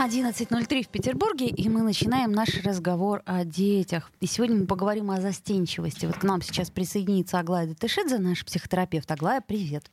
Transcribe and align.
11.03 0.00 0.82
в 0.82 0.88
Петербурге, 0.88 1.48
и 1.48 1.68
мы 1.68 1.82
начинаем 1.82 2.32
наш 2.32 2.48
разговор 2.64 3.20
о 3.26 3.44
детях. 3.44 4.10
И 4.20 4.26
сегодня 4.26 4.56
мы 4.56 4.66
поговорим 4.66 5.10
о 5.10 5.20
застенчивости. 5.20 6.06
Вот 6.06 6.16
к 6.16 6.22
нам 6.22 6.40
сейчас 6.40 6.70
присоединится 6.70 7.38
Аглая 7.38 7.66
Датышидзе, 7.66 8.16
наш 8.16 8.42
психотерапевт. 8.42 9.10
Аглая, 9.10 9.42
привет. 9.42 9.90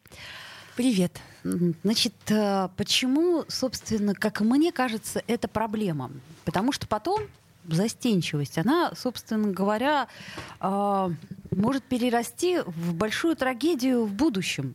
Привет. 0.77 1.20
Значит, 1.43 2.13
э, 2.29 2.70
почему, 2.77 3.43
собственно, 3.49 4.13
как 4.13 4.39
мне 4.39 4.71
кажется, 4.71 5.21
это 5.27 5.49
проблема? 5.49 6.09
Потому 6.45 6.71
что 6.71 6.87
потом 6.87 7.23
застенчивость, 7.67 8.57
она, 8.57 8.93
собственно 8.95 9.51
говоря, 9.51 10.07
э, 10.62 11.09
может 11.51 11.84
перерасти 11.84 12.59
в 12.65 12.93
большую 12.93 13.35
трагедию 13.35 14.05
в 14.05 14.13
будущем. 14.13 14.73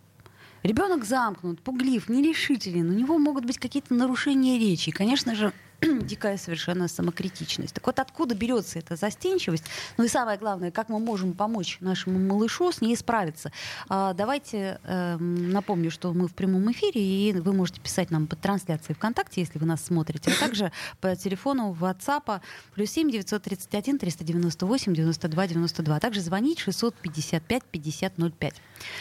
Ребенок 0.62 1.04
замкнут, 1.04 1.60
пуглив, 1.60 2.08
нерешителен, 2.08 2.90
у 2.90 2.92
него 2.92 3.18
могут 3.18 3.44
быть 3.44 3.58
какие-то 3.58 3.94
нарушения 3.94 4.58
речи. 4.58 4.90
И, 4.90 4.92
конечно 4.92 5.34
же, 5.34 5.52
дикая 6.02 6.36
совершенно 6.36 6.88
самокритичность. 6.88 7.74
Так 7.74 7.86
вот, 7.86 7.98
откуда 7.98 8.34
берется 8.34 8.78
эта 8.78 8.96
застенчивость? 8.96 9.64
Ну 9.96 10.04
и 10.04 10.08
самое 10.08 10.38
главное, 10.38 10.70
как 10.70 10.88
мы 10.88 10.98
можем 10.98 11.32
помочь 11.34 11.78
нашему 11.80 12.18
малышу 12.18 12.70
с 12.70 12.80
ней 12.80 12.96
справиться? 12.96 13.52
А, 13.88 14.14
давайте 14.14 14.78
э, 14.84 15.16
напомню, 15.18 15.90
что 15.90 16.12
мы 16.12 16.28
в 16.28 16.34
прямом 16.34 16.70
эфире, 16.72 17.00
и 17.00 17.32
вы 17.32 17.52
можете 17.52 17.80
писать 17.80 18.10
нам 18.10 18.26
под 18.26 18.40
трансляцией 18.40 18.94
ВКонтакте, 18.94 19.40
если 19.40 19.58
вы 19.58 19.66
нас 19.66 19.84
смотрите, 19.84 20.30
а 20.30 20.40
также 20.40 20.72
по 21.00 21.14
телефону 21.16 21.76
WhatsApp 21.78 22.40
плюс 22.74 22.90
7 22.90 23.10
931 23.10 23.98
398 23.98 24.94
92 24.94 25.46
92, 25.46 25.96
а 25.96 26.00
также 26.00 26.20
звонить 26.20 26.60
655 26.60 27.64
50 27.64 28.12
05. 28.38 28.54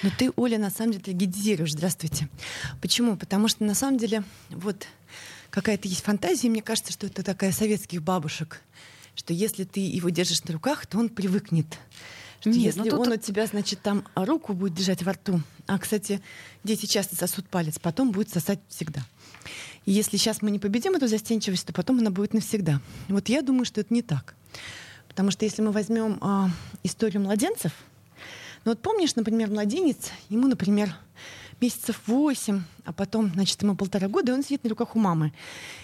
Но 0.04 0.10
ты, 0.18 0.32
Оля, 0.36 0.58
на 0.58 0.70
самом 0.70 0.94
деле 0.94 1.04
трагедизируешь. 1.04 1.74
Здравствуйте. 1.74 2.28
Почему? 2.82 3.18
Потому 3.18 3.48
что 3.48 3.64
на 3.64 3.76
самом 3.76 3.98
деле 3.98 4.24
вот 4.50 4.88
какая-то 5.52 5.88
есть 5.88 6.02
фантазия, 6.02 6.50
мне 6.50 6.64
кажется, 6.64 6.92
что 6.92 7.06
это 7.06 7.22
такая 7.22 7.52
советских 7.52 8.02
бабушек, 8.02 8.62
что 9.14 9.34
если 9.34 9.66
ты 9.66 9.82
его 9.82 10.10
держишь 10.10 10.44
на 10.46 10.54
руках, 10.54 10.88
то 10.88 10.98
он 10.98 11.10
привыкнет. 11.10 11.68
Что 12.40 12.50
Нет, 12.50 12.60
если 12.60 12.80
ну, 12.80 12.90
тут... 12.90 13.08
он 13.08 13.14
у 13.14 13.18
тебя, 13.18 13.46
значит, 13.46 13.82
там 13.84 14.08
руку 14.16 14.54
будет 14.54 14.74
держать 14.74 15.04
во 15.04 15.14
рту, 15.14 15.42
а, 15.68 15.78
кстати, 15.78 16.22
дети 16.64 16.88
часто 16.88 17.16
сосут 17.16 17.48
палец, 17.48 17.78
потом 17.78 18.12
будет 18.12 18.30
сосать 18.30 18.60
всегда. 18.68 19.06
И 19.86 19.92
если 19.92 20.18
сейчас 20.18 20.42
мы 20.42 20.50
не 20.50 20.58
победим 20.58 20.96
эту 20.96 21.08
застенчивость, 21.08 21.68
то 21.68 21.74
потом 21.74 22.00
она 22.00 22.10
будет 22.10 22.34
навсегда. 22.34 22.82
Вот 23.10 23.30
я 23.30 23.44
думаю, 23.44 23.66
что 23.66 23.82
это 23.82 23.94
не 23.94 24.02
так. 24.02 24.34
Потому 25.08 25.30
что 25.30 25.46
если 25.46 25.62
мы 25.62 25.72
возьмем 25.72 26.18
а, 26.22 26.50
историю 26.84 27.22
младенцев, 27.22 27.74
ну 28.64 28.72
вот 28.72 28.82
помнишь, 28.82 29.16
например, 29.16 29.50
младенец, 29.50 30.10
ему, 30.30 30.48
например, 30.48 30.96
месяцев 31.60 32.02
восемь, 32.08 32.62
а 32.86 32.94
потом, 32.94 33.32
значит, 33.34 33.62
ему 33.62 33.76
полтора 33.76 34.08
года, 34.08 34.32
и 34.32 34.36
он 34.36 34.44
сидит 34.44 34.64
на 34.64 34.70
руках 34.70 34.96
у 34.96 35.00
мамы. 35.00 35.34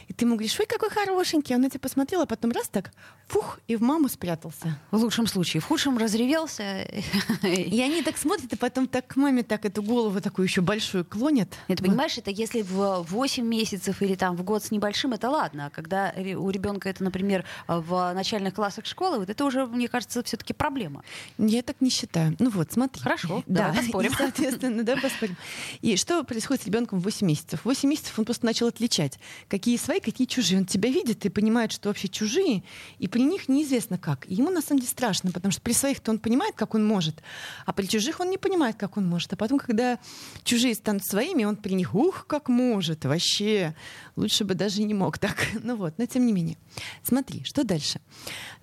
И 0.07 0.13
ты 0.13 0.25
ему 0.25 0.35
говоришь, 0.35 0.57
ой, 0.59 0.65
какой 0.65 0.89
хорошенький. 0.89 1.55
Он 1.55 1.61
на 1.61 1.69
тебя 1.69 1.79
посмотрел, 1.79 2.21
а 2.21 2.25
потом 2.25 2.51
раз 2.51 2.69
так, 2.69 2.91
фух, 3.27 3.59
и 3.67 3.75
в 3.75 3.81
маму 3.81 4.07
спрятался. 4.07 4.79
В 4.91 4.97
лучшем 4.97 5.27
случае. 5.27 5.61
В 5.61 5.65
худшем 5.65 5.97
разревелся. 5.97 6.83
И 7.43 7.81
они 7.81 8.01
так 8.01 8.17
смотрят, 8.17 8.51
и 8.53 8.55
потом 8.55 8.87
так 8.87 9.07
к 9.07 9.15
маме 9.15 9.43
так 9.43 9.65
эту 9.65 9.83
голову 9.83 10.21
такую 10.21 10.47
еще 10.47 10.61
большую 10.61 11.03
клонят. 11.05 11.53
Нет, 11.67 11.81
понимаешь, 11.81 12.17
это 12.17 12.31
если 12.31 12.61
в 12.61 13.05
8 13.09 13.45
месяцев 13.45 14.01
или 14.01 14.15
там 14.15 14.35
в 14.35 14.43
год 14.43 14.63
с 14.63 14.71
небольшим, 14.71 15.13
это 15.13 15.29
ладно. 15.29 15.67
А 15.67 15.69
когда 15.69 16.13
у 16.17 16.49
ребенка 16.49 16.89
это, 16.89 17.03
например, 17.03 17.45
в 17.67 18.13
начальных 18.13 18.53
классах 18.53 18.85
школы, 18.85 19.19
вот 19.19 19.29
это 19.29 19.45
уже, 19.45 19.65
мне 19.65 19.87
кажется, 19.87 20.23
все-таки 20.23 20.53
проблема. 20.53 21.03
Я 21.37 21.61
так 21.63 21.77
не 21.81 21.89
считаю. 21.89 22.35
Ну 22.39 22.49
вот, 22.49 22.71
смотри. 22.71 23.01
Хорошо, 23.01 23.43
да, 23.45 23.67
давай 23.67 23.83
поспорим. 23.83 24.11
И, 24.11 24.15
соответственно, 24.15 24.83
да, 24.83 24.95
поспорим. 24.95 25.35
И 25.81 25.95
что 25.97 26.23
происходит 26.23 26.63
с 26.63 26.65
ребенком 26.65 26.86
в 26.93 26.99
8 26.99 27.27
месяцев? 27.27 27.61
В 27.61 27.65
8 27.65 27.89
месяцев 27.89 28.17
он 28.17 28.25
просто 28.25 28.45
начал 28.45 28.67
отличать, 28.67 29.19
какие 29.47 29.77
свои, 29.77 29.99
какие 29.99 30.27
чужие. 30.27 30.59
Он 30.59 30.65
тебя 30.65 30.89
видит 30.89 31.25
и 31.25 31.29
понимает, 31.29 31.71
что 31.71 31.89
вообще 31.89 32.07
чужие, 32.07 32.63
и 32.99 33.07
при 33.07 33.21
них 33.21 33.49
неизвестно 33.49 33.97
как. 33.97 34.29
И 34.29 34.35
ему 34.35 34.49
на 34.49 34.61
самом 34.61 34.79
деле 34.79 34.91
страшно, 34.91 35.31
потому 35.31 35.51
что 35.51 35.61
при 35.61 35.73
своих-то 35.73 36.11
он 36.11 36.19
понимает, 36.19 36.55
как 36.55 36.75
он 36.75 36.85
может, 36.85 37.21
а 37.65 37.73
при 37.73 37.85
чужих 37.85 38.19
он 38.19 38.29
не 38.29 38.37
понимает, 38.37 38.75
как 38.75 38.97
он 38.97 39.07
может. 39.07 39.33
А 39.33 39.35
потом, 39.35 39.59
когда 39.59 39.99
чужие 40.43 40.75
станут 40.75 41.05
своими, 41.05 41.43
он 41.43 41.55
при 41.55 41.73
них, 41.73 41.95
ух, 41.95 42.25
как 42.27 42.49
может, 42.49 43.05
вообще, 43.05 43.75
лучше 44.15 44.43
бы 44.43 44.55
даже 44.55 44.83
не 44.83 44.93
мог 44.93 45.17
так. 45.17 45.35
Ну 45.67 45.75
вот, 45.75 45.97
но 45.97 46.05
тем 46.05 46.25
не 46.25 46.31
менее. 46.31 46.57
Смотри, 47.03 47.43
что 47.43 47.63
дальше? 47.63 47.99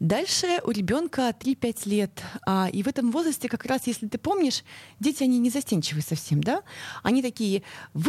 Дальше 0.01 0.61
у 0.65 0.71
ребенка 0.71 1.35
3-5 1.39 1.89
лет. 1.89 2.23
А, 2.47 2.69
и 2.73 2.83
в 2.83 2.89
этом 2.89 3.11
возрасте 3.11 3.49
как 3.49 3.67
раз, 3.67 3.87
если 3.87 4.09
ты 4.09 4.17
помнишь, 4.17 4.63
дети, 5.01 5.23
они 5.23 5.39
не 5.39 5.51
застенчивые 5.51 6.03
совсем, 6.03 6.43
да? 6.43 6.63
Они 7.03 7.23
такие, 7.23 7.63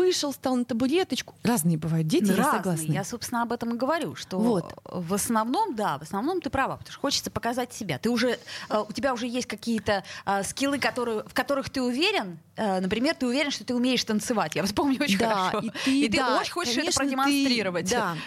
вышел, 0.06 0.34
стал 0.34 0.56
на 0.56 0.66
табуреточку. 0.66 1.36
Разные 1.44 1.78
бывают 1.78 2.08
дети, 2.08 2.26
Разные. 2.26 2.46
я 2.46 2.52
согласна. 2.52 2.92
Я, 2.92 3.04
собственно, 3.04 3.42
об 3.42 3.52
этом 3.52 3.74
и 3.74 3.78
говорю, 3.78 4.16
что 4.16 4.38
вот. 4.38 4.74
в 4.86 5.14
основном, 5.14 5.76
да, 5.76 5.98
в 5.98 6.04
основном 6.04 6.42
ты 6.42 6.50
права, 6.50 6.78
потому 6.78 6.92
что 6.92 7.02
хочется 7.02 7.32
показать 7.32 7.74
себя. 7.74 7.98
Ты 7.98 8.10
уже, 8.10 8.38
э, 8.70 8.84
у 8.88 8.92
тебя 8.94 9.14
уже 9.14 9.28
есть 9.28 9.48
какие-то 9.48 10.04
а, 10.26 10.44
скиллы, 10.44 10.78
которые, 10.78 11.24
в 11.24 11.34
которых 11.34 11.70
ты 11.70 11.82
уверен. 11.82 12.38
А, 12.56 12.80
например, 12.82 13.16
ты 13.16 13.26
уверен, 13.26 13.52
что 13.52 13.66
ты 13.66 13.74
умеешь 13.74 14.04
танцевать. 14.04 14.56
Я 14.56 14.64
вспомню 14.64 15.02
очень 15.02 15.18
да, 15.18 15.50
хорошо. 15.50 15.68
И 15.68 15.72
ты, 15.84 16.00
и 16.02 16.10
ты 16.10 16.18
да, 16.18 16.40
очень 16.40 16.54
хочешь 16.54 16.78
это 16.78 16.92
продемонстрировать. 16.92 17.90
Ты, 17.90 17.96
да, 17.96 18.18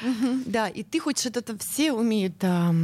да, 0.47 0.69
и 0.69 0.83
ты 0.83 0.99
хочешь 0.99 1.27
это 1.27 1.57
все 1.59 1.93
умеют. 1.93 2.39
Да, 2.39 2.75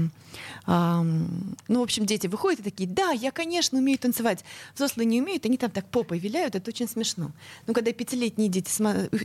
ну, 0.67 1.81
в 1.81 1.83
общем, 1.83 2.07
дети 2.07 2.27
выходят 2.27 2.61
и 2.61 2.63
такие, 2.63 2.89
да, 2.89 3.11
я, 3.11 3.31
конечно, 3.31 3.79
умею 3.79 3.99
танцевать. 3.99 4.45
Взрослые 4.75 5.07
не 5.07 5.21
умеют, 5.21 5.45
они 5.47 5.57
там 5.57 5.71
так 5.71 5.87
попой 5.89 6.19
виляют, 6.19 6.55
это 6.55 6.71
очень 6.71 6.89
смешно. 6.89 7.33
Ну, 7.67 7.75
когда 7.75 7.93
пятилетние 7.93 8.49
дети, 8.49 8.71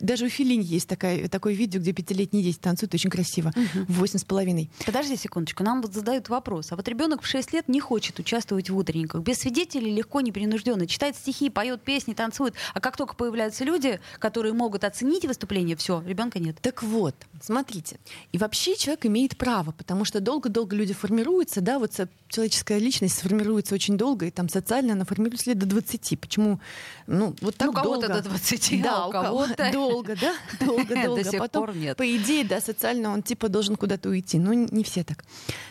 даже 0.01 0.25
у 0.25 0.29
Филини 0.29 0.63
есть 0.63 0.87
такая, 0.87 1.27
такое 1.29 1.53
видео, 1.53 1.79
где 1.79 1.93
пятилетние 1.93 2.43
дети 2.43 2.57
танцуют 2.57 2.93
очень 2.93 3.09
красиво, 3.09 3.53
восемь 3.87 4.19
с 4.19 4.23
половиной. 4.23 4.69
Подожди 4.85 5.15
секундочку, 5.15 5.63
нам 5.63 5.81
вот 5.81 5.93
задают 5.93 6.29
вопрос. 6.29 6.71
А 6.71 6.75
вот 6.75 6.87
ребенок 6.87 7.21
в 7.21 7.27
6 7.27 7.53
лет 7.53 7.67
не 7.67 7.79
хочет 7.79 8.19
участвовать 8.19 8.69
в 8.69 8.77
утренниках. 8.77 9.21
Без 9.21 9.37
свидетелей 9.37 9.93
легко, 9.93 10.21
непринужденно. 10.21 10.87
Читает 10.87 11.15
стихи, 11.15 11.49
поет 11.49 11.81
песни, 11.81 12.13
танцует. 12.13 12.55
А 12.73 12.79
как 12.79 12.97
только 12.97 13.15
появляются 13.15 13.63
люди, 13.63 13.99
которые 14.19 14.53
могут 14.53 14.83
оценить 14.83 15.25
выступление, 15.25 15.75
все, 15.75 16.03
ребенка 16.05 16.39
нет. 16.39 16.57
Так 16.61 16.83
вот, 16.83 17.15
смотрите. 17.41 17.99
И 18.31 18.37
вообще 18.37 18.75
человек 18.75 19.05
имеет 19.05 19.37
право, 19.37 19.71
потому 19.71 20.05
что 20.05 20.19
долго-долго 20.19 20.75
люди 20.75 20.93
формируется, 21.29 21.61
да, 21.61 21.79
вот 21.79 21.91
человеческая 22.29 22.77
личность 22.77 23.21
формируется 23.21 23.75
очень 23.75 23.97
долго, 23.97 24.27
и 24.27 24.31
там 24.31 24.49
социально 24.49 24.93
она 24.93 25.03
формируется 25.03 25.49
лет 25.49 25.59
до 25.59 25.65
20. 25.65 26.19
Почему? 26.19 26.59
Ну, 27.07 27.35
вот 27.41 27.55
так 27.55 27.67
ну, 27.67 27.71
у 27.71 27.75
кого-то 27.75 28.07
долго. 28.07 28.23
до 28.23 28.29
20, 28.29 28.81
да, 28.81 29.03
а 29.03 29.07
у 29.07 29.11
кого-то 29.11 29.69
долго, 29.73 30.15
да, 30.15 30.33
долго-долго. 30.65 31.23
До 31.23 31.29
сих 31.29 31.39
Потом, 31.39 31.65
пор 31.65 31.75
нет. 31.75 31.97
По 31.97 32.15
идее, 32.15 32.43
да, 32.45 32.61
социально 32.61 33.11
он 33.11 33.23
типа 33.23 33.49
должен 33.49 33.75
куда-то 33.75 34.09
уйти, 34.09 34.37
но 34.37 34.53
не 34.53 34.83
все 34.83 35.03
так. 35.03 35.25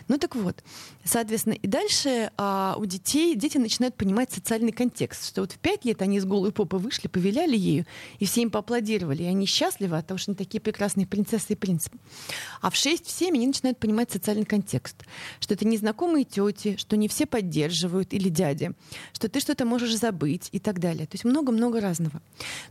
Ну 0.08 0.18
так 0.18 0.34
вот, 0.34 0.64
соответственно, 1.04 1.54
и 1.54 1.66
дальше 1.66 2.30
а, 2.36 2.74
у 2.78 2.86
детей, 2.86 3.36
дети 3.36 3.58
начинают 3.58 3.94
понимать 3.94 4.32
социальный 4.32 4.72
контекст, 4.72 5.28
что 5.28 5.42
вот 5.42 5.52
в 5.52 5.58
пять 5.58 5.84
лет 5.84 6.02
они 6.02 6.18
с 6.18 6.24
голой 6.24 6.50
попы 6.50 6.78
вышли, 6.78 7.08
повиляли 7.08 7.56
ею, 7.56 7.86
и 8.18 8.24
все 8.24 8.42
им 8.42 8.50
поаплодировали, 8.50 9.22
и 9.22 9.26
они 9.26 9.46
счастливы, 9.46 9.96
потому 9.96 10.18
что 10.18 10.32
они 10.32 10.36
такие 10.36 10.60
прекрасные 10.60 11.06
принцессы 11.06 11.52
и 11.52 11.56
принцы. 11.56 11.90
А 12.60 12.70
в 12.70 12.74
6-7 12.74 13.28
они 13.28 13.46
начинают 13.46 13.78
понимать 13.78 14.10
социальный 14.10 14.44
контекст, 14.44 14.96
что 15.48 15.54
это 15.54 15.66
незнакомые 15.66 16.26
тети, 16.26 16.76
что 16.76 16.94
не 16.98 17.08
все 17.08 17.24
поддерживают, 17.24 18.12
или 18.12 18.28
дяди, 18.28 18.72
что 19.14 19.30
ты 19.30 19.40
что-то 19.40 19.64
можешь 19.64 19.96
забыть 19.96 20.50
и 20.52 20.58
так 20.58 20.78
далее. 20.78 21.06
То 21.06 21.14
есть 21.14 21.24
много-много 21.24 21.80
разного. 21.80 22.20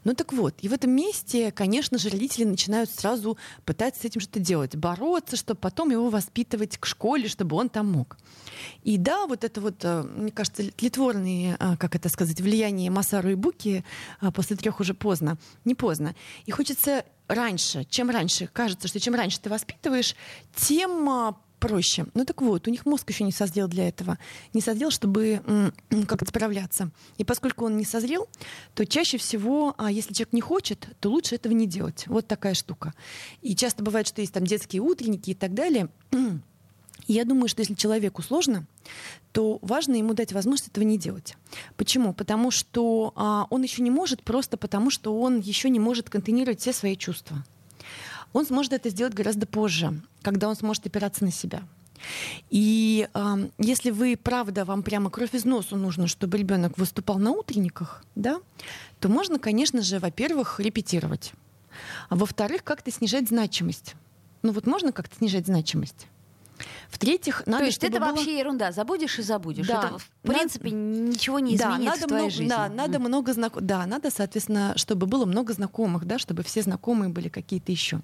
Ну 0.04 0.14
так 0.14 0.32
вот, 0.32 0.54
и 0.62 0.68
в 0.70 0.74
этом 0.74 0.92
месте, 0.92 1.52
конечно 1.52 1.98
же, 1.98 2.10
родители 2.10 2.44
начинают 2.44 2.92
сразу 2.92 3.36
пытаться 3.66 4.02
с 4.02 4.06
этим 4.06 4.22
что-то 4.22 4.42
делать, 4.42 4.76
бороться, 4.76 5.38
чтобы 5.38 5.60
потом 5.60 5.90
его 5.90 6.12
воспитывать 6.12 6.78
к 6.78 6.86
школе, 6.86 7.28
чтобы 7.28 7.56
он 7.56 7.70
там 7.70 7.92
мог. 7.92 8.16
И 8.84 9.00
да, 9.00 9.26
вот 9.26 9.44
это 9.44 9.60
вот, 9.60 9.78
э, 9.82 10.04
мне 10.04 10.30
кажется, 10.30 10.72
тлетворные, 10.72 11.58
э, 11.60 11.78
как 11.78 11.96
это 11.96 12.10
сказать, 12.10 12.40
влияние 12.40 12.92
Масару 12.92 13.32
и 13.32 13.36
Буки 13.36 13.84
э, 14.22 14.32
после 14.32 14.56
трех 14.56 14.80
уже 14.80 14.94
поздно, 14.94 15.40
не 15.66 15.74
поздно. 15.74 16.14
И 16.46 16.52
хочется 16.52 17.06
раньше, 17.28 17.86
чем 17.90 18.12
раньше, 18.12 18.48
кажется, 18.54 18.88
что 18.88 19.00
чем 19.00 19.16
раньше 19.16 19.40
ты 19.40 19.50
воспитываешь, 19.50 20.16
тем 20.56 21.36
проще. 21.60 22.06
Ну 22.14 22.26
так 22.26 22.42
вот, 22.42 22.68
у 22.68 22.72
них 22.72 22.86
мозг 22.86 23.10
еще 23.10 23.24
не 23.24 23.32
созрел 23.32 23.68
для 23.68 23.88
этого. 23.88 24.18
Не 24.54 24.62
созрел, 24.62 24.92
чтобы 24.92 25.42
как-то 26.08 26.26
справляться. 26.26 26.92
И 27.18 27.24
поскольку 27.24 27.66
он 27.66 27.78
не 27.78 27.86
созрел, 27.86 28.28
то 28.74 28.86
чаще 28.86 29.18
всего, 29.18 29.74
а 29.78 29.92
если 29.92 30.14
человек 30.14 30.34
не 30.34 30.42
хочет, 30.42 30.88
то 31.00 31.10
лучше 31.10 31.36
этого 31.36 31.54
не 31.54 31.68
делать. 31.68 32.06
Вот 32.08 32.28
такая 32.28 32.54
штука. 32.54 32.94
И 33.42 33.56
часто 33.56 33.84
бывает, 33.84 34.08
что 34.08 34.22
есть 34.22 34.34
там 34.34 34.46
детские 34.46 34.82
утренники 34.82 35.32
и 35.32 35.36
так 35.36 35.54
далее. 35.54 35.90
Я 37.08 37.24
думаю, 37.24 37.48
что 37.48 37.62
если 37.62 37.74
человеку 37.74 38.22
сложно, 38.22 38.66
то 39.32 39.60
важно 39.62 39.96
ему 39.96 40.14
дать 40.14 40.34
возможность 40.34 40.70
этого 40.70 40.84
не 40.84 40.98
делать. 40.98 41.36
Почему? 41.78 42.14
Потому 42.14 42.52
что 42.52 43.14
а, 43.16 43.48
он 43.50 43.64
еще 43.64 43.82
не 43.82 43.92
может, 43.92 44.24
просто 44.24 44.58
потому 44.58 44.90
что 44.90 45.18
он 45.18 45.40
еще 45.40 45.70
не 45.70 45.80
может 45.80 46.10
контейнировать 46.10 46.60
все 46.60 46.74
свои 46.74 46.98
чувства. 46.98 47.46
Он 48.38 48.46
сможет 48.46 48.74
это 48.74 48.90
сделать 48.92 49.16
гораздо 49.16 49.48
позже, 49.48 50.00
когда 50.22 50.48
он 50.48 50.56
сможет 50.56 50.86
опираться 50.86 51.24
на 51.24 51.32
себя. 51.32 51.64
И 52.52 53.10
э, 53.12 53.50
если 53.58 53.90
вы, 53.90 54.16
правда, 54.16 54.64
вам 54.64 54.84
прямо 54.84 55.10
кровь 55.10 55.34
из 55.34 55.44
носу 55.44 55.76
нужно, 55.76 56.06
чтобы 56.06 56.38
ребенок 56.38 56.78
выступал 56.78 57.18
на 57.18 57.32
утренниках, 57.32 58.06
да, 58.14 58.40
то 59.00 59.10
можно, 59.10 59.40
конечно 59.40 59.82
же, 59.82 59.98
во-первых, 59.98 60.60
репетировать. 60.60 61.34
А 62.10 62.16
во-вторых, 62.16 62.64
как-то 62.64 62.92
снижать 62.92 63.28
значимость. 63.30 63.96
Ну 64.44 64.52
вот 64.52 64.68
можно 64.68 64.92
как-то 64.92 65.16
снижать 65.16 65.48
значимость? 65.48 66.06
В-третьих, 66.90 67.44
надо, 67.46 67.60
То 67.60 67.66
есть 67.66 67.84
это 67.84 68.00
было... 68.00 68.12
вообще 68.12 68.40
ерунда. 68.40 68.72
Забудешь 68.72 69.20
и 69.20 69.22
забудешь. 69.22 69.68
Да. 69.68 69.86
Это, 69.86 69.98
в 70.00 70.10
принципе, 70.22 70.72
ничего 70.72 71.40
не 71.40 71.58
да, 71.58 71.76
изменится 71.76 71.86
надо 71.86 72.06
в 72.06 72.08
твоей 72.08 72.24
много, 72.24 72.36
жизни. 72.36 72.50
Да, 72.50 72.70
надо 72.70 73.00
много 73.00 73.34
знак... 73.34 73.62
да, 73.62 73.86
надо, 73.86 74.10
соответственно, 74.12 74.74
чтобы 74.76 75.08
было 75.08 75.26
много 75.26 75.54
знакомых, 75.54 76.06
да, 76.06 76.18
чтобы 76.20 76.44
все 76.44 76.62
знакомые 76.62 77.10
были 77.10 77.30
какие-то 77.30 77.72
еще. 77.72 78.02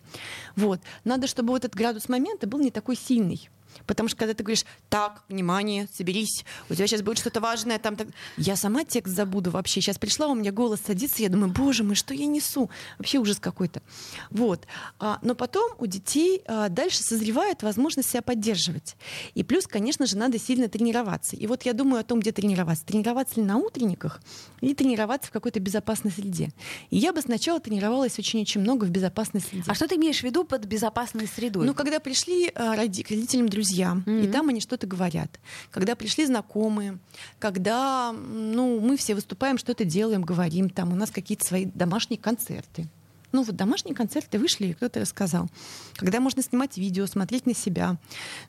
Вот. 0.56 0.80
Надо, 1.04 1.28
чтобы 1.28 1.54
вот 1.54 1.66
этот 1.66 1.76
градус 1.76 2.10
момента 2.10 2.48
был 2.48 2.60
не 2.60 2.72
такой 2.72 2.96
сильный. 2.96 3.50
Потому 3.86 4.10
что 4.10 4.18
когда 4.18 4.34
ты 4.34 4.44
говоришь, 4.44 4.66
так, 4.90 5.24
внимание, 5.30 5.88
соберись, 5.94 6.46
у 6.70 6.76
тебя 6.76 6.88
сейчас 6.88 7.02
будет 7.02 7.18
что-то 7.18 7.40
важное, 7.40 7.80
там 7.80 7.96
так... 7.96 8.08
Я 8.38 8.56
сама 8.56 8.84
текст 8.84 9.14
забуду 9.14 9.52
вообще. 9.52 9.82
Сейчас 9.82 9.98
пришла, 9.98 10.28
у 10.28 10.36
меня 10.36 10.52
голос 10.52 10.82
садится, 10.86 11.22
я 11.22 11.30
думаю, 11.30 11.52
боже 11.52 11.84
мой, 11.84 11.96
что 11.96 12.14
я 12.14 12.26
несу? 12.26 12.70
Вообще 12.98 13.18
ужас 13.18 13.40
какой-то. 13.40 13.82
Вот. 14.30 14.66
А, 15.00 15.20
но 15.22 15.36
потом 15.36 15.72
у 15.80 15.86
детей 15.86 16.42
а, 16.46 16.70
дальше 16.70 17.04
созревает 17.04 17.64
возможность 17.64 18.10
себя 18.10 18.22
поддерживать. 18.22 18.96
И 19.34 19.44
плюс, 19.44 19.68
конечно 19.68 20.06
же, 20.06 20.18
надо 20.18 20.40
сильно 20.40 20.68
тренироваться. 20.68 21.36
И 21.36 21.48
вот 21.48 21.64
я 21.64 21.74
думаю 21.74 22.02
о 22.02 22.04
том, 22.04 22.20
где 22.20 22.32
тренироваться. 22.32 22.86
Тренироваться 22.86 23.40
ли 23.40 23.46
на 23.46 23.58
утренниках 23.58 24.22
или 24.62 24.74
тренироваться 24.74 25.30
в 25.30 25.32
какой-то 25.32 25.60
безопасной 25.60 26.12
среде. 26.12 26.52
И 26.90 26.98
я 26.98 27.14
бы 27.14 27.22
сначала 27.22 27.60
тренировалась 27.60 28.18
очень-очень 28.18 28.62
много 28.62 28.86
в 28.86 28.90
безопасной 28.90 29.42
среде. 29.42 29.66
А 29.68 29.74
что 29.74 29.88
ты 29.88 29.96
имеешь 29.96 30.20
в 30.20 30.24
виду 30.24 30.44
под 30.44 30.66
безопасной 30.66 31.28
средой? 31.28 31.66
Ну, 31.66 31.74
когда 31.74 32.00
пришли 32.00 32.52
а, 32.56 32.76
роди- 32.76 33.04
к 33.04 33.10
родителям 33.10 33.50
друзья, 33.64 33.94
Мгм. 33.96 34.20
и 34.24 34.28
там 34.28 34.50
они 34.50 34.60
что-то 34.62 34.88
говорят. 34.88 35.40
Когда 35.72 35.96
пришли 35.96 36.26
знакомые, 36.26 36.98
когда 37.40 38.12
ну, 38.12 38.80
мы 38.80 38.98
все 38.98 39.16
выступаем, 39.16 39.58
что-то 39.58 39.86
делаем, 39.86 40.22
говорим, 40.22 40.70
там 40.70 40.92
у 40.92 40.96
нас 40.96 41.10
какие-то 41.12 41.46
свои 41.46 41.66
домашние 41.66 42.20
концерты. 42.20 42.88
Ну 43.34 43.42
вот 43.42 43.56
домашние 43.56 43.96
концерты 43.96 44.38
вышли, 44.38 44.68
и 44.68 44.74
кто-то 44.74 45.00
рассказал. 45.00 45.50
Когда 45.96 46.20
можно 46.20 46.44
снимать 46.44 46.78
видео, 46.78 47.08
смотреть 47.08 47.48
на 47.48 47.56
себя. 47.56 47.98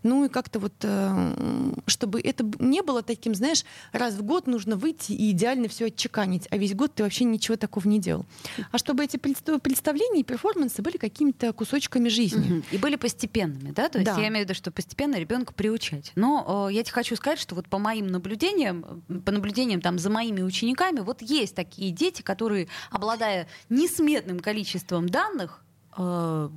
Ну 0.03 0.27
и 0.27 0.29
как-то 0.29 0.59
вот, 0.59 0.75
э, 0.83 1.73
чтобы 1.87 2.21
это 2.21 2.45
не 2.59 2.83
было 2.83 3.03
таким, 3.03 3.35
знаешь, 3.35 3.65
раз 3.93 4.15
в 4.15 4.23
год 4.23 4.47
нужно 4.47 4.77
выйти 4.77 5.13
и 5.13 5.31
идеально 5.31 5.69
все 5.69 5.87
отчеканить, 5.87 6.47
а 6.51 6.59
весь 6.59 6.75
год 6.75 6.95
ты 6.95 7.03
вообще 7.03 7.25
ничего 7.25 7.57
такого 7.57 7.89
не 7.89 7.99
делал. 7.99 8.27
А 8.71 8.77
чтобы 8.77 9.03
эти 9.05 9.17
предста- 9.17 9.59
представления 9.59 10.21
и 10.21 10.23
перформансы 10.23 10.83
были 10.83 10.99
какими-то 10.99 11.55
кусочками 11.55 12.11
жизни. 12.11 12.47
Мгм. 12.57 12.65
И 12.71 12.77
были 12.77 12.97
постепенными, 12.97 13.71
да? 13.73 13.89
То 13.89 14.01
есть 14.01 14.13
Да. 14.15 14.21
я 14.21 14.29
имею 14.29 14.45
в 14.45 14.49
виду, 14.51 14.55
что 14.55 14.71
постепенно 14.71 15.17
ребенка 15.17 15.55
приучать. 15.55 16.13
Но 16.15 16.69
э, 16.69 16.75
я 16.75 16.83
тебе 16.83 16.93
хочу 16.93 17.17
сказать, 17.17 17.39
что 17.39 17.55
вот 17.55 17.69
по 17.69 17.79
моим 17.79 18.09
наблюдениям, 18.09 19.03
по 19.25 19.33
наблюдениям 19.33 19.81
там 19.81 19.99
за 19.99 20.11
моими 20.11 20.43
учениками, 20.43 21.01
вот 21.01 21.23
есть 21.23 21.55
такие 21.55 21.91
дети, 21.91 22.21
которые, 22.21 22.69
обладая 22.91 23.49
несметным 23.71 24.41
количеством 24.41 24.74
данных, 25.09 25.62
э, 25.97 26.49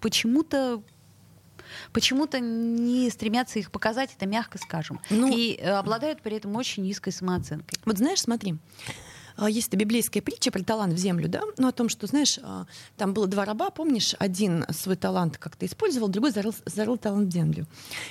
почему-то 0.00 0.82
почему-то 1.92 2.40
не 2.40 3.10
стремятся 3.10 3.58
их 3.58 3.70
показать, 3.70 4.14
это 4.16 4.26
мягко 4.26 4.58
скажем. 4.58 5.00
Ну, 5.10 5.32
и 5.34 5.56
э, 5.56 5.70
обладают 5.70 6.22
при 6.22 6.36
этом 6.36 6.54
очень 6.56 6.84
низкой 6.84 7.10
самооценкой. 7.10 7.78
Вот 7.84 7.98
знаешь, 7.98 8.20
смотри, 8.20 8.56
а, 9.36 9.50
есть 9.50 9.68
эта 9.68 9.76
библейская 9.76 10.20
притча 10.20 10.50
про 10.50 10.62
талант 10.62 10.94
в 10.94 10.96
землю, 10.96 11.28
да, 11.28 11.42
ну 11.58 11.68
о 11.68 11.72
том, 11.72 11.88
что, 11.88 12.06
знаешь, 12.06 12.38
а, 12.42 12.66
там 12.96 13.14
было 13.14 13.26
два 13.26 13.44
раба, 13.44 13.70
помнишь, 13.70 14.14
один 14.18 14.64
свой 14.70 14.96
талант 14.96 15.38
как-то 15.38 15.66
использовал, 15.66 16.08
другой 16.08 16.30
зарыл, 16.30 16.54
зарыл 16.66 16.96
талант 16.96 17.28
в 17.28 17.32
землю. 17.32 17.66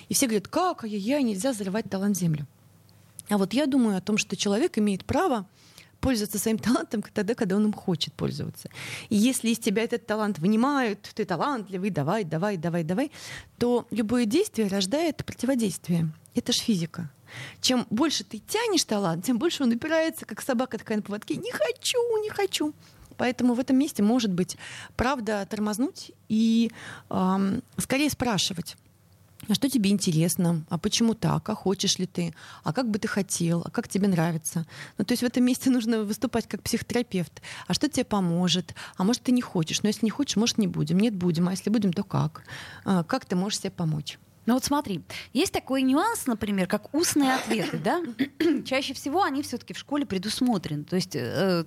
И 0.09 0.13
все 0.13 0.27
говорят, 0.27 0.47
как, 0.47 0.83
ай-яй-яй, 0.83 1.23
нельзя 1.23 1.53
зарывать 1.53 1.89
талант 1.89 2.17
в 2.17 2.19
землю. 2.19 2.45
А 3.29 3.37
вот 3.37 3.53
я 3.53 3.67
думаю 3.67 3.97
о 3.97 4.01
том, 4.01 4.17
что 4.17 4.35
человек 4.35 4.77
имеет 4.77 5.05
право 5.05 5.47
пользоваться 6.03 6.37
своим 6.37 6.57
талантом 6.59 7.01
тогда, 7.13 7.33
когда 7.33 7.55
он 7.55 7.65
им 7.65 7.73
хочет 7.73 8.13
пользоваться. 8.13 8.69
И 9.09 9.15
если 9.15 9.49
из 9.49 9.59
тебя 9.59 9.83
этот 9.83 10.05
талант 10.05 10.37
вынимают, 10.39 10.99
ты 11.15 11.23
талантливый, 11.23 11.89
давай, 11.89 12.25
давай, 12.25 12.57
давай, 12.57 12.83
давай, 12.83 13.11
то 13.57 13.87
любое 13.89 14.25
действие 14.25 14.67
рождает 14.67 15.23
противодействие. 15.25 16.11
Это 16.35 16.51
ж 16.51 16.57
физика. 16.57 17.09
Чем 17.61 17.87
больше 17.89 18.23
ты 18.25 18.39
тянешь 18.39 18.83
талант, 18.83 19.25
тем 19.25 19.37
больше 19.39 19.63
он 19.63 19.71
упирается, 19.71 20.25
как 20.25 20.41
собака 20.41 20.77
такая 20.77 20.97
на 20.97 21.03
поводке. 21.03 21.37
Не 21.37 21.51
хочу, 21.51 21.97
не 22.21 22.29
хочу. 22.29 22.73
Поэтому 23.17 23.53
в 23.53 23.59
этом 23.59 23.77
месте 23.77 24.03
может 24.03 24.31
быть 24.31 24.57
правда 24.95 25.47
тормознуть 25.49 26.11
и 26.27 26.71
эм, 27.09 27.63
скорее 27.77 28.09
спрашивать. 28.09 28.75
А 29.49 29.55
что 29.55 29.69
тебе 29.69 29.89
интересно? 29.89 30.63
А 30.69 30.77
почему 30.77 31.13
так? 31.15 31.49
А 31.49 31.55
хочешь 31.55 31.99
ли 31.99 32.05
ты? 32.05 32.33
А 32.63 32.71
как 32.71 32.89
бы 32.89 32.97
ты 32.97 33.07
хотел? 33.07 33.61
А 33.65 33.71
как 33.71 33.87
тебе 33.87 34.07
нравится? 34.07 34.65
Ну, 34.97 35.03
то 35.03 35.11
есть 35.11 35.21
в 35.21 35.25
этом 35.25 35.43
месте 35.43 35.69
нужно 35.69 36.03
выступать 36.03 36.47
как 36.47 36.61
психотерапевт. 36.63 37.41
А 37.67 37.73
что 37.73 37.89
тебе 37.89 38.05
поможет? 38.05 38.73
А 38.95 39.03
может, 39.03 39.23
ты 39.23 39.31
не 39.31 39.41
хочешь? 39.41 39.83
Но 39.83 39.89
если 39.89 40.05
не 40.05 40.11
хочешь, 40.11 40.37
может, 40.37 40.57
не 40.57 40.67
будем. 40.67 40.97
Нет, 40.99 41.13
будем. 41.13 41.49
А 41.49 41.51
если 41.51 41.69
будем, 41.69 41.91
то 41.91 42.03
как? 42.03 42.43
А, 42.85 43.03
как 43.03 43.25
ты 43.25 43.35
можешь 43.35 43.59
себе 43.59 43.71
помочь? 43.71 44.17
Ну 44.45 44.55
вот 44.55 44.63
смотри, 44.65 45.01
есть 45.31 45.53
такой 45.53 45.83
нюанс, 45.83 46.25
например, 46.27 46.67
как 46.67 46.93
устные 46.93 47.35
ответы, 47.35 47.77
да? 47.77 48.01
Чаще 48.65 48.93
всего 48.93 49.23
они 49.23 49.41
все-таки 49.41 49.73
в 49.73 49.77
школе 49.77 50.05
предусмотрены. 50.05 50.83
То 50.83 50.97
есть, 50.97 51.15
э, 51.15 51.63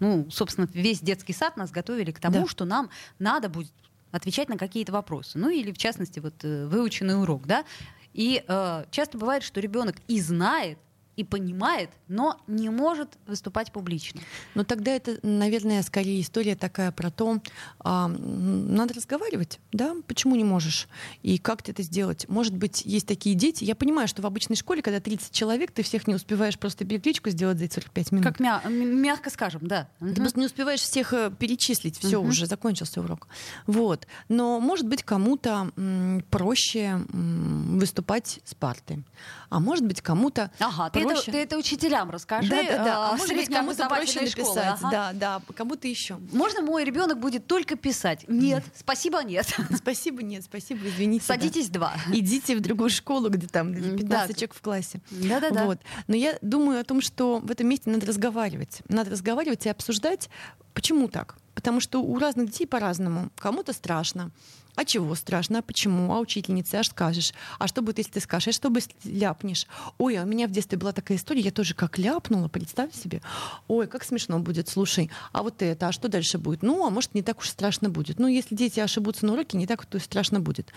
ну, 0.00 0.28
собственно, 0.30 0.68
весь 0.72 1.00
детский 1.00 1.32
сад 1.32 1.56
нас 1.56 1.70
готовили 1.70 2.10
к 2.10 2.18
тому, 2.18 2.42
Да. 2.42 2.46
что 2.48 2.64
нам 2.64 2.90
надо 3.20 3.48
будет 3.48 3.70
отвечать 4.14 4.48
на 4.48 4.56
какие-то 4.56 4.92
вопросы. 4.92 5.38
Ну 5.38 5.50
или, 5.50 5.72
в 5.72 5.78
частности, 5.78 6.20
вот 6.20 6.44
э, 6.44 6.66
выученный 6.66 7.20
урок, 7.20 7.46
да? 7.46 7.64
И 8.12 8.44
э, 8.46 8.84
часто 8.92 9.18
бывает, 9.18 9.42
что 9.42 9.60
ребенок 9.60 9.96
и 10.06 10.20
знает, 10.20 10.78
и 11.16 11.24
понимает, 11.24 11.90
но 12.08 12.40
не 12.46 12.70
может 12.70 13.08
выступать 13.26 13.72
публично. 13.72 14.20
Но 14.54 14.64
тогда 14.64 14.90
это, 14.92 15.18
наверное, 15.22 15.82
скорее 15.82 16.20
история 16.20 16.56
такая 16.56 16.90
про 16.92 17.10
то, 17.10 17.38
м, 17.84 18.74
надо 18.74 18.94
разговаривать, 18.94 19.60
да, 19.72 19.94
почему 20.06 20.36
не 20.36 20.44
можешь, 20.44 20.88
и 21.22 21.38
как 21.38 21.62
ты 21.62 21.72
это 21.72 21.82
сделать. 21.82 22.28
Может 22.28 22.54
быть, 22.54 22.82
есть 22.84 23.06
такие 23.06 23.34
дети, 23.34 23.64
я 23.64 23.74
понимаю, 23.74 24.08
что 24.08 24.22
в 24.22 24.26
обычной 24.26 24.56
школе, 24.56 24.82
когда 24.82 25.00
30 25.00 25.32
человек, 25.32 25.70
ты 25.70 25.82
всех 25.82 26.06
не 26.06 26.14
успеваешь 26.14 26.58
просто 26.58 26.84
перекличку 26.84 27.30
сделать 27.30 27.58
за 27.58 27.64
эти 27.66 27.74
45 27.74 28.12
минут. 28.12 28.24
Как 28.26 28.40
мя- 28.40 28.62
мягко 28.68 29.30
скажем, 29.30 29.66
да. 29.66 29.88
Ты 29.98 30.06
Мгм. 30.06 30.14
просто 30.16 30.40
не 30.40 30.46
успеваешь 30.46 30.80
всех 30.80 31.12
э, 31.12 31.30
перечислить, 31.38 31.98
все 31.98 32.20
Мгм. 32.20 32.30
уже 32.30 32.46
закончился 32.46 33.00
урок. 33.00 33.28
Вот. 33.66 34.06
Но 34.28 34.60
может 34.60 34.86
быть 34.88 35.02
кому-то 35.02 35.70
м, 35.76 36.24
проще 36.30 37.04
м, 37.12 37.78
выступать 37.78 38.40
с 38.44 38.54
парты, 38.54 39.04
а 39.50 39.60
может 39.60 39.86
быть 39.86 40.00
кому-то 40.00 40.50
Ага, 40.58 40.90
ты 40.90 41.00
это, 41.04 41.14
проще. 41.14 41.32
ты 41.32 41.38
это 41.38 41.56
учителям 41.56 42.10
расскажи. 42.10 42.48
да, 42.50 42.62
да, 42.62 42.84
да. 42.84 42.84
э, 42.84 43.12
А 43.12 43.16
может 43.16 43.36
быть 43.36 43.48
кому-то 43.48 43.88
проще 43.88 44.26
школы, 44.26 44.54
написать, 44.54 44.78
ага. 44.82 44.90
да, 44.90 45.12
да, 45.12 45.42
кому-то 45.54 45.86
еще. 45.88 46.18
Можно 46.32 46.62
мой 46.62 46.84
ребенок 46.84 47.18
будет 47.20 47.46
только 47.46 47.76
писать? 47.76 48.24
Нет, 48.28 48.64
спасибо, 48.76 49.22
нет. 49.22 49.46
Спасибо, 49.76 50.22
нет, 50.22 50.44
спасибо, 50.44 50.86
извините. 50.86 51.24
да. 51.28 51.34
Садитесь 51.34 51.68
два. 51.68 51.94
Идите 52.12 52.56
в 52.56 52.60
другую 52.60 52.90
школу, 52.90 53.28
где 53.28 53.46
там 53.46 53.68
М, 53.68 53.96
15 53.96 54.08
да. 54.08 54.26
человек 54.34 54.54
в 54.54 54.60
классе. 54.60 55.00
Да-да-да. 55.10 55.64
Вот. 55.66 55.78
Но 56.06 56.16
я 56.16 56.38
думаю 56.42 56.80
о 56.80 56.84
том, 56.84 57.00
что 57.00 57.38
в 57.38 57.50
этом 57.50 57.68
месте 57.68 57.90
надо 57.90 58.06
разговаривать. 58.06 58.80
Надо 58.88 59.10
разговаривать 59.10 59.66
и 59.66 59.68
обсуждать, 59.68 60.28
почему 60.74 61.08
так. 61.08 61.36
Потому 61.54 61.80
что 61.80 62.02
у 62.02 62.18
разных 62.18 62.50
детей 62.50 62.66
по-разному. 62.66 63.30
Кому-то 63.36 63.72
страшно. 63.72 64.30
А 64.76 64.84
чего 64.84 65.14
страшно? 65.14 65.60
А 65.60 65.62
почему? 65.62 66.12
А 66.12 66.18
учительница? 66.18 66.80
А 66.80 66.82
что 66.82 66.94
скажешь? 66.94 67.32
А 67.58 67.68
что 67.68 67.80
будет, 67.80 67.98
если 67.98 68.12
ты 68.12 68.20
скажешь? 68.20 68.48
А 68.48 68.52
что 68.52 68.72
если 68.74 68.92
ляпнешь? 69.04 69.66
Ой, 69.98 70.16
а 70.16 70.24
у 70.24 70.26
меня 70.26 70.48
в 70.48 70.50
детстве 70.50 70.76
была 70.76 70.92
такая 70.92 71.16
история, 71.16 71.42
я 71.42 71.52
тоже 71.52 71.74
как 71.74 71.96
ляпнула, 71.96 72.48
представь 72.48 72.92
себе. 72.92 73.22
Ой, 73.68 73.86
как 73.86 74.02
смешно 74.02 74.40
будет, 74.40 74.68
слушай. 74.68 75.10
А 75.32 75.44
вот 75.44 75.62
это, 75.62 75.88
а 75.88 75.92
что 75.92 76.08
дальше 76.08 76.38
будет? 76.38 76.62
Ну, 76.62 76.84
а 76.84 76.90
может, 76.90 77.14
не 77.14 77.22
так 77.22 77.38
уж 77.38 77.48
страшно 77.48 77.88
будет. 77.88 78.18
Ну, 78.18 78.26
если 78.26 78.56
дети 78.56 78.80
ошибутся 78.80 79.26
на 79.26 79.34
уроке, 79.34 79.56
не 79.56 79.68
так 79.68 79.80
уж 79.80 80.00
и 80.00 80.04
страшно 80.04 80.40
будет. 80.40 80.72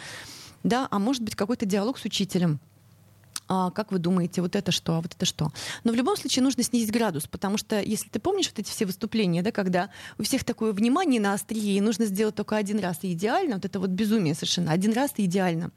Да, 0.63 0.87
а 0.91 0.99
может 0.99 1.23
быть, 1.23 1.35
какой-то 1.35 1.65
диалог 1.65 1.97
с 1.97 2.05
учителем 2.05 2.59
а, 3.47 3.71
как 3.71 3.91
вы 3.91 3.99
думаете, 3.99 4.41
вот 4.41 4.55
это 4.55 4.71
что, 4.71 4.95
а 4.95 5.01
вот 5.01 5.13
это 5.13 5.25
что. 5.25 5.51
Но 5.83 5.91
в 5.91 5.95
любом 5.95 6.17
случае 6.17 6.43
нужно 6.43 6.63
снизить 6.63 6.91
градус, 6.91 7.27
потому 7.27 7.57
что, 7.57 7.79
если 7.81 8.09
ты 8.09 8.19
помнишь 8.19 8.47
вот 8.49 8.59
эти 8.59 8.69
все 8.69 8.85
выступления, 8.85 9.41
да, 9.41 9.51
когда 9.51 9.89
у 10.17 10.23
всех 10.23 10.43
такое 10.43 10.73
внимание 10.73 11.21
на 11.21 11.33
острие, 11.33 11.77
и 11.77 11.81
нужно 11.81 12.05
сделать 12.05 12.35
только 12.35 12.55
один 12.55 12.79
раз 12.79 12.99
и 13.03 13.13
идеально, 13.13 13.55
вот 13.55 13.65
это 13.65 13.79
вот 13.79 13.89
безумие 13.89 14.35
совершенно, 14.35 14.71
один 14.71 14.93
раз 14.93 15.11
и 15.17 15.25
идеально. 15.25 15.71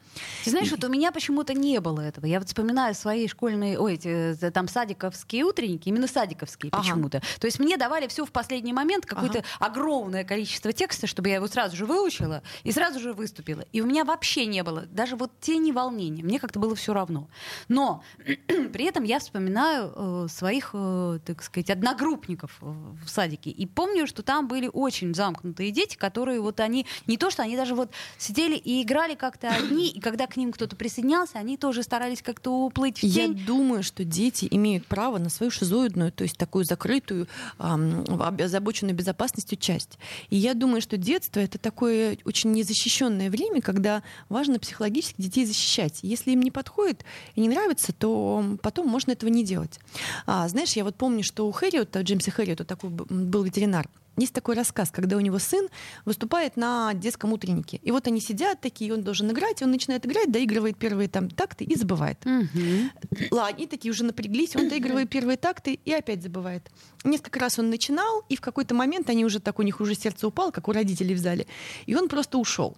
Ты 0.45 0.51
знаешь, 0.51 0.71
вот 0.71 0.83
у 0.85 0.89
меня 0.89 1.13
почему-то 1.13 1.55
не 1.55 1.81
было 1.81 2.01
этого. 2.01 2.27
Я 2.27 2.39
вот 2.39 2.49
вспоминаю 2.49 2.95
свои 2.95 3.29
школьные, 3.29 3.79
ой, 3.79 3.95
эти, 3.95 4.37
э, 4.43 4.51
там 4.51 4.69
садиковские 4.69 5.45
утренники, 5.45 5.89
именно 5.89 6.07
садиковские 6.07 6.71
ага. 6.73 6.83
почему-то. 6.83 7.23
То 7.39 7.47
есть 7.47 7.59
мне 7.59 7.77
давали 7.77 8.09
все 8.09 8.25
в 8.25 8.33
последний 8.33 8.73
момент, 8.73 9.07
какое-то 9.07 9.45
ага. 9.59 9.73
огромное 9.73 10.25
количество 10.25 10.73
текста, 10.73 11.07
чтобы 11.07 11.29
я 11.29 11.37
его 11.37 11.47
сразу 11.47 11.77
же 11.77 11.87
выучила 11.87 12.43
и 12.65 12.73
сразу 12.73 12.99
же 13.01 13.13
выступила. 13.13 13.65
И 13.73 13.81
у 13.81 13.87
меня 13.87 14.05
вообще 14.05 14.47
не 14.47 14.63
было 14.63 14.83
даже 14.91 15.17
вот 15.17 15.31
тени 15.41 15.73
волнения. 15.73 16.23
Мне 16.23 16.39
как-то 16.39 16.59
было 16.59 16.75
все 16.75 16.93
равно. 16.93 17.29
Но 17.69 18.03
при 18.73 18.85
этом 18.85 19.05
я 19.05 19.19
вспоминаю 19.19 19.93
э, 19.95 20.27
своих, 20.29 20.71
э, 20.73 21.19
так 21.25 21.43
сказать, 21.43 21.71
одногруппников 21.71 22.59
в 22.61 23.09
садике. 23.09 23.51
И 23.51 23.67
помню, 23.67 24.07
что 24.07 24.23
там 24.23 24.49
были 24.49 24.71
очень 24.73 25.15
замкнутые 25.15 25.71
дети, 25.71 25.97
которые 25.97 26.41
вот 26.41 26.61
они, 26.61 26.87
не 27.07 27.17
то 27.17 27.31
что 27.31 27.43
они 27.43 27.57
даже 27.57 27.75
вот 27.75 27.91
сидели 28.19 28.57
и 28.57 28.83
играли 28.83 29.15
как-то 29.15 29.49
одни, 29.49 29.89
и 29.89 30.01
когда 30.01 30.27
к 30.27 30.37
ним 30.37 30.53
кто-то 30.53 30.77
присоединялся, 30.77 31.39
они 31.39 31.57
тоже 31.57 31.83
старались 31.83 32.23
как-то 32.23 32.51
уплыть 32.51 32.99
в 32.99 33.01
тень. 33.01 33.37
Я 33.39 33.47
думаю, 33.47 33.83
что 33.83 34.05
дети 34.05 34.49
имеют 34.51 34.87
право 34.87 35.19
на 35.19 35.29
свою 35.29 35.51
шизоидную, 35.51 36.13
то 36.13 36.25
есть 36.25 36.37
такую 36.37 36.65
закрытую, 36.65 37.29
эм, 37.59 38.05
озабоченную 38.41 38.95
безопасностью 38.95 39.59
часть. 39.59 39.99
И 40.31 40.37
я 40.37 40.55
думаю, 40.55 40.81
что 40.81 40.97
детство— 40.97 41.41
это 41.41 41.59
такое 41.59 42.19
очень 42.25 42.53
незащищенное 42.53 43.31
время, 43.31 43.61
когда 43.61 44.03
важно 44.29 44.59
психологически 44.59 45.21
детей 45.21 45.45
защищать. 45.47 46.01
Если 46.03 46.33
им 46.33 46.41
не 46.41 46.51
подходит 46.51 47.05
и 47.35 47.41
не 47.41 47.49
нравится, 47.51 47.93
то 47.93 48.45
потом 48.63 48.89
можно 48.89 49.13
этого 49.13 49.31
не 49.31 49.45
делать. 49.45 49.79
А, 50.27 50.49
знаешь, 50.49 50.73
я 50.73 50.85
вот 50.85 50.97
помню, 50.97 51.23
что 51.23 51.47
у 51.47 51.53
Хэриота, 51.53 52.01
Джеймса 52.01 52.31
Хэриота, 52.31 52.65
такой 52.65 52.91
был 52.91 53.43
ветеринар, 53.43 53.89
есть 54.17 54.35
такой 54.35 54.55
рассказ, 54.55 54.91
когда 54.91 55.17
у 55.17 55.21
него 55.21 55.39
сын 55.39 55.69
выступает 56.05 56.57
на 56.57 56.93
детском 56.95 57.33
утреннике. 57.33 57.81
И 57.83 57.91
вот 57.91 58.07
они 58.07 58.21
сидят 58.21 58.61
такие, 58.61 58.93
он 58.93 59.03
должен 59.03 59.31
играть, 59.31 59.63
он 59.63 59.71
начинает 59.71 60.05
играть, 60.05 60.31
доигрывает 60.31 60.77
первые 60.77 61.09
там 61.09 61.31
такты 61.31 61.65
и 61.65 61.75
забывает. 61.77 62.19
Угу. 62.27 63.31
Ладно, 63.31 63.57
они 63.57 63.67
такие 63.67 63.91
уже 63.91 64.05
напряглись, 64.05 64.57
он 64.57 64.69
доигрывает 64.69 65.09
первые 65.11 65.37
такты 65.37 65.79
и 65.85 65.93
опять 65.93 66.23
забывает. 66.23 66.71
Несколько 67.05 67.41
раз 67.41 67.59
он 67.59 67.71
начинал, 67.71 68.23
и 68.29 68.37
в 68.37 68.41
какой-то 68.41 68.75
момент 68.75 69.09
они 69.09 69.25
уже 69.25 69.41
так, 69.41 69.59
у 69.59 69.63
них 69.63 69.81
уже 69.81 69.95
сердце 69.95 70.27
упало, 70.27 70.51
как 70.51 70.69
у 70.69 70.73
родителей 70.73 71.15
в 71.15 71.19
зале, 71.19 71.47
и 71.87 71.95
он 71.95 72.09
просто 72.09 72.39
ушел. 72.39 72.77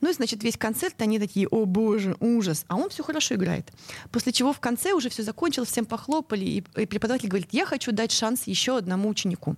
Ну 0.00 0.10
и, 0.10 0.12
значит, 0.12 0.42
весь 0.42 0.56
концерт 0.56 1.00
они 1.00 1.18
такие, 1.18 1.48
о 1.48 1.64
боже, 1.64 2.16
ужас. 2.20 2.64
А 2.68 2.76
он 2.76 2.90
все 2.90 3.02
хорошо 3.02 3.34
играет. 3.34 3.72
После 4.10 4.32
чего 4.32 4.52
в 4.52 4.60
конце 4.60 4.92
уже 4.92 5.08
все 5.08 5.22
закончилось, 5.22 5.70
всем 5.70 5.86
похлопали, 5.86 6.44
и 6.44 6.86
преподаватель 6.86 7.28
говорит, 7.28 7.48
я 7.52 7.66
хочу 7.66 7.92
дать 7.92 8.12
шанс 8.12 8.44
еще 8.46 8.76
одному 8.76 9.08
ученику. 9.08 9.56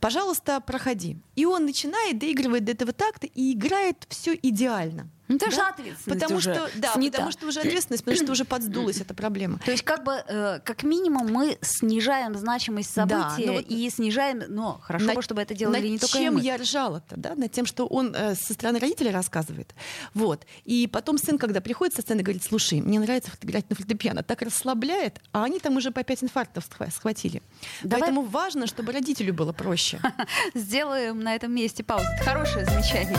Пожалуйста, 0.00 0.60
проходи. 0.60 1.18
И 1.36 1.44
он 1.44 1.66
начинает, 1.66 2.18
доигрывает 2.18 2.64
до 2.64 2.72
этого 2.72 2.92
такта 2.92 3.26
и 3.26 3.52
играет 3.52 4.06
все 4.08 4.34
идеально. 4.34 5.08
Ну, 5.28 5.36
это 5.36 5.46
да? 5.46 5.52
же 5.52 5.60
ответственность 5.62 6.04
потому 6.20 6.36
уже 6.36 6.54
что, 6.54 6.70
да, 6.76 6.92
снята. 6.92 7.12
потому 7.12 7.32
что 7.32 7.46
уже 7.46 7.60
ответственность, 7.60 8.04
потому 8.04 8.22
что 8.22 8.32
уже 8.32 8.44
подсдулась 8.44 9.00
эта 9.00 9.14
проблема. 9.14 9.58
То 9.64 9.70
есть 9.70 9.82
как 9.82 10.04
бы 10.04 10.12
э, 10.12 10.60
как 10.62 10.82
минимум 10.82 11.32
мы 11.32 11.56
снижаем 11.62 12.34
значимость 12.36 12.92
события 12.92 13.46
да, 13.46 13.52
вот 13.52 13.64
и 13.66 13.90
снижаем, 13.90 14.42
но 14.48 14.80
хорошо 14.82 15.06
на, 15.06 15.14
бы, 15.14 15.22
чтобы 15.22 15.40
это 15.40 15.54
делали 15.54 15.88
не 15.88 15.98
только 15.98 16.18
чем 16.18 16.34
мы. 16.34 16.40
я 16.40 16.58
ржала-то, 16.58 17.16
да, 17.16 17.34
над 17.34 17.50
тем, 17.52 17.64
что 17.64 17.86
он 17.86 18.14
э, 18.14 18.34
со 18.34 18.52
стороны 18.52 18.78
родителей 18.78 19.10
рассказывает. 19.10 19.74
Вот. 20.12 20.46
И 20.64 20.86
потом 20.86 21.16
сын, 21.16 21.38
когда 21.38 21.60
приходит 21.60 21.94
со 21.94 22.02
сцены, 22.02 22.22
говорит, 22.22 22.44
слушай, 22.44 22.80
мне 22.80 23.00
нравится 23.00 23.30
играть 23.40 23.68
на 23.70 23.76
фортепиано, 23.76 24.22
так 24.22 24.42
расслабляет, 24.42 25.20
а 25.32 25.44
они 25.44 25.58
там 25.58 25.76
уже 25.76 25.90
по 25.90 26.02
пять 26.04 26.22
инфарктов 26.22 26.64
схватили. 26.90 27.42
Давай... 27.82 28.00
Поэтому 28.00 28.22
важно, 28.22 28.66
чтобы 28.66 28.92
родителю 28.92 29.32
было 29.32 29.52
проще. 29.52 30.00
Сделаем 30.54 31.20
на 31.20 31.34
этом 31.34 31.52
месте 31.54 31.82
паузу. 31.82 32.06
Хорошее 32.24 32.66
замечание. 32.66 33.18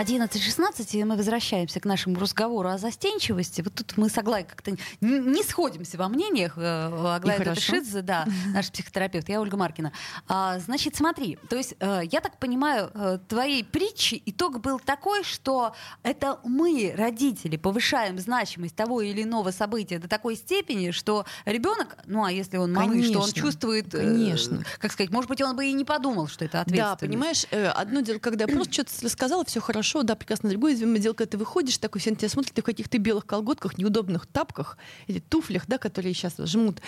11.16, 0.00 0.98
и 0.98 1.04
мы 1.04 1.14
возвращаемся 1.14 1.78
к 1.78 1.84
нашему 1.84 2.18
разговору 2.18 2.70
о 2.70 2.78
застенчивости. 2.78 3.60
Вот 3.60 3.74
тут 3.74 3.98
мы 3.98 4.08
с 4.08 4.16
Аглай 4.16 4.44
как-то 4.44 4.74
не 5.02 5.42
сходимся 5.42 5.98
во 5.98 6.08
мнениях. 6.08 6.54
Э, 6.56 7.16
Аглая 7.16 7.38
Татышидзе, 7.38 8.00
да, 8.00 8.26
наш 8.54 8.70
психотерапевт, 8.70 9.28
я 9.28 9.42
Ольга 9.42 9.58
Маркина. 9.58 9.92
А, 10.26 10.58
значит, 10.58 10.96
смотри, 10.96 11.36
то 11.50 11.56
есть 11.56 11.74
э, 11.80 12.00
я 12.10 12.22
так 12.22 12.38
понимаю, 12.38 12.90
э, 12.94 13.18
твоей 13.28 13.62
притчи 13.62 14.22
итог 14.24 14.60
был 14.60 14.78
такой, 14.80 15.22
что 15.22 15.74
это 16.02 16.40
мы, 16.44 16.94
родители, 16.96 17.58
повышаем 17.58 18.18
значимость 18.18 18.76
того 18.76 19.02
или 19.02 19.24
иного 19.24 19.50
события 19.50 19.98
до 19.98 20.08
такой 20.08 20.36
степени, 20.36 20.92
что 20.92 21.26
ребенок, 21.44 21.98
ну 22.06 22.24
а 22.24 22.32
если 22.32 22.56
он 22.56 22.72
малыш, 22.72 23.06
что 23.08 23.20
он 23.20 23.32
чувствует, 23.32 23.92
Конечно. 23.92 24.64
как 24.78 24.92
сказать, 24.92 25.10
может 25.10 25.28
быть, 25.28 25.42
он 25.42 25.54
бы 25.54 25.66
и 25.66 25.74
не 25.74 25.84
подумал, 25.84 26.26
что 26.26 26.46
это 26.46 26.62
ответственность. 26.62 27.00
Да, 27.00 27.06
понимаешь, 27.06 27.44
одно 27.74 28.00
дело, 28.00 28.18
когда 28.18 28.46
я 28.46 28.48
просто 28.48 28.72
что-то 28.72 28.92
рассказала, 29.02 29.44
все 29.44 29.60
хорошо, 29.60 29.89
хорошо, 29.90 30.02
да, 30.04 30.14
прекрасно. 30.14 30.50
Другое 30.50 30.74
когда 31.14 31.30
ты 31.30 31.38
выходишь, 31.38 31.78
такой 31.78 32.00
все 32.00 32.10
на 32.10 32.16
тебя 32.16 32.28
смотрят, 32.28 32.54
ты 32.54 32.62
в 32.62 32.64
каких-то 32.64 32.98
белых 32.98 33.26
колготках, 33.26 33.78
неудобных 33.78 34.26
тапках 34.26 34.78
или 35.08 35.18
туфлях, 35.18 35.64
да, 35.66 35.78
которые 35.78 36.14
сейчас 36.14 36.34
жмут. 36.38 36.80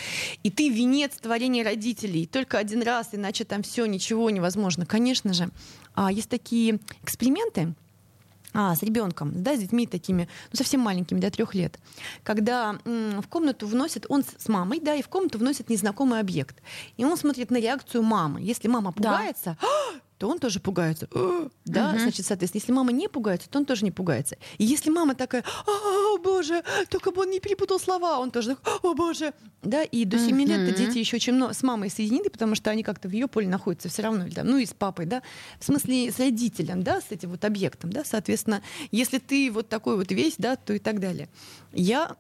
И 0.45 0.51
ты 0.51 0.69
венец 0.69 1.13
творения 1.17 1.65
родителей. 1.65 2.27
Только 2.27 2.59
один 2.59 2.83
раз, 2.83 3.09
иначе 3.13 3.45
там 3.45 3.63
все, 3.63 3.87
ничего 3.87 4.31
невозможно. 4.31 4.87
Конечно 4.87 5.33
же. 5.33 5.51
А 5.95 6.13
есть 6.13 6.29
такие 6.29 6.79
эксперименты, 7.03 7.75
а, 8.55 8.75
с 8.75 8.83
ребенком, 8.83 9.43
да, 9.43 9.57
с 9.57 9.61
детьми 9.61 9.87
такими, 9.87 10.29
ну, 10.53 10.57
совсем 10.57 10.81
маленькими, 10.81 11.21
до 11.21 11.31
трех 11.31 11.55
лет, 11.55 11.79
когда 12.23 12.79
м, 12.85 13.23
в 13.23 13.27
комнату 13.27 13.67
вносят, 13.67 14.05
он 14.11 14.23
с, 14.23 14.45
с 14.45 14.49
мамой, 14.49 14.79
да, 14.79 14.95
и 14.95 15.03
в 15.03 15.09
комнату 15.09 15.39
вносят 15.39 15.71
незнакомый 15.71 16.21
объект. 16.21 16.63
И 16.99 17.05
он 17.05 17.17
смотрит 17.17 17.51
на 17.51 17.57
реакцию 17.57 18.03
мамы. 18.03 18.43
Если 18.43 18.69
мама 18.69 18.93
пугается, 18.93 19.57
да 19.61 20.03
то 20.23 20.29
он 20.29 20.39
тоже 20.39 20.61
пугается. 20.61 21.09
Да, 21.65 21.91
угу. 21.91 21.99
значит, 21.99 22.25
соответственно, 22.25 22.61
если 22.61 22.71
мама 22.71 22.93
не 22.93 23.09
пугается, 23.09 23.51
то 23.51 23.59
он 23.59 23.65
тоже 23.65 23.85
не 23.85 23.91
пугается. 23.91 24.37
И 24.57 24.65
если 24.65 24.89
мама 24.89 25.17
такая, 25.17 25.43
о, 25.67 26.17
боже, 26.19 26.63
только 26.91 27.11
бы 27.11 27.23
он 27.23 27.31
не 27.31 27.41
перепутал 27.41 27.81
слова, 27.81 28.21
он 28.21 28.31
тоже 28.31 28.55
такой, 28.55 28.93
о, 28.93 28.95
боже. 28.95 29.35
Да, 29.63 29.83
и 29.83 30.05
до 30.05 30.21
7 30.21 30.29
угу. 30.29 30.49
лет 30.49 30.77
дети 30.77 30.99
еще 30.99 31.17
очень 31.17 31.33
много 31.33 31.55
с 31.55 31.65
мамой 31.65 31.91
соединены, 31.91 32.31
потому 32.31 32.55
что 32.55 32.71
они 32.71 32.85
как-то 32.85 33.09
в 33.09 33.11
ее 33.11 33.27
поле 33.27 33.49
находятся 33.49 33.89
все 33.89 34.03
равно, 34.03 34.27
да, 34.31 34.45
ну 34.45 34.59
и 34.59 34.65
с 34.65 34.73
папой, 34.73 35.07
да, 35.07 35.25
в 35.59 35.65
смысле 35.65 36.13
с 36.13 36.21
родителем, 36.21 36.85
да, 36.85 37.01
с 37.01 37.11
этим 37.11 37.31
вот 37.31 37.45
объектом, 37.45 37.93
да, 37.93 38.05
соответственно, 38.05 38.63
если 38.93 39.19
ты 39.19 39.51
вот 39.51 39.69
такой 39.69 39.97
вот 39.97 40.13
весь, 40.13 40.35
да, 40.39 40.55
то 40.55 40.73
и 40.73 40.79
так 40.79 41.01
далее. 41.01 41.29
Я 41.73 42.15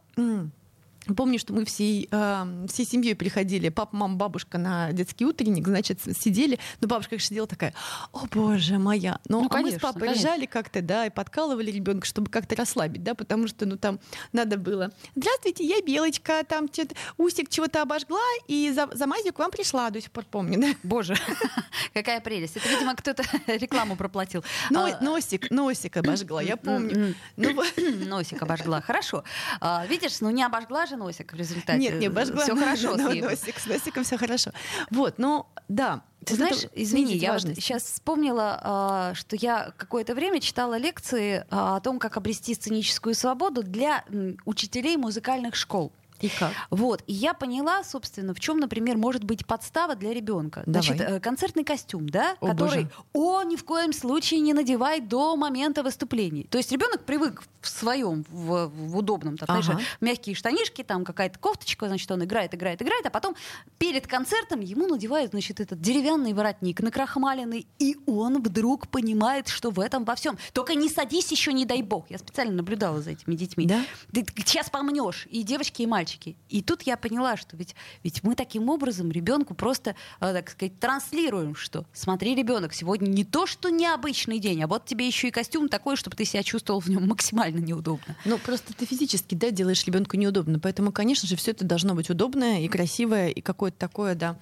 Помню, 1.16 1.38
что 1.38 1.52
мы 1.52 1.64
всей, 1.64 2.08
э, 2.10 2.66
всей 2.68 2.86
семьей 2.86 3.16
приходили, 3.16 3.70
папа, 3.70 3.96
мама, 3.96 4.14
бабушка 4.14 4.58
на 4.58 4.92
детский 4.92 5.26
утренник, 5.26 5.66
значит, 5.66 6.00
сидели. 6.16 6.60
Но 6.80 6.86
бабушка, 6.86 7.10
конечно, 7.10 7.28
сидела 7.28 7.46
такая, 7.48 7.74
о 8.12 8.26
боже 8.26 8.78
моя. 8.78 9.18
Но 9.26 9.40
ну, 9.40 9.46
а 9.46 9.48
конечно, 9.48 9.72
мы 9.74 9.78
с 9.78 9.82
папой 9.82 10.00
конечно. 10.08 10.30
ржали 10.30 10.46
как-то, 10.46 10.80
да, 10.80 11.06
и 11.06 11.10
подкалывали 11.10 11.72
ребенка, 11.72 12.06
чтобы 12.06 12.30
как-то 12.30 12.54
расслабить, 12.54 13.02
да, 13.02 13.14
потому 13.14 13.48
что, 13.48 13.66
ну, 13.66 13.76
там 13.76 13.98
надо 14.32 14.56
было. 14.56 14.92
Здравствуйте, 15.16 15.64
я 15.64 15.82
Белочка, 15.82 16.44
там 16.44 16.68
что-то 16.72 16.94
усик 17.18 17.48
чего-то 17.48 17.82
обожгла, 17.82 18.20
и 18.46 18.70
за, 18.72 18.88
за 18.92 19.06
мазью 19.08 19.32
к 19.32 19.40
вам 19.40 19.50
пришла, 19.50 19.90
до 19.90 20.00
сих 20.00 20.12
пор 20.12 20.24
помню, 20.24 20.60
да. 20.60 20.68
Боже, 20.84 21.16
какая 21.94 22.20
прелесть. 22.20 22.56
Это, 22.56 22.68
видимо, 22.68 22.94
кто-то 22.94 23.24
рекламу 23.48 23.96
проплатил. 23.96 24.44
А, 24.72 25.00
носик, 25.02 25.50
носик 25.50 25.96
обожгла, 25.96 26.42
я 26.42 26.56
помню. 26.56 27.16
Носик 27.36 28.40
обожгла, 28.40 28.80
хорошо. 28.80 29.24
А, 29.60 29.84
видишь, 29.86 30.20
ну 30.20 30.30
не 30.30 30.44
обожгла 30.44 30.86
же 30.92 30.96
носик 30.96 31.32
в 31.32 31.36
результате. 31.36 31.78
Нет, 31.78 31.94
не 31.94 32.06
обожгла. 32.06 32.42
Все 32.42 32.56
хорошо 32.56 32.96
с 32.96 33.12
ним. 33.12 33.24
Носик, 33.24 33.58
с 33.58 33.66
носиком 33.66 34.04
все 34.04 34.16
хорошо. 34.16 34.52
Вот, 34.90 35.18
ну, 35.18 35.46
да. 35.68 36.02
Ты 36.24 36.36
знаешь, 36.36 36.66
извини, 36.74 37.16
я 37.16 37.32
вот 37.32 37.42
сейчас 37.42 37.82
вспомнила, 37.82 38.60
а, 38.62 39.14
что 39.14 39.34
я 39.34 39.72
какое-то 39.76 40.14
время 40.14 40.40
читала 40.40 40.76
лекции 40.76 41.44
а, 41.50 41.76
о 41.76 41.80
том, 41.80 41.98
как 41.98 42.16
обрести 42.16 42.54
сценическую 42.54 43.14
свободу 43.14 43.62
для 43.62 44.04
учителей 44.44 44.96
музыкальных 44.96 45.56
школ. 45.56 45.92
И 46.22 46.28
как? 46.28 46.52
Вот. 46.70 47.02
И 47.06 47.12
я 47.12 47.34
поняла, 47.34 47.84
собственно, 47.84 48.32
в 48.34 48.40
чем, 48.40 48.58
например, 48.58 48.96
может 48.96 49.24
быть 49.24 49.44
подстава 49.46 49.94
для 49.94 50.14
ребенка. 50.14 50.62
Значит, 50.66 51.00
э, 51.00 51.20
концертный 51.20 51.64
костюм, 51.64 52.08
да, 52.08 52.36
О, 52.40 52.48
который 52.48 52.84
боже. 52.84 52.90
он 53.12 53.48
ни 53.48 53.56
в 53.56 53.64
коем 53.64 53.92
случае 53.92 54.40
не 54.40 54.54
надевает 54.54 55.08
до 55.08 55.36
момента 55.36 55.82
выступлений. 55.82 56.44
То 56.44 56.58
есть 56.58 56.72
ребенок 56.72 57.04
привык 57.04 57.42
в 57.60 57.68
своем, 57.68 58.24
в, 58.30 58.68
в 58.68 58.96
удобном, 58.96 59.36
там, 59.36 59.48
Ага. 59.50 59.62
знаешь, 59.62 59.82
мягкие 60.00 60.34
штанишки, 60.34 60.82
там 60.82 61.04
какая-то 61.04 61.38
кофточка, 61.38 61.88
значит, 61.88 62.10
он 62.10 62.24
играет, 62.24 62.54
играет, 62.54 62.80
играет, 62.80 63.04
а 63.06 63.10
потом 63.10 63.34
перед 63.78 64.06
концертом 64.06 64.60
ему 64.60 64.86
надевают, 64.86 65.32
значит, 65.32 65.60
этот 65.60 65.80
деревянный 65.80 66.32
воротник, 66.32 66.80
накрахмаленный, 66.80 67.66
и 67.78 67.96
он 68.06 68.42
вдруг 68.42 68.88
понимает, 68.88 69.48
что 69.48 69.70
в 69.70 69.80
этом 69.80 70.04
во 70.04 70.14
всем. 70.14 70.38
Только 70.52 70.74
не 70.74 70.88
садись 70.88 71.30
еще, 71.30 71.52
не 71.52 71.64
дай 71.66 71.82
бог. 71.82 72.06
Я 72.10 72.18
специально 72.18 72.52
наблюдала 72.52 73.00
за 73.00 73.10
этими 73.10 73.34
детьми. 73.34 73.66
Да? 73.66 73.84
Ты 74.12 74.24
сейчас 74.36 74.70
помнешь, 74.70 75.26
и 75.30 75.42
девочки, 75.42 75.82
и 75.82 75.86
мальчики. 75.86 76.11
И 76.48 76.62
тут 76.62 76.82
я 76.82 76.96
поняла, 76.96 77.36
что 77.36 77.56
ведь, 77.56 77.74
ведь 78.02 78.22
мы 78.22 78.34
таким 78.34 78.68
образом 78.68 79.10
ребенку 79.10 79.54
просто, 79.54 79.94
э, 80.20 80.32
так 80.32 80.50
сказать, 80.50 80.78
транслируем, 80.78 81.54
что 81.54 81.84
смотри, 81.92 82.34
ребенок, 82.34 82.74
сегодня 82.74 83.08
не 83.08 83.24
то, 83.24 83.46
что 83.46 83.68
необычный 83.68 84.38
день, 84.38 84.62
а 84.62 84.66
вот 84.66 84.84
тебе 84.84 85.06
еще 85.06 85.28
и 85.28 85.30
костюм 85.30 85.68
такой, 85.68 85.96
чтобы 85.96 86.16
ты 86.16 86.24
себя 86.24 86.42
чувствовал 86.42 86.80
в 86.80 86.88
нем 86.88 87.06
максимально 87.06 87.58
неудобно. 87.58 88.16
Ну, 88.24 88.38
просто 88.38 88.74
ты 88.74 88.86
физически, 88.86 89.34
да, 89.34 89.50
делаешь 89.50 89.84
ребенку 89.84 90.16
неудобно. 90.16 90.58
Поэтому, 90.58 90.92
конечно 90.92 91.28
же, 91.28 91.36
все 91.36 91.52
это 91.52 91.64
должно 91.64 91.94
быть 91.94 92.10
удобное 92.10 92.60
и 92.60 92.68
красивое, 92.68 93.28
и 93.28 93.40
какое-то 93.40 93.78
такое, 93.78 94.14
да. 94.14 94.38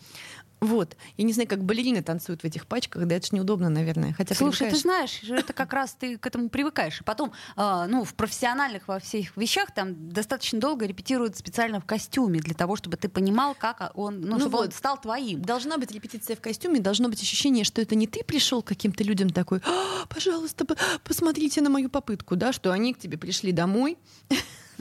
Вот. 0.61 0.97
Я 1.17 1.25
не 1.25 1.33
знаю, 1.33 1.49
как 1.49 1.65
балерины 1.65 2.03
танцуют 2.03 2.43
в 2.43 2.45
этих 2.45 2.67
пачках, 2.67 3.07
да, 3.07 3.15
это 3.17 3.27
ж 3.27 3.33
неудобно, 3.33 3.71
наверное. 3.71 4.13
Хотя 4.13 4.35
Слушай, 4.35 4.71
ты 4.71 4.77
привыкаешь. 4.77 4.83
знаешь, 5.23 5.41
это 5.43 5.53
как 5.55 5.73
раз 5.73 5.97
ты 5.99 6.19
к 6.19 6.27
этому 6.27 6.51
привыкаешь. 6.51 7.01
И 7.01 7.05
потом, 7.05 7.33
а, 7.57 7.87
ну, 7.87 8.05
в 8.05 8.15
профессиональных 8.15 8.87
во 8.87 8.99
всех 9.01 9.37
вещах 9.37 9.73
там 9.75 10.11
достаточно 10.11 10.61
долго 10.61 10.85
репетируют 10.87 11.37
специально 11.37 11.81
в 11.81 11.87
костюме 11.87 12.41
для 12.41 12.55
того, 12.55 12.77
чтобы 12.77 12.97
ты 12.99 13.09
понимал, 13.09 13.55
как 13.59 13.91
он, 13.95 14.21
ну, 14.21 14.33
Ну 14.35 14.41
чтобы 14.41 14.59
он 14.59 14.65
вот. 14.67 14.75
стал 14.75 15.01
твоим. 15.01 15.41
Должна 15.43 15.79
быть 15.79 15.91
репетиция 15.93 16.37
в 16.37 16.41
костюме, 16.41 16.79
должно 16.81 17.09
быть 17.09 17.23
ощущение, 17.23 17.65
что 17.65 17.81
это 17.81 17.95
не 17.95 18.07
ты 18.07 18.23
пришел 18.23 18.63
к 18.63 18.67
каким-то 18.67 19.03
людям 19.03 19.31
такой, 19.31 19.63
«А, 19.65 20.07
пожалуйста, 20.09 20.65
по- 20.67 20.77
посмотрите 21.05 21.63
на 21.63 21.71
мою 21.71 21.89
попытку, 21.89 22.37
да, 22.37 22.53
что 22.53 22.71
они 22.73 22.93
к 22.93 22.99
тебе 22.99 23.17
пришли 23.17 23.53
домой, 23.53 23.97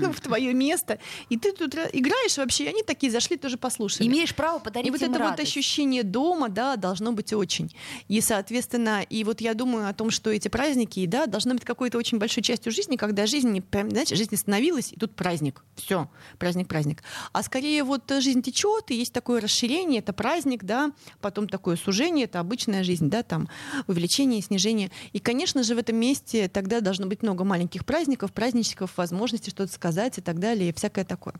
в 0.13 0.21
твое 0.21 0.53
место, 0.53 0.99
и 1.29 1.37
ты 1.37 1.51
тут 1.51 1.75
ра- 1.75 1.89
играешь 1.91 2.37
вообще, 2.37 2.65
и 2.65 2.67
они 2.67 2.83
такие 2.83 3.11
зашли, 3.11 3.37
тоже 3.37 3.57
послушали. 3.57 4.07
Имеешь 4.07 4.33
право 4.33 4.59
подарить 4.59 4.87
И 4.87 4.91
вот 4.91 5.01
это 5.01 5.11
вот 5.11 5.19
радость. 5.19 5.49
ощущение 5.49 6.03
дома, 6.03 6.49
да, 6.49 6.75
должно 6.75 7.11
быть 7.11 7.33
очень. 7.33 7.73
И, 8.07 8.21
соответственно, 8.21 9.01
и 9.01 9.23
вот 9.23 9.41
я 9.41 9.53
думаю 9.53 9.89
о 9.89 9.93
том, 9.93 10.09
что 10.11 10.29
эти 10.31 10.47
праздники, 10.47 11.05
да, 11.05 11.25
должны 11.25 11.53
быть 11.53 11.65
какой-то 11.65 11.97
очень 11.97 12.17
большой 12.17 12.43
частью 12.43 12.71
жизни, 12.71 12.95
когда 12.95 13.25
жизнь, 13.25 13.61
прям, 13.61 13.89
знаете, 13.89 14.15
жизнь 14.15 14.33
остановилась, 14.35 14.93
и 14.93 14.95
тут 14.95 15.15
праздник. 15.15 15.63
Все, 15.75 16.09
праздник, 16.37 16.67
праздник. 16.67 17.03
А 17.33 17.43
скорее 17.43 17.83
вот 17.83 18.09
жизнь 18.19 18.41
течет, 18.41 18.91
и 18.91 18.95
есть 18.95 19.13
такое 19.13 19.41
расширение, 19.41 19.99
это 19.99 20.13
праздник, 20.13 20.63
да, 20.63 20.91
потом 21.21 21.47
такое 21.47 21.75
сужение, 21.75 22.25
это 22.25 22.39
обычная 22.39 22.83
жизнь, 22.83 23.09
да, 23.09 23.23
там 23.23 23.49
увеличение, 23.87 24.41
снижение. 24.41 24.91
И, 25.13 25.19
конечно 25.19 25.63
же, 25.63 25.75
в 25.75 25.77
этом 25.77 25.95
месте 25.97 26.47
тогда 26.47 26.81
должно 26.81 27.07
быть 27.07 27.21
много 27.21 27.43
маленьких 27.43 27.85
праздников, 27.85 28.31
праздничков, 28.31 28.97
возможности 28.97 29.49
что-то 29.49 29.71
сказать 29.73 29.88
и 30.17 30.21
так 30.21 30.39
далее, 30.39 30.69
и 30.69 30.73
всякое 30.73 31.05
такое. 31.05 31.35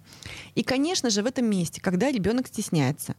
И, 0.55 0.63
конечно 0.63 1.09
же, 1.09 1.21
в 1.21 1.25
этом 1.25 1.45
месте, 1.45 1.81
когда 1.81 2.11
ребенок 2.11 2.47
стесняется, 2.47 3.15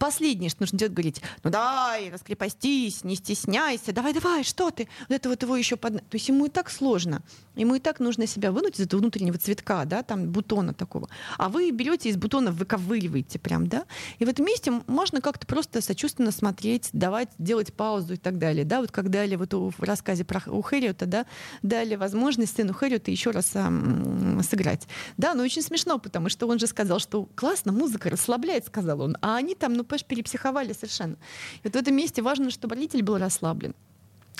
Последнее, 0.00 0.48
что 0.48 0.62
нужно 0.62 0.78
делать, 0.78 0.94
говорить, 0.94 1.20
ну 1.44 1.50
давай, 1.50 2.08
раскрепостись, 2.10 3.04
не 3.04 3.16
стесняйся, 3.16 3.92
давай, 3.92 4.14
давай, 4.14 4.44
что 4.44 4.70
ты? 4.70 4.88
Вот 5.10 5.14
это 5.14 5.28
вот 5.28 5.42
его 5.42 5.54
еще 5.56 5.76
под... 5.76 5.96
То 5.96 6.14
есть 6.14 6.26
ему 6.26 6.46
и 6.46 6.48
так 6.48 6.70
сложно. 6.70 7.22
Ему 7.54 7.74
и 7.74 7.80
так 7.80 8.00
нужно 8.00 8.26
себя 8.26 8.50
вынуть 8.50 8.80
из 8.80 8.86
этого 8.86 9.00
внутреннего 9.00 9.36
цветка, 9.36 9.84
да, 9.84 10.02
там, 10.02 10.30
бутона 10.30 10.72
такого. 10.72 11.10
А 11.36 11.50
вы 11.50 11.70
берете 11.70 12.08
из 12.08 12.16
бутона, 12.16 12.50
выковыриваете 12.50 13.38
прям, 13.38 13.66
да. 13.66 13.84
И 14.18 14.24
в 14.24 14.28
этом 14.30 14.46
месте 14.46 14.72
можно 14.86 15.20
как-то 15.20 15.46
просто 15.46 15.82
сочувственно 15.82 16.30
смотреть, 16.30 16.88
давать, 16.94 17.28
делать 17.36 17.74
паузу 17.74 18.14
и 18.14 18.16
так 18.16 18.38
далее, 18.38 18.64
да. 18.64 18.80
Вот 18.80 18.90
как 18.92 19.10
дали 19.10 19.36
вот 19.36 19.52
в 19.52 19.82
рассказе 19.82 20.24
про 20.24 20.40
у 20.46 20.62
Хэриота, 20.62 21.04
да, 21.04 21.26
дали 21.60 21.96
возможность 21.96 22.56
сыну 22.56 22.72
Хэриота 22.72 23.10
еще 23.10 23.32
раз 23.32 23.50
ам, 23.54 24.42
сыграть. 24.42 24.88
Да, 25.18 25.34
но 25.34 25.42
очень 25.42 25.60
смешно, 25.60 25.98
потому 25.98 26.30
что 26.30 26.48
он 26.48 26.58
же 26.58 26.66
сказал, 26.66 27.00
что 27.00 27.28
классно, 27.34 27.72
музыка 27.72 28.08
расслабляет, 28.08 28.64
сказал 28.64 29.02
он. 29.02 29.18
А 29.20 29.36
они 29.36 29.54
там, 29.54 29.74
ну, 29.74 29.84
понимаешь, 29.90 30.04
перепсиховали 30.04 30.72
совершенно. 30.72 31.16
И 31.56 31.60
вот 31.64 31.74
в 31.74 31.76
этом 31.76 31.94
месте 31.94 32.22
важно, 32.22 32.50
чтобы 32.50 32.74
родитель 32.76 33.02
был 33.02 33.18
расслаблен. 33.18 33.74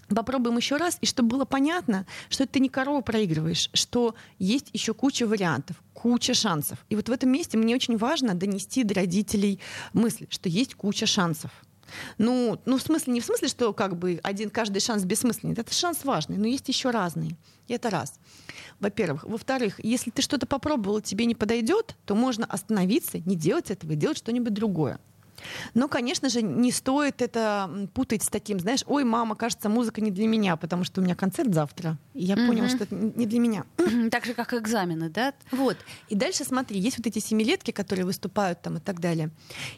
Попробуем 0.09 0.57
еще 0.57 0.77
раз, 0.77 0.99
и 1.01 1.07
чтобы 1.07 1.29
было 1.29 1.45
понятно, 1.45 2.05
что 2.31 2.47
ты 2.47 2.59
не 2.59 2.69
корову 2.69 3.01
проигрываешь, 3.01 3.71
что 3.75 4.17
есть 4.41 4.71
еще 4.73 4.93
куча 4.93 5.25
вариантов, 5.25 5.77
куча 5.95 6.35
шансов. 6.35 6.85
И 6.89 6.97
вот 6.97 7.09
в 7.09 7.13
этом 7.13 7.31
месте 7.31 7.57
мне 7.57 7.77
очень 7.77 7.97
важно 7.97 8.35
донести 8.35 8.83
до 8.83 8.95
родителей 8.95 9.61
мысль, 9.93 10.27
что 10.29 10.49
есть 10.49 10.75
куча 10.75 11.07
шансов. 11.07 11.53
Ну, 12.19 12.61
ну, 12.65 12.79
в 12.79 12.83
смысле, 12.83 13.13
не 13.15 13.21
в 13.21 13.25
смысле, 13.25 13.49
что 13.49 13.73
как 13.73 13.97
бы 13.97 14.21
один 14.23 14.51
каждый 14.51 14.81
шанс 14.81 15.05
бессмысленный. 15.05 15.55
Это 15.55 15.73
шанс 15.73 16.05
важный, 16.05 16.37
но 16.39 16.47
есть 16.47 16.69
еще 16.69 16.91
разные. 16.91 17.37
И 17.69 17.73
это 17.73 17.91
раз. 17.91 18.19
Во-первых. 18.81 19.25
Во-вторых, 19.25 19.81
если 19.83 20.11
ты 20.11 20.23
что-то 20.23 20.47
попробовал, 20.47 21.01
тебе 21.01 21.25
не 21.25 21.35
подойдет, 21.35 21.97
то 22.05 22.15
можно 22.15 22.47
остановиться, 22.47 23.19
не 23.19 23.37
делать 23.37 23.71
этого 23.71 23.93
и 23.93 23.97
делать 23.97 24.19
что-нибудь 24.19 24.55
другое. 24.55 24.99
Но, 25.75 25.89
конечно 25.89 26.29
же, 26.29 26.43
не 26.43 26.73
стоит 26.73 27.23
это 27.23 27.89
путать 27.95 28.23
с 28.23 28.29
таким, 28.29 28.61
знаешь, 28.61 28.83
ой, 28.87 29.05
мама, 29.05 29.35
кажется, 29.37 29.69
музыка 29.69 30.01
не 30.01 30.11
для 30.11 30.27
меня, 30.27 30.57
потому 30.57 30.85
что 30.85 31.01
у 31.01 31.05
меня 31.05 31.15
концерт 31.15 31.53
завтра. 31.55 31.99
И 32.15 32.25
я 32.25 32.37
поняла, 32.37 32.67
Мгм. 32.69 32.77
что 32.77 32.85
это 32.85 32.95
не 32.95 33.27
для 33.27 33.39
меня. 33.41 33.65
Так 34.11 34.25
же, 34.25 34.35
как 34.35 34.55
экзамены, 34.55 35.09
да? 35.09 35.33
Вот. 35.53 35.77
И 36.09 36.15
дальше 36.15 36.45
смотри, 36.45 36.79
есть 36.81 36.99
вот 36.99 37.07
эти 37.07 37.19
семилетки, 37.19 37.71
которые 37.71 38.05
выступают 38.05 38.61
там 38.63 38.77
и 38.79 38.81
так 38.81 39.01
далее. 39.01 39.31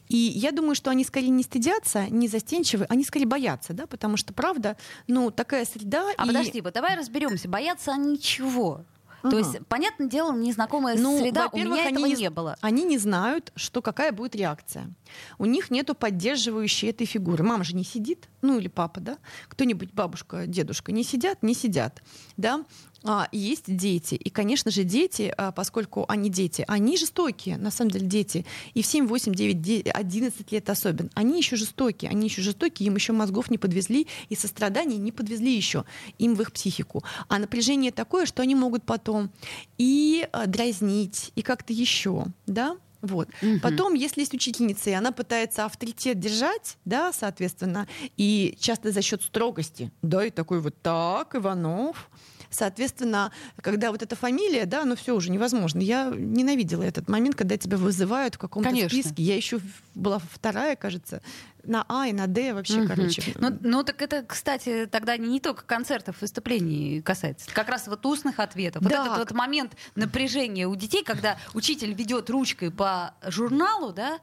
И 0.08 0.16
я 0.16 0.52
думаю, 0.52 0.74
что 0.74 0.90
они 0.90 1.04
скорее 1.04 1.28
не 1.30 1.42
стыдятся, 1.42 2.06
не 2.10 2.28
застенчивы, 2.28 2.86
они 2.88 3.04
скорее 3.04 3.26
боятся, 3.26 3.72
да, 3.72 3.86
потому 3.86 4.16
что, 4.16 4.32
правда, 4.32 4.76
ну, 5.06 5.30
такая 5.30 5.64
среда... 5.64 6.04
А 6.16 6.24
и- 6.24 6.26
подожди, 6.26 6.60
вот 6.60 6.74
давай 6.74 6.96
разберемся. 6.96 7.48
Боятся 7.48 7.92
они 7.92 8.18
чего? 8.18 8.84
То 9.22 9.28
Ага. 9.28 9.38
есть, 9.38 9.66
понятное 9.68 10.08
дело, 10.08 10.32
незнакомая 10.34 10.96
Ну, 10.98 11.18
среда, 11.18 11.48
у 11.52 11.56
меня 11.56 11.88
этого 11.88 12.06
не 12.06 12.14
не 12.14 12.30
было. 12.30 12.56
Они 12.60 12.82
не 12.84 12.98
знают, 12.98 13.52
что 13.54 13.80
какая 13.80 14.10
будет 14.10 14.34
реакция. 14.34 14.92
У 15.38 15.46
них 15.46 15.70
нету 15.70 15.94
поддерживающей 15.94 16.90
этой 16.90 17.06
фигуры. 17.06 17.44
Мама 17.44 17.62
же 17.64 17.76
не 17.76 17.84
сидит, 17.84 18.28
ну 18.40 18.58
или 18.58 18.68
папа, 18.68 19.00
да? 19.00 19.18
Кто-нибудь, 19.48 19.92
бабушка, 19.92 20.46
дедушка, 20.46 20.90
не 20.90 21.04
сидят, 21.04 21.42
не 21.42 21.54
сидят, 21.54 22.02
да? 22.36 22.64
А, 23.04 23.28
есть 23.32 23.64
дети. 23.66 24.14
И, 24.14 24.30
конечно 24.30 24.70
же, 24.70 24.84
дети, 24.84 25.32
а, 25.36 25.52
поскольку 25.52 26.04
они 26.08 26.30
дети, 26.30 26.64
они 26.68 26.96
жестокие, 26.96 27.56
на 27.56 27.70
самом 27.70 27.90
деле, 27.90 28.06
дети. 28.06 28.46
И 28.74 28.82
в 28.82 28.86
7, 28.86 29.06
8, 29.06 29.34
9, 29.34 29.60
10, 29.60 29.88
11 29.88 30.52
лет 30.52 30.70
особенно. 30.70 31.10
Они 31.14 31.38
еще 31.38 31.56
жестокие. 31.56 32.10
Они 32.10 32.28
еще 32.28 32.42
жестокие, 32.42 32.86
им 32.86 32.94
еще 32.94 33.12
мозгов 33.12 33.50
не 33.50 33.58
подвезли, 33.58 34.06
и 34.28 34.36
сострадания 34.36 34.98
не 34.98 35.12
подвезли 35.12 35.54
еще 35.54 35.84
им 36.18 36.34
в 36.34 36.42
их 36.42 36.52
психику. 36.52 37.02
А 37.28 37.38
напряжение 37.38 37.92
такое, 37.92 38.26
что 38.26 38.42
они 38.42 38.54
могут 38.54 38.84
потом 38.84 39.30
и 39.78 40.28
а, 40.32 40.46
дразнить, 40.46 41.32
и 41.34 41.42
как-то 41.42 41.72
еще, 41.72 42.26
да? 42.46 42.76
Вот. 43.00 43.28
Мгм. 43.42 43.60
Потом, 43.60 43.94
если 43.94 44.20
есть 44.20 44.32
учительница, 44.32 44.90
и 44.90 44.92
она 44.92 45.10
пытается 45.10 45.64
авторитет 45.64 46.20
держать, 46.20 46.78
да, 46.84 47.12
соответственно, 47.12 47.88
и 48.16 48.56
часто 48.60 48.92
за 48.92 49.02
счет 49.02 49.22
строгости, 49.22 49.90
да, 50.02 50.24
и 50.24 50.30
такой 50.30 50.60
вот 50.60 50.80
так, 50.80 51.34
Иванов. 51.34 52.08
Соответственно, 52.52 53.32
когда 53.60 53.90
вот 53.90 54.02
эта 54.02 54.14
фамилия, 54.14 54.66
да, 54.66 54.84
ну 54.84 54.94
все 54.94 55.14
уже 55.14 55.30
невозможно. 55.30 55.80
Я 55.80 56.12
ненавидела 56.14 56.82
этот 56.82 57.08
момент, 57.08 57.34
когда 57.34 57.56
тебя 57.56 57.76
вызывают 57.76 58.34
в 58.34 58.38
каком-то 58.38 58.68
Конечно. 58.68 58.88
списке. 58.90 59.22
Я 59.22 59.36
еще 59.36 59.58
была 59.94 60.18
вторая, 60.18 60.76
кажется, 60.76 61.22
на 61.64 61.84
А 61.88 62.06
и 62.08 62.12
на 62.12 62.26
Д 62.26 62.54
вообще, 62.54 62.80
Мгм. 62.80 62.88
короче. 62.88 63.22
Ну, 63.38 63.56
ну, 63.60 63.82
так 63.84 64.02
это, 64.02 64.22
кстати, 64.22 64.86
тогда 64.90 65.16
не 65.16 65.40
только 65.40 65.64
концертов, 65.64 66.20
выступлений 66.20 67.00
касается. 67.02 67.46
Как 67.52 67.68
раз 67.68 67.86
вот 67.88 68.04
устных 68.04 68.38
ответов. 68.40 68.82
Вот 68.82 68.90
Да. 68.92 69.06
этот 69.06 69.18
вот 69.18 69.32
момент 69.32 69.72
напряжения 69.94 70.66
у 70.66 70.74
детей, 70.76 71.02
когда 71.04 71.38
учитель 71.54 71.92
ведет 71.94 72.28
ручкой 72.30 72.70
по 72.70 73.14
журналу, 73.26 73.92
да, 73.92 74.18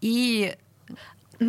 и 0.00 0.56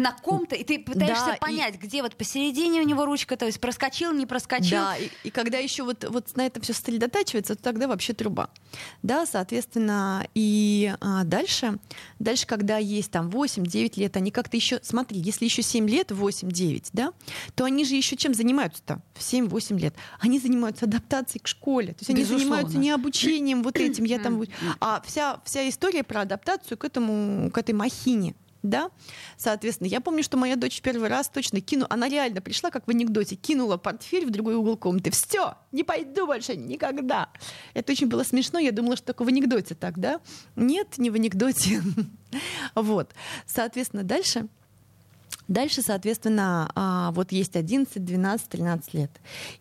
на 0.02 0.12
ком-то, 0.14 0.56
и 0.56 0.64
ты 0.64 0.80
пытаешься 0.80 1.26
Да, 1.26 1.36
и- 1.36 1.40
понять, 1.40 1.80
где 1.80 2.02
вот 2.02 2.16
посередине 2.16 2.82
у 2.82 2.86
него 2.86 3.06
ручка, 3.06 3.38
то 3.38 3.46
есть 3.46 3.60
проскочил, 3.60 4.12
не 4.12 4.26
проскочил. 4.26 4.78
Да, 4.78 4.98
и, 4.98 5.10
и 5.24 5.30
когда 5.30 5.58
еще 5.58 5.84
вот, 5.84 6.04
вот 6.10 6.36
на 6.36 6.46
это 6.46 6.62
все 6.62 6.74
сосредотачивается, 6.74 7.56
то 7.56 7.64
тогда 7.64 7.88
вообще 7.88 8.14
труба. 8.14 8.50
Да, 9.02 9.26
соответственно, 9.26 10.28
и 10.34 10.94
а, 11.00 11.24
дальше, 11.24 11.78
дальше, 12.20 12.46
когда 12.48 12.78
есть 12.78 13.12
там 13.12 13.30
8-9 13.30 13.94
лет, 14.00 14.18
они 14.18 14.32
как-то 14.32 14.58
еще, 14.58 14.80
смотри, 14.84 15.20
если 15.20 15.46
еще 15.46 15.62
7 15.62 15.88
лет, 15.90 16.12
8-9, 16.12 16.90
да, 16.94 17.14
то 17.56 17.66
они 17.66 17.86
же 17.86 17.96
еще 17.96 18.16
чем 18.16 18.34
занимаются-то 18.34 19.02
в 19.14 19.20
7-8 19.20 19.78
лет? 19.80 19.96
Они 20.20 20.40
занимаются 20.40 20.86
адаптацией 20.86 21.42
к 21.42 21.48
школе. 21.48 21.90
То 21.94 21.98
есть 22.00 22.10
они 22.10 22.20
Безусловно. 22.22 22.44
занимаются 22.46 22.78
не 22.78 22.92
обучением 22.92 23.64
вот 23.64 23.78
этим, 23.78 24.04
я 24.06 24.20
там, 24.20 24.42
а 24.80 25.02
вся, 25.06 25.40
вся 25.46 25.68
история 25.70 26.04
про 26.04 26.22
адаптацию 26.22 26.78
к 26.78 26.84
этому, 26.84 27.52
к 27.52 27.58
этой 27.58 27.74
махине. 27.74 28.36
Да, 28.64 28.90
соответственно, 29.38 29.88
я 29.88 30.02
помню, 30.02 30.24
что 30.24 30.38
моя 30.38 30.56
дочь 30.56 30.82
первый 30.82 31.10
раз 31.10 31.30
точно 31.30 31.62
кинула, 31.62 31.88
она 31.90 32.08
реально 32.08 32.42
пришла, 32.42 32.72
как 32.72 32.88
в 32.88 32.90
анекдоте, 32.90 33.36
кинула 33.36 33.78
портфель 33.78 34.26
в 34.26 34.32
другой 34.32 34.56
угол 34.56 34.78
комнаты, 34.78 35.12
все, 35.12 35.56
не 35.72 35.84
пойду 35.84 36.26
больше 36.26 36.56
никогда. 36.56 37.30
Это 37.74 37.92
очень 37.92 38.08
было 38.08 38.24
смешно, 38.24 38.60
я 38.60 38.72
думала, 38.72 38.96
что 38.96 39.08
только 39.08 39.26
в 39.26 39.28
анекдоте 39.28 39.76
так, 39.76 40.00
да? 40.00 40.22
Нет, 40.56 40.98
не 40.98 41.10
в 41.10 41.16
анекдоте. 41.16 41.82
Вот, 42.74 43.12
соответственно, 43.46 44.04
дальше 44.04 44.48
Дальше, 45.48 45.82
соответственно, 45.82 46.72
а, 46.74 47.12
вот 47.12 47.32
есть 47.32 47.56
11, 47.56 48.04
12, 48.04 48.48
13 48.48 48.94
лет. 48.94 49.12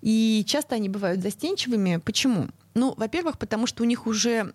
И 0.00 0.44
часто 0.46 0.76
они 0.76 0.88
бывают 0.88 1.20
застенчивыми. 1.20 1.96
Почему? 1.96 2.48
Ну, 2.74 2.94
во-первых, 2.96 3.36
потому 3.36 3.66
что 3.66 3.82
у 3.82 3.86
них 3.86 4.06
уже 4.06 4.52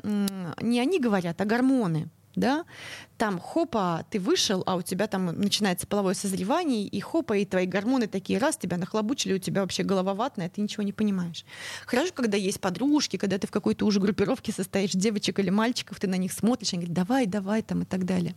не 0.62 0.80
они 0.80 1.00
говорят, 1.00 1.40
а 1.42 1.46
гормоны 1.46 2.10
да, 2.38 2.66
там 3.18 3.40
хопа, 3.40 4.06
ты 4.12 4.20
вышел, 4.20 4.64
а 4.68 4.76
у 4.76 4.84
тебя 4.84 5.08
там 5.08 5.26
начинается 5.26 5.88
половое 5.88 6.14
созревание, 6.14 6.86
и 6.86 7.00
хопа, 7.00 7.36
и 7.38 7.46
твои 7.46 7.66
гормоны 7.66 8.08
такие 8.08 8.38
раз, 8.38 8.58
тебя 8.58 8.78
нахлобучили, 8.78 9.34
у 9.34 9.40
тебя 9.40 9.62
вообще 9.62 9.84
голова 9.84 10.14
ватная, 10.14 10.48
ты 10.48 10.62
ничего 10.62 10.84
не 10.84 10.94
понимаешь. 10.94 11.44
Хорошо, 11.88 12.14
когда 12.14 12.38
есть 12.38 12.62
подружки, 12.62 13.18
когда 13.18 13.40
ты 13.40 13.48
в 13.48 13.52
какой-то 13.52 13.86
уже 13.86 14.00
группировке 14.00 14.52
состоишь 14.52 14.92
девочек 14.92 15.40
или 15.40 15.50
мальчиков, 15.50 16.00
ты 16.00 16.08
на 16.08 16.16
них 16.16 16.32
смотришь, 16.32 16.74
они 16.74 16.86
говорят, 16.86 17.08
давай, 17.08 17.26
давай, 17.26 17.62
там 17.64 17.82
и 17.82 17.86
так 17.86 18.06
далее. 18.06 18.36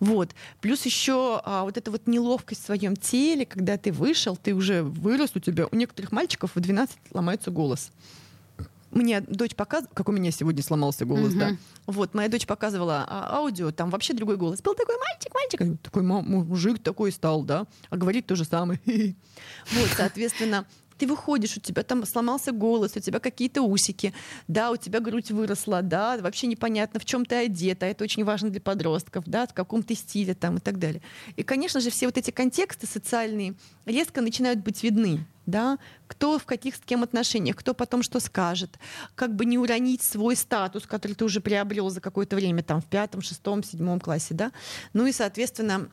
Вот. 0.00 0.30
Плюс 0.60 0.84
еще 0.84 1.40
а, 1.44 1.62
вот 1.62 1.76
эта 1.76 1.92
вот 1.92 2.08
неловкость 2.08 2.62
в 2.62 2.66
своем 2.66 2.96
теле, 2.96 3.46
когда 3.46 3.78
ты 3.78 3.92
вышел, 3.92 4.36
ты 4.36 4.52
уже 4.52 4.82
вырос, 4.82 5.30
у 5.34 5.38
тебя, 5.38 5.68
у 5.70 5.76
некоторых 5.76 6.10
мальчиков 6.10 6.50
в 6.56 6.60
12 6.60 6.96
ломается 7.12 7.52
голос 7.52 7.92
мне 8.90 9.20
дочь 9.20 9.54
показывала, 9.54 9.94
как 9.94 10.08
у 10.08 10.12
меня 10.12 10.30
сегодня 10.30 10.62
сломался 10.62 11.04
голос, 11.04 11.32
uh-huh. 11.32 11.38
да. 11.38 11.56
Вот, 11.86 12.14
моя 12.14 12.28
дочь 12.28 12.46
показывала 12.46 13.04
а, 13.08 13.36
аудио, 13.36 13.70
там 13.70 13.90
вообще 13.90 14.14
другой 14.14 14.36
голос. 14.36 14.62
Был 14.62 14.74
такой 14.74 14.96
мальчик, 14.98 15.32
мальчик, 15.34 15.80
такой 15.82 16.02
мужик 16.02 16.82
такой 16.82 17.12
стал, 17.12 17.42
да, 17.42 17.66
а 17.90 17.96
говорит 17.96 18.26
то 18.26 18.36
же 18.36 18.44
самое. 18.44 18.80
Вот, 19.72 19.88
соответственно, 19.96 20.66
ты 20.98 21.06
выходишь, 21.06 21.56
у 21.56 21.60
тебя 21.60 21.82
там 21.82 22.04
сломался 22.04 22.52
голос, 22.52 22.96
у 22.96 23.00
тебя 23.00 23.20
какие-то 23.20 23.62
усики, 23.62 24.12
да, 24.48 24.70
у 24.70 24.76
тебя 24.76 25.00
грудь 25.00 25.30
выросла, 25.30 25.82
да, 25.82 26.18
вообще 26.18 26.46
непонятно, 26.46 27.00
в 27.00 27.04
чем 27.04 27.24
ты 27.24 27.36
одета, 27.36 27.86
это 27.86 28.04
очень 28.04 28.24
важно 28.24 28.50
для 28.50 28.60
подростков, 28.60 29.24
да, 29.26 29.46
в 29.46 29.54
каком 29.54 29.82
ты 29.82 29.94
стиле 29.94 30.34
там 30.34 30.56
и 30.56 30.60
так 30.60 30.78
далее. 30.78 31.00
И, 31.36 31.42
конечно 31.42 31.80
же, 31.80 31.90
все 31.90 32.06
вот 32.06 32.18
эти 32.18 32.30
контексты 32.30 32.86
социальные 32.86 33.54
резко 33.86 34.20
начинают 34.20 34.60
быть 34.60 34.82
видны, 34.82 35.24
да, 35.46 35.78
кто 36.06 36.38
в 36.38 36.44
каких 36.44 36.74
с 36.74 36.80
кем 36.80 37.02
отношениях, 37.02 37.56
кто 37.56 37.72
потом 37.72 38.02
что 38.02 38.20
скажет, 38.20 38.78
как 39.14 39.34
бы 39.34 39.46
не 39.46 39.56
уронить 39.56 40.02
свой 40.02 40.36
статус, 40.36 40.84
который 40.86 41.14
ты 41.14 41.24
уже 41.24 41.40
приобрел 41.40 41.88
за 41.88 42.00
какое-то 42.00 42.36
время, 42.36 42.62
там, 42.62 42.82
в 42.82 42.86
пятом, 42.86 43.22
шестом, 43.22 43.62
седьмом 43.62 44.00
классе, 44.00 44.34
да, 44.34 44.52
ну 44.92 45.06
и, 45.06 45.12
соответственно, 45.12 45.88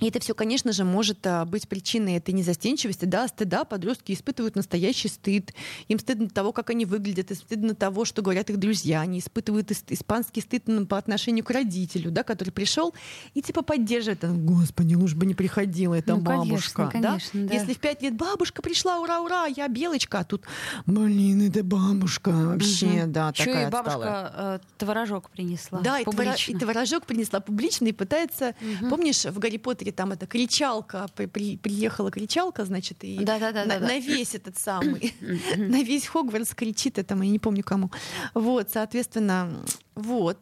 и 0.00 0.08
это 0.08 0.20
все, 0.20 0.34
конечно 0.34 0.72
же, 0.72 0.84
может 0.84 1.26
а, 1.26 1.44
быть 1.44 1.68
причиной 1.68 2.16
этой 2.16 2.32
незастенчивости, 2.32 3.04
да, 3.04 3.26
стыда. 3.26 3.64
Подростки 3.64 4.12
испытывают 4.12 4.54
настоящий 4.54 5.08
стыд. 5.08 5.52
Им 5.88 5.98
стыдно 5.98 6.28
того, 6.28 6.52
как 6.52 6.70
они 6.70 6.84
выглядят, 6.84 7.32
и 7.32 7.34
стыдно 7.34 7.74
того, 7.74 8.04
что 8.04 8.22
говорят 8.22 8.48
их 8.50 8.58
друзья. 8.58 9.00
Они 9.00 9.18
испытывают 9.18 9.72
испанский 9.72 10.40
стыд 10.40 10.64
ну, 10.66 10.86
по 10.86 10.98
отношению 10.98 11.44
к 11.44 11.50
родителю, 11.50 12.12
да, 12.12 12.22
который 12.22 12.50
пришел 12.50 12.94
и 13.34 13.42
типа 13.42 13.62
поддерживает. 13.62 14.24
Господи, 14.44 14.94
лучше 14.94 15.16
бы 15.16 15.26
не 15.26 15.34
приходила 15.34 15.94
эта 15.94 16.14
ну, 16.14 16.20
бабушка. 16.20 16.88
Конечно, 16.92 17.08
конечно, 17.08 17.40
да? 17.42 17.48
Да. 17.48 17.54
Если 17.54 17.74
в 17.74 17.78
пять 17.78 18.02
лет 18.02 18.14
бабушка 18.14 18.62
пришла, 18.62 19.00
ура, 19.00 19.20
ура, 19.20 19.46
я 19.46 19.66
белочка, 19.66 20.20
а 20.20 20.24
тут, 20.24 20.44
блин, 20.86 21.48
это 21.48 21.64
бабушка 21.64 22.30
вообще, 22.30 23.04
угу. 23.04 23.12
да, 23.12 23.30
Еще 23.34 23.44
такая 23.46 23.66
и 23.66 23.70
бабушка 23.70 24.32
э, 24.34 24.58
творожок 24.78 25.30
принесла. 25.30 25.80
Да, 25.80 25.98
и, 25.98 26.04
твора, 26.04 26.36
и 26.46 26.54
творожок 26.54 27.04
принесла 27.04 27.40
публично 27.40 27.86
и 27.86 27.92
пытается, 27.92 28.54
угу. 28.60 28.90
помнишь, 28.90 29.24
в 29.24 29.38
Гарри 29.40 29.56
Поттере 29.56 29.77
Питере 29.78 29.92
там 29.92 30.12
эта 30.12 30.26
кричалка, 30.26 31.06
при, 31.14 31.26
при, 31.26 31.56
приехала 31.56 32.10
кричалка, 32.10 32.64
значит, 32.64 33.04
и 33.04 33.24
да, 33.24 33.38
да, 33.38 33.52
да, 33.52 33.64
на, 33.64 33.78
да, 33.78 33.86
на 33.86 33.98
весь 33.98 34.34
этот 34.34 34.58
самый, 34.58 35.14
на 35.56 35.82
весь 35.82 36.06
Хогвартс 36.06 36.54
кричит 36.54 36.98
это, 36.98 37.14
я 37.14 37.30
не 37.30 37.38
помню 37.38 37.62
кому. 37.62 37.90
Вот, 38.34 38.70
соответственно, 38.70 39.64
вот. 39.94 40.38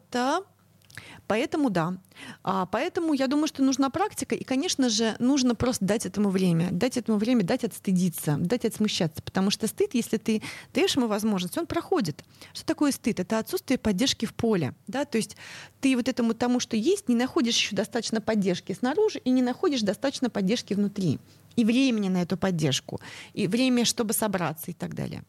Поэтому 1.27 1.69
да. 1.69 1.97
А, 2.43 2.65
поэтому 2.65 3.13
я 3.13 3.27
думаю, 3.27 3.47
что 3.47 3.63
нужна 3.63 3.89
практика, 3.89 4.35
и, 4.35 4.43
конечно 4.43 4.89
же, 4.89 5.15
нужно 5.19 5.55
просто 5.55 5.85
дать 5.85 6.05
этому 6.05 6.29
время, 6.29 6.69
дать 6.71 6.97
этому 6.97 7.17
время, 7.17 7.43
дать 7.43 7.63
отстыдиться, 7.63 8.37
дать 8.39 8.65
отсмущаться, 8.65 9.21
потому 9.21 9.51
что 9.51 9.67
стыд, 9.67 9.93
если 9.93 10.17
ты 10.17 10.41
даешь 10.73 10.95
ему 10.95 11.07
возможность, 11.07 11.57
он 11.57 11.67
проходит. 11.67 12.23
Что 12.53 12.65
такое 12.65 12.91
стыд? 12.91 13.19
Это 13.19 13.39
отсутствие 13.39 13.77
поддержки 13.77 14.25
в 14.25 14.33
поле, 14.33 14.73
да, 14.87 15.05
то 15.05 15.17
есть 15.17 15.37
ты 15.81 15.95
вот 15.95 16.07
этому 16.07 16.33
тому, 16.33 16.59
что 16.59 16.75
есть, 16.75 17.09
не 17.09 17.15
находишь 17.15 17.55
еще 17.55 17.75
достаточно 17.75 18.21
поддержки 18.21 18.73
снаружи 18.73 19.19
и 19.19 19.29
не 19.29 19.41
находишь 19.41 19.81
достаточно 19.81 20.29
поддержки 20.29 20.73
внутри, 20.73 21.19
и 21.55 21.65
времени 21.65 22.09
на 22.09 22.21
эту 22.21 22.37
поддержку, 22.37 22.99
и 23.33 23.47
время, 23.47 23.85
чтобы 23.85 24.13
собраться 24.13 24.71
и 24.71 24.73
так 24.73 24.95
далее. 24.95 25.23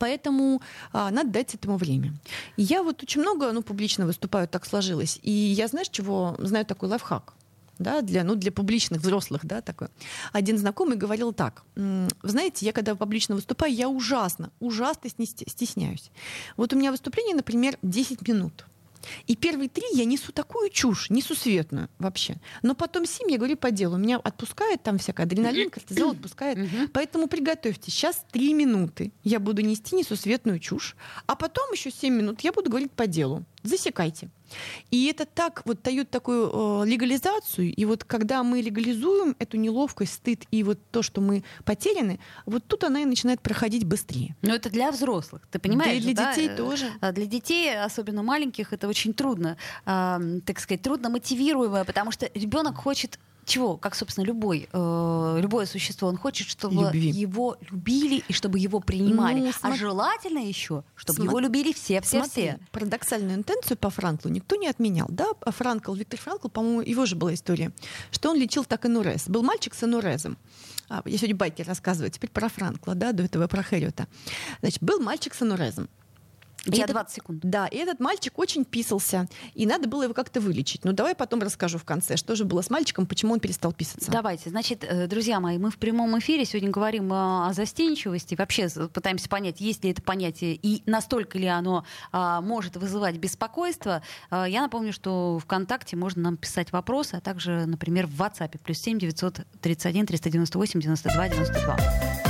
Поэтому 0.00 0.62
а, 0.92 1.10
надо 1.10 1.30
дать 1.30 1.54
этому 1.54 1.76
время. 1.76 2.14
Я 2.56 2.82
вот 2.82 3.02
очень 3.02 3.20
много 3.20 3.52
ну, 3.52 3.62
публично 3.62 4.06
выступаю, 4.06 4.48
так 4.48 4.66
сложилось. 4.66 5.20
И 5.22 5.30
я, 5.30 5.68
знаешь, 5.68 5.90
чего 5.90 6.34
знаю 6.38 6.64
такой 6.64 6.88
лайфхак? 6.88 7.34
да, 7.80 8.02
для, 8.02 8.24
ну, 8.24 8.34
для 8.34 8.52
публичных 8.52 9.00
взрослых, 9.00 9.40
да, 9.46 9.62
такой. 9.62 9.88
Один 10.32 10.58
знакомый 10.58 10.98
говорил 10.98 11.32
так, 11.32 11.62
вы 11.76 12.08
знаете, 12.22 12.66
я 12.66 12.72
когда 12.72 12.94
публично 12.94 13.34
выступаю, 13.34 13.72
я 13.72 13.88
ужасно, 13.88 14.50
ужасно 14.60 15.08
стесняюсь. 15.08 16.10
Вот 16.58 16.74
у 16.74 16.76
меня 16.76 16.90
выступление, 16.90 17.34
например, 17.34 17.78
10 17.82 18.28
минут. 18.28 18.66
И 19.26 19.36
первые 19.36 19.68
три 19.68 19.84
я 19.92 20.04
несу 20.04 20.32
такую 20.32 20.70
чушь, 20.70 21.10
несусветную 21.10 21.88
вообще. 21.98 22.36
Но 22.62 22.74
потом 22.74 23.06
семь 23.06 23.30
я 23.30 23.38
говорю 23.38 23.56
по 23.56 23.70
делу. 23.70 23.96
Меня 23.96 24.18
отпускает 24.18 24.82
там 24.82 24.98
всякая 24.98 25.24
адреналин, 25.24 25.70
кортизол 25.70 26.10
отпускает. 26.12 26.58
Поэтому 26.92 27.26
приготовьте. 27.26 27.90
Сейчас 27.90 28.24
три 28.30 28.54
минуты 28.54 29.12
я 29.24 29.40
буду 29.40 29.62
нести 29.62 29.94
несусветную 29.96 30.58
чушь, 30.58 30.96
а 31.26 31.36
потом 31.36 31.72
еще 31.72 31.90
семь 31.90 32.14
минут 32.14 32.40
я 32.42 32.52
буду 32.52 32.70
говорить 32.70 32.92
по 32.92 33.06
делу. 33.06 33.44
Засекайте. 33.62 34.30
И 34.90 35.06
это 35.06 35.26
так 35.26 35.62
вот 35.64 35.82
дает 35.82 36.10
такую 36.10 36.50
э, 36.52 36.86
легализацию. 36.86 37.72
И 37.72 37.84
вот 37.84 38.04
когда 38.04 38.42
мы 38.42 38.60
легализуем 38.60 39.36
эту 39.38 39.56
неловкость, 39.56 40.14
стыд 40.14 40.44
и 40.50 40.62
вот 40.62 40.78
то, 40.90 41.02
что 41.02 41.20
мы 41.20 41.44
потеряны, 41.64 42.18
вот 42.46 42.64
тут 42.66 42.84
она 42.84 43.02
и 43.02 43.04
начинает 43.04 43.40
проходить 43.40 43.84
быстрее. 43.84 44.36
Но 44.42 44.54
это 44.54 44.70
для 44.70 44.90
взрослых, 44.90 45.42
ты 45.50 45.58
понимаешь? 45.58 46.02
Да 46.02 46.10
и 46.10 46.14
для 46.14 46.14
да? 46.14 46.34
детей 46.34 46.56
тоже. 46.56 46.86
А 47.00 47.12
для 47.12 47.26
детей, 47.26 47.78
особенно 47.78 48.22
маленьких, 48.22 48.72
это 48.72 48.88
очень 48.88 49.14
трудно, 49.14 49.56
э, 49.84 50.40
так 50.44 50.58
сказать, 50.58 50.82
трудно 50.82 51.10
мотивируемое, 51.10 51.84
потому 51.84 52.10
что 52.10 52.30
ребенок 52.34 52.76
хочет 52.76 53.18
чего, 53.50 53.76
как, 53.76 53.94
собственно, 53.94 54.24
любой, 54.24 54.68
э, 54.72 55.38
любое 55.40 55.66
существо, 55.66 56.08
он 56.08 56.16
хочет, 56.16 56.48
чтобы 56.48 56.84
Любви. 56.84 57.10
его 57.10 57.56
любили 57.70 58.22
и 58.28 58.32
чтобы 58.32 58.58
его 58.58 58.80
принимали. 58.80 59.40
Ну, 59.40 59.52
см... 59.52 59.72
А 59.72 59.76
желательно 59.76 60.38
еще, 60.38 60.84
чтобы 60.94 61.16
См... 61.16 61.30
его 61.30 61.38
любили 61.40 61.72
все, 61.72 62.00
все, 62.00 62.24
Смотри, 62.24 62.42
все. 62.42 62.58
Парадоксальную 62.70 63.34
интенцию 63.36 63.76
по 63.76 63.90
Франклу 63.90 64.30
никто 64.30 64.56
не 64.56 64.68
отменял. 64.68 65.08
Да, 65.10 65.26
а 65.40 65.50
Франкл, 65.50 65.92
Виктор 65.94 66.18
Франкл, 66.20 66.48
по-моему, 66.48 66.80
его 66.80 67.04
же 67.06 67.16
была 67.16 67.34
история, 67.34 67.72
что 68.10 68.30
он 68.30 68.38
лечил 68.38 68.64
так 68.64 68.86
энурез. 68.86 69.28
Был 69.28 69.42
мальчик 69.42 69.74
с 69.74 69.82
энурезом. 69.82 70.38
А, 70.88 71.02
я 71.04 71.18
сегодня 71.18 71.36
байки 71.36 71.62
рассказываю, 71.62 72.10
теперь 72.10 72.30
про 72.30 72.48
Франкла, 72.48 72.94
да, 72.94 73.12
до 73.12 73.24
этого 73.24 73.46
про 73.48 73.62
Хэриота. 73.62 74.06
Значит, 74.60 74.82
был 74.82 75.00
мальчик 75.00 75.34
с 75.34 75.42
энурезом. 75.42 75.88
У 76.66 76.70
тебя 76.70 76.86
20 76.86 77.14
секунд. 77.14 77.40
Да, 77.42 77.66
и 77.66 77.76
этот 77.76 78.00
мальчик 78.00 78.38
очень 78.38 78.64
писался, 78.64 79.28
и 79.54 79.66
надо 79.66 79.88
было 79.88 80.02
его 80.04 80.14
как-то 80.14 80.40
вылечить. 80.40 80.84
Ну, 80.84 80.92
давай 80.92 81.14
потом 81.14 81.40
расскажу 81.40 81.78
в 81.78 81.84
конце, 81.84 82.16
что 82.16 82.36
же 82.36 82.44
было 82.44 82.60
с 82.60 82.70
мальчиком, 82.70 83.06
почему 83.06 83.32
он 83.32 83.40
перестал 83.40 83.72
писаться. 83.72 84.10
Давайте. 84.10 84.50
Значит, 84.50 84.84
э, 84.84 85.06
друзья 85.06 85.40
мои, 85.40 85.58
мы 85.58 85.70
в 85.70 85.78
прямом 85.78 86.18
эфире 86.18 86.44
сегодня 86.44 86.70
говорим 86.70 87.12
о 87.12 87.52
застенчивости, 87.54 88.34
вообще 88.34 88.68
пытаемся 88.92 89.28
понять, 89.28 89.60
есть 89.60 89.84
ли 89.84 89.90
это 89.90 90.02
понятие 90.02 90.54
и 90.54 90.82
настолько 90.86 91.38
ли 91.38 91.46
оно 91.46 91.84
а, 92.12 92.40
может 92.40 92.76
вызывать 92.76 93.16
беспокойство. 93.16 94.02
А, 94.30 94.46
я 94.46 94.60
напомню, 94.60 94.92
что 94.92 95.38
ВКонтакте 95.38 95.96
можно 95.96 96.22
нам 96.22 96.36
писать 96.36 96.72
вопросы, 96.72 97.14
а 97.14 97.20
также, 97.20 97.66
например, 97.66 98.06
в 98.06 98.20
WhatsApp 98.20 98.58
плюс 98.62 98.78
7 98.78 98.98
931 98.98 100.06
398 100.06 100.80
92 100.80 101.28
92. 101.28 102.29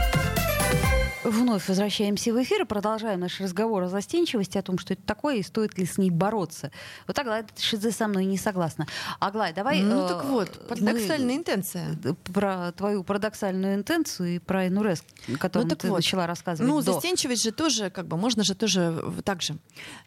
Вновь 1.23 1.67
возвращаемся 1.67 2.33
в 2.33 2.41
эфир 2.41 2.63
и 2.63 2.65
продолжаем 2.65 3.19
наш 3.19 3.39
разговор 3.39 3.83
о 3.83 3.89
застенчивости, 3.89 4.57
о 4.57 4.63
том, 4.63 4.79
что 4.79 4.93
это 4.93 5.03
такое 5.03 5.35
и 5.35 5.43
стоит 5.43 5.77
ли 5.77 5.85
с 5.85 5.97
ней 5.97 6.09
бороться. 6.09 6.71
Вот 7.05 7.17
Аглая 7.19 7.45
Шидзе 7.57 7.91
со 7.91 8.07
мной 8.07 8.25
не 8.25 8.37
согласна. 8.37 8.87
Аглая, 9.19 9.53
давай... 9.53 9.81
Ну 9.81 10.05
э, 10.05 10.07
так 10.07 10.25
вот, 10.25 10.67
парадоксальная 10.67 11.35
интенция. 11.35 11.95
Про 12.33 12.71
твою 12.71 13.03
парадоксальную 13.03 13.75
интенцию 13.75 14.35
и 14.35 14.39
про 14.39 14.67
НУРЭС, 14.69 15.03
которую 15.39 15.69
ну, 15.69 15.75
ты 15.75 15.89
вот. 15.89 15.97
начала 15.97 16.25
рассказывать. 16.25 16.67
Ну, 16.71 16.81
до. 16.81 16.93
застенчивость 16.93 17.43
же 17.43 17.51
тоже, 17.51 17.91
как 17.91 18.07
бы, 18.07 18.17
можно 18.17 18.43
же 18.43 18.55
тоже 18.55 19.13
так 19.23 19.43
же. 19.43 19.57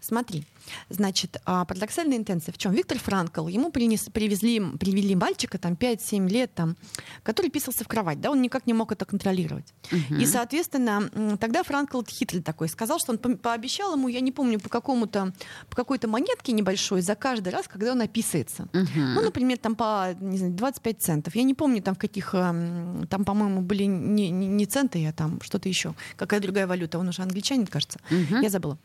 Смотри, 0.00 0.44
значит, 0.88 1.40
а 1.44 1.64
парадоксальная 1.64 2.16
интенция 2.16 2.52
в 2.52 2.58
чем? 2.58 2.72
Виктор 2.72 2.98
Франкл, 2.98 3.48
ему 3.48 3.70
принес, 3.70 4.08
привезли, 4.12 4.60
привели 4.78 5.14
мальчика, 5.14 5.58
там, 5.58 5.74
5-7 5.74 6.28
лет, 6.28 6.54
там, 6.54 6.76
который 7.22 7.50
писался 7.50 7.84
в 7.84 7.88
кровать, 7.88 8.20
да, 8.20 8.30
он 8.30 8.42
никак 8.42 8.66
не 8.66 8.74
мог 8.74 8.92
это 8.92 9.04
контролировать. 9.04 9.74
Угу. 9.92 10.20
И, 10.20 10.26
соответственно, 10.26 11.36
тогда 11.38 11.62
Франкл 11.62 12.02
хитрый 12.02 12.42
такой 12.42 12.68
сказал, 12.68 12.98
что 12.98 13.12
он 13.12 13.18
пообещал 13.18 13.94
ему, 13.94 14.08
я 14.08 14.20
не 14.20 14.32
помню, 14.32 14.60
по 14.60 14.68
какому-то, 14.68 15.32
по 15.68 15.76
какой-то 15.76 16.08
монетке 16.08 16.52
небольшой 16.52 17.00
за 17.00 17.14
каждый 17.14 17.50
раз, 17.50 17.68
когда 17.68 17.92
он 17.92 18.00
описывается. 18.00 18.68
Угу. 18.72 18.88
Ну, 18.96 19.22
например, 19.22 19.58
там 19.58 19.74
по, 19.74 20.14
не 20.20 20.38
знаю, 20.38 20.52
25 20.52 21.02
центов. 21.02 21.34
Я 21.34 21.42
не 21.42 21.54
помню, 21.54 21.82
там 21.82 21.94
в 21.94 21.98
каких, 21.98 22.30
там, 22.32 23.24
по-моему, 23.24 23.60
были 23.60 23.84
не, 23.84 24.30
не, 24.30 24.46
не 24.46 24.66
центы, 24.66 25.06
а 25.06 25.12
там 25.12 25.40
что-то 25.42 25.68
еще. 25.68 25.94
Какая 26.16 26.40
другая 26.40 26.66
валюта. 26.66 26.98
Он 26.98 27.08
уже 27.08 27.22
англичанин, 27.22 27.66
кажется. 27.66 27.98
Угу. 28.10 28.40
Я 28.42 28.50
забыла. 28.50 28.78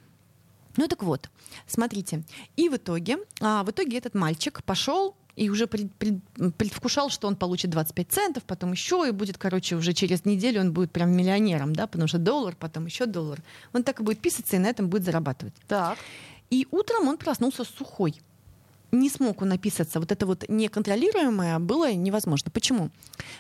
Ну 0.78 0.88
так 0.88 1.04
вот, 1.04 1.30
смотрите. 1.68 2.24
И 2.56 2.70
в 2.70 2.76
итоге, 2.76 3.18
а, 3.42 3.64
в 3.64 3.72
итоге 3.72 3.98
этот 3.98 4.14
мальчик 4.14 4.64
пошел 4.64 5.16
и 5.36 5.50
уже 5.50 5.68
пред, 5.68 5.94
пред, 5.96 6.16
предвкушал, 6.58 7.10
что 7.10 7.28
он 7.28 7.36
получит 7.36 7.72
25 7.72 8.12
центов, 8.12 8.44
потом 8.44 8.74
еще, 8.74 9.06
и 9.08 9.12
будет, 9.12 9.38
короче, 9.38 9.76
уже 9.76 9.94
через 9.94 10.26
неделю 10.26 10.62
он 10.62 10.74
будет 10.74 10.92
прям 10.92 11.12
миллионером, 11.12 11.74
да, 11.74 11.88
потому 11.88 12.08
что 12.08 12.18
доллар, 12.18 12.56
потом 12.60 12.86
еще 12.86 13.06
доллар. 13.06 13.42
Он 13.74 13.84
так 13.84 14.02
и 14.02 14.04
будет 14.04 14.20
писаться, 14.20 14.58
и 14.58 14.60
на 14.60 14.68
этом 14.68 14.90
будет 14.90 15.06
зарабатывать. 15.06 15.54
Так. 15.68 15.98
И 16.50 16.68
утром 16.72 17.08
он 17.08 17.18
проснулся 17.18 17.64
сухой. 17.64 18.22
Не 18.92 19.10
смог 19.10 19.42
он 19.42 19.50
написаться. 19.50 20.00
Вот 20.00 20.12
это 20.12 20.26
вот 20.26 20.46
неконтролируемое 20.50 21.60
было 21.60 21.94
невозможно. 21.94 22.52
Почему? 22.52 22.90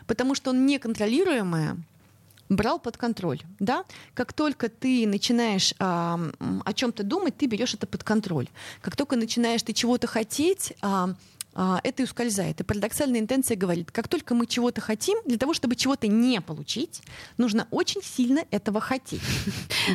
Потому 0.07 0.35
что 0.35 0.51
он 0.51 0.65
неконтролируемое 0.65 1.77
брал 2.49 2.79
под 2.79 2.97
контроль. 2.97 3.41
Да? 3.59 3.85
Как 4.13 4.33
только 4.33 4.69
ты 4.69 5.07
начинаешь 5.07 5.73
а, 5.79 6.19
о 6.65 6.73
чем-то 6.73 7.03
думать, 7.03 7.38
ты 7.38 7.45
берешь 7.45 7.73
это 7.73 7.88
под 7.88 8.03
контроль. 8.03 8.47
Как 8.81 8.95
только 8.95 9.15
начинаешь 9.15 9.63
ты 9.63 9.73
чего-то 9.73 10.07
хотеть, 10.07 10.73
а, 10.81 11.13
это 11.83 12.03
и 12.03 12.05
ускользает. 12.05 12.61
И 12.61 12.63
парадоксальная 12.63 13.19
интенция 13.19 13.57
говорит, 13.57 13.91
как 13.91 14.07
только 14.07 14.33
мы 14.35 14.47
чего-то 14.47 14.81
хотим, 14.81 15.17
для 15.25 15.37
того, 15.37 15.53
чтобы 15.53 15.75
чего-то 15.75 16.07
не 16.07 16.39
получить, 16.41 17.01
нужно 17.37 17.67
очень 17.71 18.01
сильно 18.01 18.45
этого 18.51 18.79
хотеть. 18.79 19.21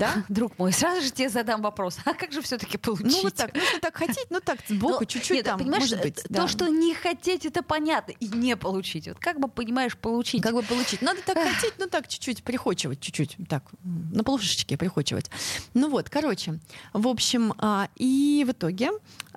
Да? 0.00 0.24
Друг 0.29 0.59
мой, 0.59 0.72
сразу 0.72 1.03
же 1.03 1.11
тебе 1.12 1.29
задам 1.29 1.62
вопрос. 1.62 1.98
А 2.05 2.14
как 2.14 2.33
же 2.33 2.42
все-таки 2.42 2.79
получить? 2.79 3.07
Ну, 3.12 3.22
вот 3.22 3.35
так. 3.35 3.55
Нужно 3.55 3.79
так 3.81 3.96
хотеть, 3.96 4.27
ну 4.29 4.40
так, 4.40 4.59
сбоку, 4.68 5.05
чуть-чуть 5.05 5.44
там, 5.44 5.59
понимаешь, 5.59 5.83
может 5.83 6.03
быть. 6.03 6.22
То, 6.35 6.48
что 6.48 6.66
не 6.66 6.94
хотеть, 6.94 7.46
это 7.46 7.62
понятно. 7.62 8.12
И 8.18 8.27
не 8.27 8.57
получить. 8.57 9.07
Вот 9.07 9.18
как 9.18 9.38
бы, 9.38 9.46
понимаешь, 9.46 9.96
получить. 9.96 10.42
Как 10.42 10.55
бы 10.55 10.62
получить. 10.62 11.00
Надо 11.00 11.20
так 11.22 11.38
хотеть, 11.38 11.74
ну 11.79 11.87
так, 11.87 12.09
чуть-чуть, 12.09 12.42
прихочивать, 12.42 13.00
чуть-чуть. 13.00 13.37
Так, 13.48 13.62
на 13.85 14.24
полушечке 14.24 14.77
прихочивать. 14.77 15.31
Ну 15.74 15.88
вот, 15.88 16.11
короче. 16.11 16.59
В 16.92 17.07
общем, 17.07 17.55
а, 17.59 17.88
и 17.94 18.44
в 18.46 18.50
итоге, 18.50 18.90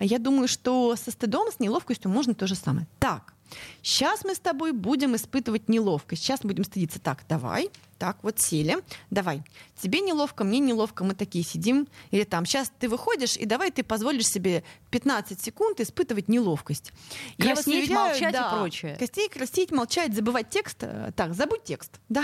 я 0.06 0.20
думаю, 0.20 0.48
что 0.48 0.96
со 0.96 1.12
стыдом, 1.12 1.52
с 1.52 1.60
неловкостью 1.60 2.12
можно 2.12 2.34
то 2.36 2.48
же 2.48 2.56
самое. 2.56 2.88
Так, 3.00 3.34
сейчас 3.82 4.24
мы 4.24 4.36
с 4.36 4.40
тобой 4.40 4.72
будем 4.72 5.16
испытывать 5.16 5.70
неловкость. 5.70 6.24
Сейчас 6.24 6.44
мы 6.44 6.50
будем 6.50 6.64
стыдиться. 6.64 7.00
Так, 7.00 7.24
давай. 7.28 7.70
Так, 7.98 8.18
вот 8.22 8.40
сели. 8.40 8.78
Давай. 9.10 9.42
Тебе 9.82 10.02
неловко, 10.02 10.44
мне 10.44 10.60
неловко, 10.60 11.04
мы 11.04 11.16
такие 11.16 11.44
сидим. 11.44 11.88
Или 12.12 12.24
там, 12.24 12.46
сейчас 12.46 12.72
ты 12.80 12.90
выходишь, 12.90 13.38
и 13.38 13.46
давай 13.46 13.72
ты 13.72 13.84
позволишь 13.84 14.28
себе 14.28 14.64
15 14.92 15.42
секунд 15.42 15.80
испытывать 15.80 16.28
неловкость. 16.28 16.92
Краснеть, 17.40 17.86
уверяю, 17.86 18.10
молчать 18.10 18.34
да, 18.34 18.50
и 18.50 18.56
прочее. 18.56 18.96
Костей, 18.98 19.30
краснеть, 19.30 19.72
молчать, 19.72 20.14
забывать 20.14 20.50
текст. 20.50 20.84
Так, 21.16 21.34
забудь 21.34 21.64
текст. 21.64 22.00
Да, 22.10 22.24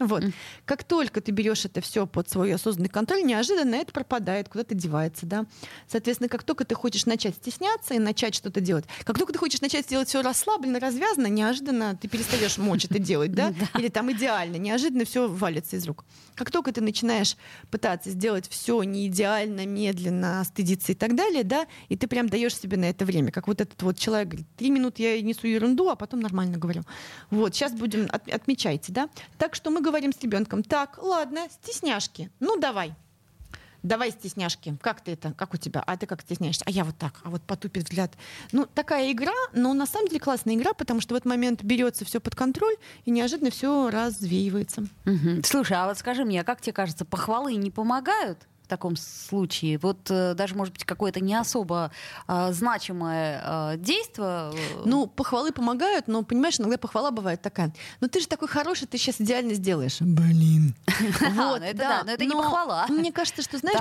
вот. 0.00 0.24
Mm. 0.24 0.32
Как 0.64 0.82
только 0.82 1.20
ты 1.20 1.30
берешь 1.30 1.66
это 1.66 1.82
все 1.82 2.06
под 2.06 2.28
свой 2.30 2.54
осознанный 2.54 2.88
контроль, 2.88 3.22
неожиданно 3.22 3.74
это 3.74 3.92
пропадает, 3.92 4.48
куда-то 4.48 4.74
девается, 4.74 5.26
да. 5.26 5.44
Соответственно, 5.86 6.30
как 6.30 6.42
только 6.42 6.64
ты 6.64 6.74
хочешь 6.74 7.04
начать 7.04 7.36
стесняться 7.36 7.94
и 7.94 7.98
начать 7.98 8.34
что-то 8.34 8.60
делать, 8.60 8.86
как 9.04 9.18
только 9.18 9.34
ты 9.34 9.38
хочешь 9.38 9.60
начать 9.60 9.86
делать 9.86 10.08
все 10.08 10.22
расслабленно, 10.22 10.80
развязано, 10.80 11.26
неожиданно 11.26 11.98
ты 12.00 12.08
перестаешь 12.08 12.56
мочь 12.56 12.86
это 12.86 12.98
делать, 12.98 13.32
да, 13.32 13.52
или 13.78 13.88
там 13.88 14.10
идеально, 14.10 14.56
неожиданно 14.56 15.04
все 15.04 15.28
валится 15.28 15.76
из 15.76 15.86
рук. 15.86 16.06
Как 16.34 16.50
только 16.50 16.72
ты 16.72 16.80
начинаешь 16.80 17.36
пытаться 17.70 18.08
сделать 18.08 18.48
все 18.48 18.82
не 18.82 19.06
идеально, 19.06 19.66
медленно, 19.66 20.42
стыдиться 20.44 20.92
и 20.92 20.94
так 20.94 21.14
далее, 21.14 21.44
да, 21.44 21.66
и 21.90 21.96
ты 21.96 22.06
прям 22.06 22.30
даешь 22.30 22.56
себе 22.56 22.78
на 22.78 22.86
это 22.86 23.04
время, 23.04 23.30
как 23.32 23.48
вот 23.48 23.60
этот 23.60 23.82
вот 23.82 23.98
человек 23.98 24.28
говорит, 24.28 24.46
три 24.56 24.70
минуты 24.70 25.02
я 25.02 25.20
несу 25.20 25.46
ерунду, 25.46 25.90
а 25.90 25.96
потом 25.96 26.20
нормально 26.20 26.56
говорю. 26.56 26.84
Вот, 27.28 27.54
сейчас 27.54 27.72
будем, 27.72 28.08
от, 28.10 28.26
отмечайте, 28.30 28.92
да. 28.92 29.10
Так 29.36 29.54
что 29.54 29.70
мы 29.70 29.82
говорим 29.82 29.89
с 29.90 30.22
ребенком, 30.22 30.62
так, 30.62 30.98
ладно, 31.02 31.48
стесняшки, 31.50 32.30
ну 32.40 32.58
давай. 32.58 32.94
Давай 33.82 34.10
стесняшки. 34.10 34.76
Как 34.82 35.00
ты 35.00 35.12
это? 35.12 35.32
Как 35.32 35.54
у 35.54 35.56
тебя? 35.56 35.82
А 35.86 35.96
ты 35.96 36.06
как 36.06 36.20
стесняешься? 36.20 36.64
А 36.66 36.70
я 36.70 36.84
вот 36.84 36.96
так. 36.98 37.14
А 37.24 37.30
вот 37.30 37.42
потупит 37.42 37.84
взгляд. 37.84 38.12
Ну, 38.52 38.66
такая 38.66 39.10
игра, 39.10 39.32
но 39.54 39.72
на 39.72 39.86
самом 39.86 40.08
деле 40.08 40.20
классная 40.20 40.54
игра, 40.54 40.74
потому 40.74 41.00
что 41.00 41.14
в 41.14 41.16
этот 41.16 41.26
момент 41.26 41.62
берется 41.62 42.04
все 42.04 42.20
под 42.20 42.34
контроль 42.34 42.76
и 43.06 43.10
неожиданно 43.10 43.50
все 43.50 43.88
развеивается. 43.88 44.82
Угу. 45.06 45.42
Слушай, 45.44 45.78
а 45.78 45.86
вот 45.86 45.98
скажи 45.98 46.24
мне, 46.24 46.42
а 46.42 46.44
как 46.44 46.60
тебе 46.60 46.74
кажется, 46.74 47.04
похвалы 47.04 47.54
не 47.54 47.70
помогают? 47.70 48.46
Таком 48.70 48.96
случае? 48.96 49.78
Вот 49.78 50.10
э, 50.10 50.34
даже, 50.34 50.54
может 50.54 50.72
быть, 50.72 50.84
какое-то 50.84 51.20
не 51.20 51.34
особо 51.34 51.90
э, 52.26 52.52
значимое 52.52 53.42
э, 53.44 53.76
действие? 53.76 54.26
Э, 54.26 54.82
ну, 54.84 55.06
похвалы 55.06 55.52
помогают, 55.52 56.08
но, 56.08 56.22
понимаешь, 56.22 56.58
иногда 56.58 56.78
похвала 56.78 57.10
бывает 57.10 57.42
такая. 57.42 57.72
Ну, 58.00 58.08
ты 58.08 58.20
же 58.20 58.28
такой 58.28 58.48
хороший, 58.48 58.86
ты 58.86 58.96
сейчас 58.96 59.20
идеально 59.20 59.54
сделаешь. 59.54 60.00
Блин. 60.00 60.74
Вот, 61.40 61.62
это 61.62 61.76
да, 61.76 62.02
но 62.04 62.12
это 62.12 62.24
не 62.24 62.32
похвала. 62.32 62.86
Мне 62.88 63.12
кажется, 63.12 63.42
что, 63.42 63.58
знаешь, 63.58 63.78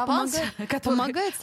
помогает 0.83 1.35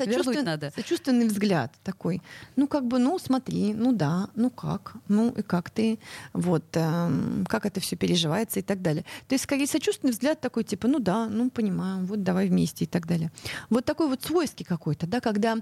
сочувственный 0.74 1.26
взгляд 1.26 1.72
такой. 1.84 2.22
Ну, 2.56 2.66
как 2.66 2.86
бы, 2.86 2.98
ну, 2.98 3.18
смотри, 3.18 3.74
ну 3.74 3.92
да, 3.92 4.28
ну 4.34 4.50
как, 4.50 4.94
ну 5.08 5.30
и 5.30 5.42
как 5.42 5.70
ты, 5.70 5.98
вот, 6.32 6.64
эм, 6.72 7.44
как 7.48 7.66
это 7.66 7.80
все 7.80 7.96
переживается 7.96 8.60
и 8.60 8.62
так 8.62 8.82
далее. 8.82 9.04
То 9.28 9.34
есть, 9.34 9.44
скорее, 9.44 9.66
сочувственный 9.66 10.12
взгляд 10.12 10.40
такой, 10.40 10.64
типа, 10.64 10.88
ну 10.88 10.98
да, 10.98 11.26
ну 11.26 11.50
понимаю, 11.50 12.04
вот 12.06 12.22
давай 12.22 12.48
вместе 12.48 12.84
и 12.84 12.88
так 12.88 13.06
далее. 13.06 13.30
Вот 13.70 13.84
такой 13.84 14.08
вот 14.08 14.22
свойский 14.22 14.64
какой-то, 14.64 15.06
да, 15.06 15.20
когда 15.20 15.56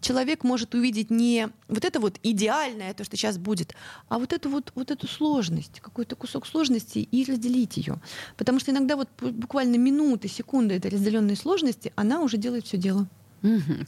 человек 0.00 0.44
может 0.44 0.74
увидеть 0.74 1.10
не 1.10 1.48
вот 1.68 1.84
это 1.84 2.00
вот 2.00 2.18
идеальное, 2.22 2.94
то, 2.94 3.04
что 3.04 3.16
сейчас 3.16 3.38
будет, 3.38 3.74
а 4.08 4.18
вот 4.18 4.32
эту 4.32 4.50
вот, 4.50 4.72
вот 4.74 4.90
эту 4.90 5.06
сложность, 5.06 5.80
какой-то 5.80 6.16
кусок 6.16 6.46
сложности 6.46 6.98
и 6.98 7.24
разделить 7.30 7.76
ее. 7.76 8.00
Потому 8.36 8.60
что 8.60 8.70
иногда 8.70 8.96
вот 8.96 9.08
буквально 9.20 9.76
минуты, 9.76 10.28
секунды 10.28 10.74
этой 10.74 10.90
разделенной 10.90 11.36
сложности, 11.36 11.92
она 11.96 12.20
уже 12.22 12.36
делает 12.36 12.66
все 12.66 12.76
дело. 12.76 13.06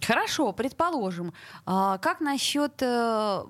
Хорошо, 0.03 0.53
предположим. 0.53 1.33
А 1.67 1.99
как 1.99 2.21
насчет, 2.21 2.73
э, 2.81 3.45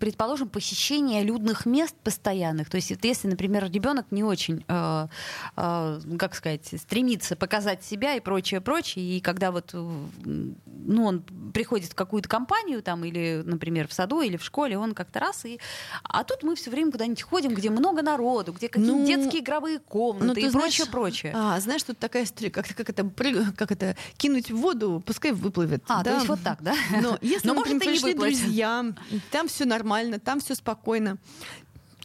предположим, 0.00 0.48
посещения 0.48 1.22
людных 1.22 1.66
мест 1.66 1.94
постоянных? 2.02 2.70
То 2.70 2.76
есть, 2.76 2.92
если, 3.02 3.28
например, 3.28 3.70
ребенок 3.70 4.06
не 4.10 4.24
очень, 4.24 4.64
э, 4.66 5.06
э, 5.56 6.00
как 6.18 6.34
сказать, 6.34 6.66
стремится 6.76 7.36
показать 7.36 7.84
себя 7.84 8.14
и 8.14 8.20
прочее, 8.20 8.60
прочее, 8.60 9.16
и 9.16 9.20
когда 9.20 9.50
вот, 9.50 9.72
ну, 9.74 11.04
он 11.04 11.22
приходит 11.52 11.92
в 11.92 11.94
какую-то 11.94 12.28
компанию 12.28 12.82
там 12.82 13.04
или, 13.04 13.42
например, 13.44 13.88
в 13.88 13.92
саду 13.92 14.20
или 14.22 14.36
в 14.36 14.44
школе, 14.44 14.76
он 14.76 14.94
как-то 14.94 15.20
раз 15.20 15.44
и, 15.44 15.60
а 16.02 16.24
тут 16.24 16.42
мы 16.42 16.56
все 16.56 16.70
время 16.70 16.90
куда-нибудь 16.90 17.22
ходим, 17.22 17.54
где 17.54 17.70
много 17.70 18.02
народу, 18.02 18.52
где 18.52 18.68
какие-то 18.68 18.96
ну, 18.96 19.06
детские 19.06 19.42
игровые 19.42 19.78
комнаты 19.78 20.40
ну, 20.40 20.48
и 20.48 20.50
прочее, 20.50 20.86
прочее. 20.86 21.32
А, 21.34 21.60
знаешь, 21.60 21.82
тут 21.82 21.98
такая 21.98 22.26
как, 22.52 22.66
как 22.66 22.90
это, 22.90 23.10
как 23.56 23.72
это 23.72 23.96
кинуть 24.16 24.50
в 24.50 24.56
воду, 24.56 25.02
пускай 25.04 25.32
в 25.32 25.43
выплывет. 25.44 25.84
А, 25.88 26.02
да. 26.02 26.10
то 26.10 26.16
есть 26.16 26.28
вот 26.28 26.42
так, 26.42 26.62
да? 26.62 26.74
Но 27.00 27.18
если, 27.20 27.46
Но, 27.46 27.54
например, 27.54 27.84
может, 27.84 28.02
пришли 28.02 28.14
друзья, 28.14 28.84
там 29.30 29.48
все 29.48 29.64
нормально, 29.64 30.18
там 30.18 30.40
все 30.40 30.54
спокойно, 30.54 31.18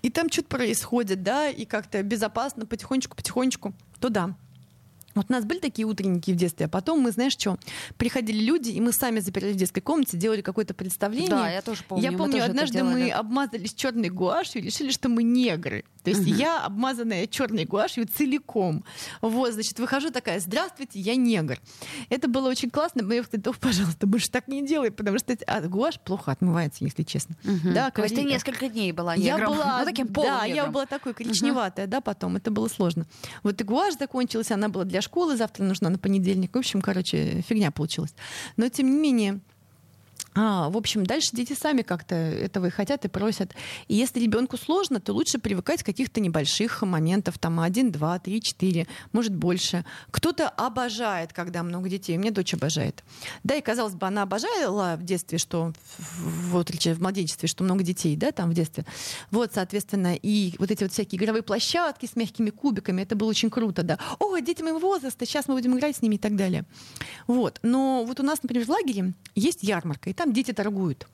и 0.01 0.09
там 0.09 0.29
что-то 0.29 0.49
происходит, 0.49 1.23
да, 1.23 1.49
и 1.49 1.65
как-то 1.65 2.01
безопасно, 2.03 2.65
потихонечку-потихонечку, 2.65 3.73
то 3.99 4.09
да, 4.09 4.35
вот 5.15 5.25
у 5.29 5.33
нас 5.33 5.45
были 5.45 5.59
такие 5.59 5.85
утренники 5.85 6.31
в 6.31 6.35
детстве, 6.35 6.67
а 6.67 6.69
потом 6.69 6.99
мы, 6.99 7.11
знаешь, 7.11 7.33
что, 7.33 7.57
приходили 7.97 8.43
люди, 8.43 8.69
и 8.69 8.81
мы 8.81 8.93
сами 8.93 9.19
запирались 9.19 9.55
в 9.55 9.59
детской 9.59 9.81
комнате, 9.81 10.17
делали 10.17 10.41
какое-то 10.41 10.73
представление. 10.73 11.29
Да, 11.29 11.49
я 11.49 11.61
тоже 11.61 11.83
помню. 11.87 12.03
Я 12.03 12.17
помню, 12.17 12.43
однажды 12.43 12.83
мы 12.83 13.09
обмазались 13.09 13.73
черной 13.73 14.09
гуашью 14.09 14.61
и 14.61 14.65
решили, 14.65 14.91
что 14.91 15.09
мы 15.09 15.23
негры. 15.23 15.83
То 16.03 16.11
есть 16.11 16.25
я 16.25 16.63
обмазанная 16.63 17.27
черной 17.27 17.65
гуашью 17.65 18.07
целиком. 18.07 18.83
Вот, 19.21 19.53
значит, 19.53 19.79
выхожу 19.79 20.11
такая, 20.11 20.39
здравствуйте, 20.39 20.99
я 20.99 21.15
негр. 21.15 21.59
Это 22.09 22.27
было 22.27 22.49
очень 22.49 22.69
классно. 22.69 23.03
Мне 23.03 23.21
говорят, 23.21 23.59
пожалуйста, 23.59 24.07
больше 24.07 24.29
так 24.29 24.47
не 24.47 24.65
делай, 24.65 24.91
потому 24.91 25.17
что 25.19 25.37
а, 25.47 25.61
гуашь 25.61 25.99
плохо 25.99 26.31
отмывается, 26.31 26.83
если 26.83 27.03
честно. 27.03 27.35
Угу. 27.43 27.73
Да, 27.73 27.91
То 27.91 28.03
есть 28.03 28.15
ты 28.15 28.23
несколько 28.23 28.69
дней 28.69 28.91
была 28.91 29.15
негром? 29.15 29.39
Я 29.39 29.47
была, 29.47 29.79
ну, 29.79 29.85
таким 29.85 30.07
Да, 30.07 30.45
я 30.45 30.67
была 30.67 30.85
такой 30.85 31.13
коричневатая, 31.13 31.85
угу. 31.85 31.91
да, 31.91 32.01
потом. 32.01 32.37
Это 32.37 32.51
было 32.51 32.67
сложно. 32.67 33.05
Вот 33.43 33.59
и 33.59 33.63
гуашь 33.63 33.97
закончилась, 33.97 34.51
она 34.51 34.69
была 34.69 34.85
для 34.85 34.98
школы, 35.01 35.35
завтра 35.37 35.63
нужна 35.63 35.89
на 35.89 35.97
понедельник. 35.97 36.55
В 36.55 36.57
общем, 36.57 36.81
короче, 36.81 37.41
фигня 37.47 37.71
получилась. 37.71 38.13
Но, 38.57 38.69
тем 38.69 38.89
не 38.91 38.97
менее, 38.97 39.39
а, 40.35 40.69
в 40.69 40.77
общем, 40.77 41.05
дальше 41.05 41.29
дети 41.33 41.53
сами 41.53 41.81
как-то 41.81 42.15
этого 42.15 42.67
и 42.67 42.69
хотят, 42.69 43.05
и 43.05 43.07
просят. 43.07 43.53
И 43.87 43.95
если 43.95 44.19
ребенку 44.19 44.57
сложно, 44.57 44.99
то 44.99 45.13
лучше 45.13 45.39
привыкать 45.39 45.81
с 45.81 45.83
каких-то 45.83 46.19
небольших 46.19 46.81
моментов, 46.81 47.37
там 47.39 47.59
один, 47.59 47.91
два, 47.91 48.19
три, 48.19 48.41
четыре, 48.41 48.87
может 49.11 49.35
больше. 49.35 49.85
Кто-то 50.11 50.47
обожает, 50.49 51.33
когда 51.33 51.63
много 51.63 51.89
детей. 51.89 52.17
У 52.17 52.19
меня 52.19 52.31
дочь 52.31 52.53
обожает. 52.53 53.03
Да, 53.43 53.55
и 53.55 53.61
казалось 53.61 53.95
бы, 53.95 54.07
она 54.07 54.23
обожала 54.23 54.95
в 54.97 55.03
детстве, 55.03 55.37
что 55.37 55.73
в, 55.97 56.53
в, 56.53 56.63
в 56.63 57.01
младенчестве, 57.01 57.47
что 57.47 57.63
много 57.63 57.83
детей, 57.83 58.15
да, 58.15 58.31
там 58.31 58.51
в 58.51 58.53
детстве. 58.53 58.85
Вот, 59.31 59.51
соответственно, 59.53 60.15
и 60.15 60.55
вот 60.59 60.71
эти 60.71 60.83
вот 60.83 60.91
всякие 60.91 61.19
игровые 61.19 61.43
площадки 61.43 62.05
с 62.05 62.15
мягкими 62.15 62.49
кубиками, 62.49 63.01
это 63.01 63.15
было 63.15 63.29
очень 63.29 63.49
круто, 63.49 63.83
да. 63.83 63.97
О, 64.19 64.37
дети 64.39 64.61
моего 64.61 64.79
возраста, 64.79 65.25
сейчас 65.25 65.47
мы 65.47 65.55
будем 65.55 65.77
играть 65.77 65.97
с 65.97 66.01
ними 66.01 66.15
и 66.15 66.19
так 66.19 66.35
далее. 66.35 66.65
Вот. 67.27 67.59
Но 67.63 68.03
вот 68.05 68.19
у 68.19 68.23
нас, 68.23 68.43
например, 68.43 68.65
в 68.65 68.69
лагере 68.69 69.13
есть 69.35 69.63
ярмарка, 69.63 70.09
и 70.09 70.13
там 70.19 70.33
дети 70.33 70.51
торгуют. 70.51 71.07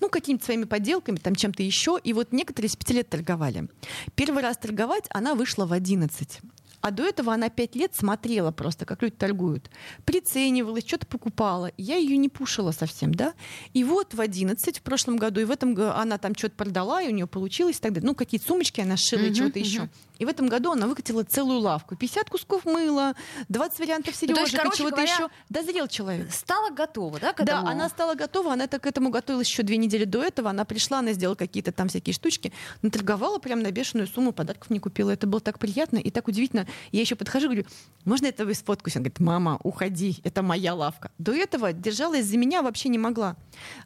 Ну, 0.00 0.10
какими-то 0.10 0.44
своими 0.44 0.64
подделками, 0.64 1.16
там 1.16 1.34
чем-то 1.34 1.62
еще. 1.62 1.98
И 2.04 2.12
вот 2.12 2.32
некоторые 2.32 2.68
с 2.68 2.76
пяти 2.76 2.92
лет 2.92 3.08
торговали. 3.08 3.68
Первый 4.14 4.42
раз 4.42 4.58
торговать 4.58 5.04
она 5.08 5.34
вышла 5.34 5.64
в 5.64 5.72
11. 5.72 6.40
А 6.82 6.90
до 6.90 7.04
этого 7.04 7.32
она 7.32 7.48
пять 7.48 7.74
лет 7.74 7.94
смотрела 7.94 8.52
просто, 8.52 8.84
как 8.84 9.02
люди 9.02 9.14
торгуют. 9.14 9.70
Приценивалась, 10.04 10.84
что-то 10.86 11.06
покупала. 11.06 11.72
Я 11.78 11.96
ее 11.96 12.16
не 12.18 12.28
пушила 12.28 12.72
совсем, 12.72 13.14
да. 13.14 13.32
И 13.72 13.82
вот 13.82 14.12
в 14.12 14.20
11 14.20 14.78
в 14.78 14.82
прошлом 14.82 15.16
году, 15.16 15.40
и 15.40 15.44
в 15.44 15.50
этом 15.50 15.74
году 15.74 15.92
она 15.94 16.18
там 16.18 16.34
что-то 16.34 16.56
продала, 16.56 17.02
и 17.02 17.08
у 17.08 17.14
нее 17.14 17.26
получилось 17.26 17.76
и 17.76 17.80
так 17.80 17.92
далее. 17.92 18.06
Ну, 18.06 18.14
какие-то 18.14 18.46
сумочки 18.46 18.80
она 18.80 18.96
шила 18.98 19.22
uh-huh, 19.22 19.30
и 19.30 19.34
чего-то 19.34 19.58
еще. 19.58 19.88
И 20.20 20.26
в 20.26 20.28
этом 20.28 20.48
году 20.48 20.72
она 20.72 20.86
выкатила 20.86 21.24
целую 21.24 21.60
лавку. 21.60 21.96
50 21.96 22.28
кусков 22.28 22.66
мыла, 22.66 23.14
20 23.48 23.78
вариантов 23.78 24.14
сережек 24.14 24.62
ну, 24.62 24.70
и 24.70 24.76
чего-то 24.76 25.00
еще. 25.00 25.30
Дозрел 25.48 25.88
человек. 25.88 26.30
Стала 26.30 26.68
готова, 26.68 27.18
да, 27.18 27.32
к 27.32 27.40
этому? 27.40 27.64
Да, 27.64 27.70
она 27.70 27.88
стала 27.88 28.14
готова. 28.14 28.52
Она 28.52 28.66
так 28.66 28.82
к 28.82 28.86
этому 28.86 29.08
готовилась 29.08 29.48
еще 29.48 29.62
две 29.62 29.78
недели 29.78 30.04
до 30.04 30.22
этого. 30.22 30.50
Она 30.50 30.66
пришла, 30.66 30.98
она 30.98 31.14
сделала 31.14 31.36
какие-то 31.36 31.72
там 31.72 31.88
всякие 31.88 32.12
штучки, 32.12 32.52
наторговала 32.82 33.38
прям 33.38 33.62
на 33.62 33.70
бешеную 33.70 34.06
сумму, 34.06 34.32
подарков 34.32 34.68
не 34.68 34.78
купила. 34.78 35.10
Это 35.10 35.26
было 35.26 35.40
так 35.40 35.58
приятно 35.58 35.96
и 35.96 36.10
так 36.10 36.28
удивительно. 36.28 36.66
Я 36.92 37.00
еще 37.00 37.14
подхожу, 37.14 37.46
говорю, 37.46 37.64
можно 38.04 38.26
это 38.26 38.44
вы 38.44 38.52
сфоткаюсь? 38.52 38.96
Она 38.96 39.04
говорит, 39.04 39.20
мама, 39.20 39.58
уходи, 39.62 40.20
это 40.22 40.42
моя 40.42 40.74
лавка. 40.74 41.10
До 41.16 41.32
этого 41.32 41.72
держалась 41.72 42.26
за 42.26 42.36
меня 42.36 42.60
вообще 42.60 42.90
не 42.90 42.98
могла. 42.98 43.36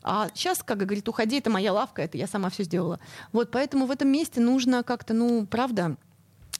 А 0.02 0.28
сейчас, 0.34 0.64
как 0.64 0.78
говорит, 0.78 1.08
уходи, 1.08 1.38
это 1.38 1.48
моя 1.48 1.72
лавка, 1.72 2.02
это 2.02 2.18
я 2.18 2.26
сама 2.26 2.50
все 2.50 2.64
сделала. 2.64 2.98
Вот, 3.30 3.52
поэтому 3.52 3.86
в 3.86 3.92
этом 3.92 4.08
месте 4.08 4.40
нужно 4.40 4.82
как-то, 4.82 5.14
ну, 5.14 5.46
правда, 5.46 5.96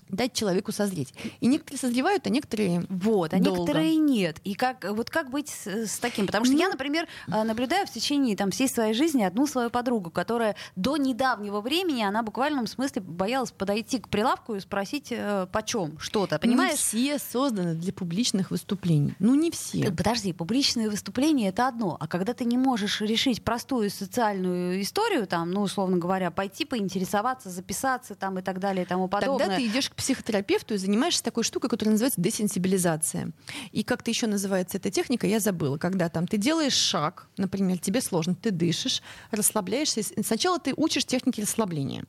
дать 0.08 0.32
человеку 0.32 0.72
созреть. 0.72 1.14
И 1.40 1.46
некоторые 1.46 1.78
созревают, 1.78 2.26
а 2.26 2.30
некоторые 2.30 2.84
Вот, 2.88 3.34
а 3.34 3.38
долго. 3.38 3.60
некоторые 3.60 3.96
нет. 3.96 4.38
И 4.44 4.54
как, 4.54 4.84
вот 4.88 5.10
как 5.10 5.30
быть 5.30 5.48
с, 5.48 5.66
с 5.66 5.98
таким? 5.98 6.26
Потому 6.26 6.44
что 6.44 6.54
ну, 6.54 6.60
я, 6.60 6.68
например, 6.68 7.06
э, 7.28 7.42
наблюдаю 7.42 7.86
в 7.86 7.90
течение 7.90 8.36
там, 8.36 8.50
всей 8.50 8.68
своей 8.68 8.94
жизни 8.94 9.22
одну 9.22 9.46
свою 9.46 9.70
подругу, 9.70 10.10
которая 10.10 10.56
до 10.76 10.96
недавнего 10.96 11.60
времени, 11.60 12.02
она 12.02 12.22
в 12.22 12.26
буквальном 12.26 12.66
смысле 12.66 13.02
боялась 13.02 13.50
подойти 13.50 13.98
к 13.98 14.08
прилавку 14.08 14.54
и 14.54 14.60
спросить, 14.60 15.08
э, 15.10 15.46
почем 15.52 15.98
что-то, 15.98 16.38
понимаешь? 16.38 16.72
Не 16.72 16.76
все 17.16 17.18
созданы 17.18 17.74
для 17.74 17.92
публичных 17.92 18.50
выступлений. 18.50 19.14
Ну, 19.18 19.34
не 19.34 19.50
все. 19.50 19.90
Подожди, 19.90 20.32
публичные 20.32 20.88
выступления— 20.90 21.48
это 21.50 21.68
одно. 21.68 21.96
А 22.00 22.06
когда 22.06 22.34
ты 22.34 22.44
не 22.44 22.58
можешь 22.58 23.00
решить 23.00 23.42
простую 23.42 23.90
социальную 23.90 24.80
историю, 24.80 25.26
там, 25.26 25.50
ну, 25.50 25.62
условно 25.62 25.96
говоря, 25.98 26.30
пойти 26.30 26.64
поинтересоваться, 26.64 27.50
записаться 27.50 28.14
там 28.14 28.38
и 28.38 28.42
так 28.42 28.60
далее 28.60 28.84
и 28.84 28.88
тому 28.88 29.08
подобное. 29.08 29.38
Тогда 29.46 29.56
ты 29.56 29.66
идешь 29.66 29.83
к 29.90 29.94
психотерапевту 29.94 30.74
и 30.74 30.76
занимаешься 30.76 31.22
такой 31.22 31.44
штукой, 31.44 31.70
которая 31.70 31.92
называется 31.92 32.20
десенсибилизация. 32.20 33.32
И 33.72 33.82
как-то 33.82 34.10
еще 34.10 34.26
называется 34.26 34.78
эта 34.78 34.90
техника, 34.90 35.26
я 35.26 35.40
забыла. 35.40 35.78
Когда 35.78 36.08
там 36.08 36.26
ты 36.26 36.36
делаешь 36.36 36.74
шаг, 36.74 37.28
например, 37.36 37.78
тебе 37.78 38.00
сложно, 38.00 38.34
ты 38.34 38.50
дышишь, 38.50 39.02
расслабляешься. 39.30 40.02
Сначала 40.22 40.58
ты 40.58 40.74
учишь 40.76 41.04
техники 41.04 41.40
расслабления. 41.40 42.04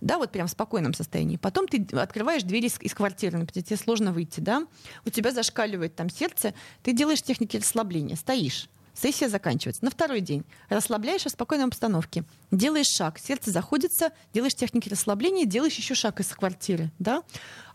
Да, 0.00 0.18
вот 0.18 0.32
прям 0.32 0.46
в 0.46 0.50
спокойном 0.50 0.94
состоянии. 0.94 1.36
Потом 1.36 1.68
ты 1.68 1.84
открываешь 1.96 2.42
двери 2.42 2.66
из, 2.66 2.80
из 2.80 2.94
квартиры, 2.94 3.38
например, 3.38 3.64
тебе 3.64 3.76
сложно 3.76 4.12
выйти, 4.12 4.40
да, 4.40 4.66
у 5.04 5.10
тебя 5.10 5.32
зашкаливает 5.32 5.94
там 5.94 6.10
сердце, 6.10 6.54
ты 6.82 6.92
делаешь 6.92 7.22
техники 7.22 7.56
расслабления, 7.56 8.16
стоишь, 8.16 8.68
Сессия 8.94 9.28
заканчивается. 9.28 9.84
На 9.84 9.90
второй 9.90 10.20
день 10.20 10.44
расслабляешь 10.68 11.24
в 11.24 11.30
спокойной 11.30 11.64
обстановке. 11.64 12.24
Делаешь 12.52 12.86
шаг, 12.86 13.18
сердце 13.18 13.50
заходится, 13.50 14.12
делаешь 14.32 14.54
техники 14.54 14.88
расслабления, 14.88 15.44
делаешь 15.44 15.74
еще 15.74 15.94
шаг 15.94 16.20
из 16.20 16.28
квартиры. 16.28 16.92
Да? 16.98 17.22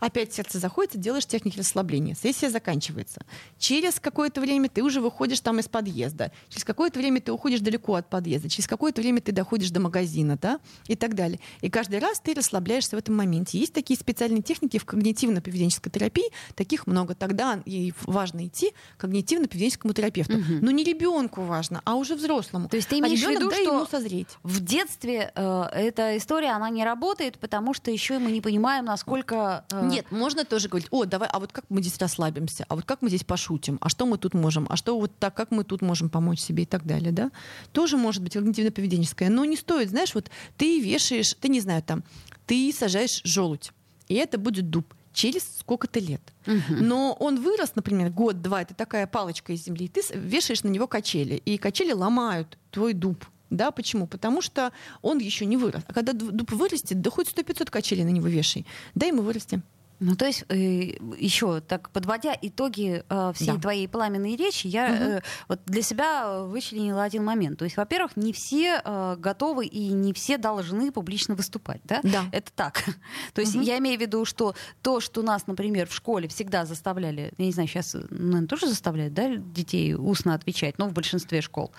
Опять 0.00 0.32
сердце 0.32 0.58
заходит, 0.58 0.98
делаешь 0.98 1.26
техники 1.26 1.58
расслабления. 1.58 2.14
Сессия 2.14 2.48
заканчивается. 2.48 3.20
Через 3.58 4.00
какое-то 4.00 4.40
время 4.40 4.68
ты 4.68 4.82
уже 4.82 5.00
выходишь 5.00 5.40
там 5.40 5.58
из 5.58 5.68
подъезда. 5.68 6.32
Через 6.48 6.64
какое-то 6.64 6.98
время 6.98 7.20
ты 7.20 7.32
уходишь 7.32 7.60
далеко 7.60 7.94
от 7.94 8.08
подъезда. 8.08 8.48
Через 8.48 8.66
какое-то 8.66 9.00
время 9.00 9.20
ты 9.20 9.32
доходишь 9.32 9.70
до 9.70 9.80
магазина. 9.80 10.38
Да? 10.40 10.60
И 10.86 10.94
так 10.94 11.14
далее. 11.14 11.40
И 11.60 11.68
каждый 11.68 11.98
раз 11.98 12.20
ты 12.20 12.34
расслабляешься 12.34 12.96
в 12.96 12.98
этом 13.00 13.16
моменте. 13.16 13.58
Есть 13.58 13.72
такие 13.72 13.98
специальные 13.98 14.42
техники 14.42 14.78
в 14.78 14.84
когнитивно-поведенческой 14.84 15.90
терапии. 15.90 16.30
Таких 16.54 16.86
много. 16.86 17.14
Тогда 17.14 17.60
и 17.64 17.92
важно 18.06 18.46
идти 18.46 18.72
к 18.96 19.04
когнитивно-поведенческому 19.04 19.92
терапевту. 19.92 20.38
Угу. 20.38 20.58
Но 20.62 20.70
не 20.70 20.84
ребенок 20.84 21.18
ребенку 21.18 21.42
важно, 21.42 21.80
а 21.84 21.94
уже 21.94 22.14
взрослому. 22.14 22.68
То 22.68 22.76
есть 22.76 22.88
ты 22.88 22.98
имеешь 22.98 23.22
а 23.22 23.28
в 23.28 23.30
виду, 23.30 23.50
что 23.50 23.60
ему 23.60 23.86
созреть. 23.86 24.28
в 24.42 24.60
детстве 24.68 25.32
э, 25.34 25.62
эта 25.72 26.16
история, 26.16 26.50
она 26.50 26.70
не 26.70 26.84
работает, 26.84 27.38
потому 27.38 27.74
что 27.74 27.90
еще 27.90 28.18
мы 28.18 28.30
не 28.30 28.40
понимаем, 28.40 28.84
насколько... 28.84 29.64
Э... 29.72 29.86
Нет, 29.86 30.10
можно 30.12 30.44
тоже 30.44 30.68
говорить, 30.68 30.88
о, 30.90 31.04
давай, 31.04 31.28
а 31.32 31.38
вот 31.40 31.52
как 31.52 31.64
мы 31.68 31.82
здесь 31.82 31.98
расслабимся, 31.98 32.64
а 32.68 32.76
вот 32.76 32.84
как 32.84 33.02
мы 33.02 33.08
здесь 33.08 33.24
пошутим, 33.24 33.78
а 33.80 33.88
что 33.88 34.06
мы 34.06 34.18
тут 34.18 34.34
можем, 34.34 34.66
а 34.70 34.76
что 34.76 34.98
вот 34.98 35.12
так, 35.18 35.34
как 35.34 35.50
мы 35.50 35.64
тут 35.64 35.82
можем 35.82 36.10
помочь 36.10 36.40
себе 36.40 36.62
и 36.62 36.66
так 36.66 36.84
далее, 36.84 37.12
да? 37.12 37.30
Тоже 37.72 37.96
может 37.96 38.22
быть 38.22 38.36
когнитивно-поведенческое, 38.36 39.28
но 39.28 39.44
не 39.44 39.56
стоит, 39.56 39.90
знаешь, 39.90 40.14
вот 40.14 40.30
ты 40.56 40.80
вешаешь, 40.80 41.34
ты 41.34 41.48
не 41.48 41.60
знаю, 41.60 41.82
там, 41.82 42.04
ты 42.46 42.72
сажаешь 42.72 43.20
желудь, 43.24 43.72
и 44.08 44.14
это 44.14 44.38
будет 44.38 44.70
дуб 44.70 44.94
через 45.12 45.58
сколько-то 45.58 45.98
лет. 45.98 46.22
Угу. 46.46 46.80
Но 46.80 47.16
он 47.18 47.40
вырос, 47.40 47.72
например, 47.74 48.10
год-два, 48.10 48.62
это 48.62 48.74
такая 48.74 49.06
палочка 49.06 49.52
из 49.52 49.64
земли, 49.64 49.88
ты 49.88 50.00
вешаешь 50.14 50.62
на 50.62 50.68
него 50.68 50.86
качели, 50.86 51.34
и 51.34 51.58
качели 51.58 51.92
ломают 51.92 52.56
твой 52.70 52.92
дуб. 52.92 53.24
Да, 53.50 53.70
почему? 53.70 54.06
Потому 54.06 54.42
что 54.42 54.72
он 55.02 55.18
еще 55.18 55.46
не 55.46 55.56
вырос. 55.56 55.82
А 55.86 55.92
когда 55.92 56.12
дуб 56.12 56.52
вырастет, 56.52 57.00
да 57.00 57.10
хоть 57.10 57.28
100-500 57.28 57.70
качелей 57.70 58.04
на 58.04 58.10
него 58.10 58.28
вешай. 58.28 58.66
Дай 58.94 59.08
ему 59.08 59.22
вырасти. 59.22 59.62
Ну, 60.00 60.14
то 60.14 60.26
есть, 60.26 60.44
э, 60.48 60.96
еще 61.18 61.60
так, 61.60 61.90
подводя 61.90 62.36
итоги 62.40 63.02
э, 63.08 63.32
всей 63.34 63.54
да. 63.54 63.58
твоей 63.58 63.88
пламенной 63.88 64.36
речи, 64.36 64.68
я 64.68 64.86
угу. 64.86 64.94
э, 64.94 65.20
вот 65.48 65.60
для 65.66 65.82
себя 65.82 66.42
вычленила 66.42 67.02
один 67.02 67.24
момент. 67.24 67.58
То 67.58 67.64
есть, 67.64 67.76
во-первых, 67.76 68.16
не 68.16 68.32
все 68.32 68.80
э, 68.84 69.16
готовы 69.18 69.66
и 69.66 69.88
не 69.88 70.12
все 70.12 70.38
должны 70.38 70.92
публично 70.92 71.34
выступать, 71.34 71.80
да? 71.84 72.00
Да. 72.04 72.26
Это 72.30 72.52
так. 72.52 72.84
То 73.34 73.40
есть, 73.40 73.56
угу. 73.56 73.64
я 73.64 73.78
имею 73.78 73.98
в 73.98 74.00
виду, 74.00 74.24
что 74.24 74.54
то, 74.82 75.00
что 75.00 75.22
нас, 75.22 75.48
например, 75.48 75.88
в 75.88 75.94
школе 75.94 76.28
всегда 76.28 76.64
заставляли, 76.64 77.32
я 77.36 77.44
не 77.44 77.52
знаю, 77.52 77.68
сейчас, 77.68 77.94
наверное, 77.94 78.46
тоже 78.46 78.68
заставляют, 78.68 79.14
да, 79.14 79.34
детей 79.34 79.94
устно 79.94 80.34
отвечать, 80.34 80.78
но 80.78 80.86
в 80.86 80.92
большинстве 80.92 81.40
школ. 81.40 81.72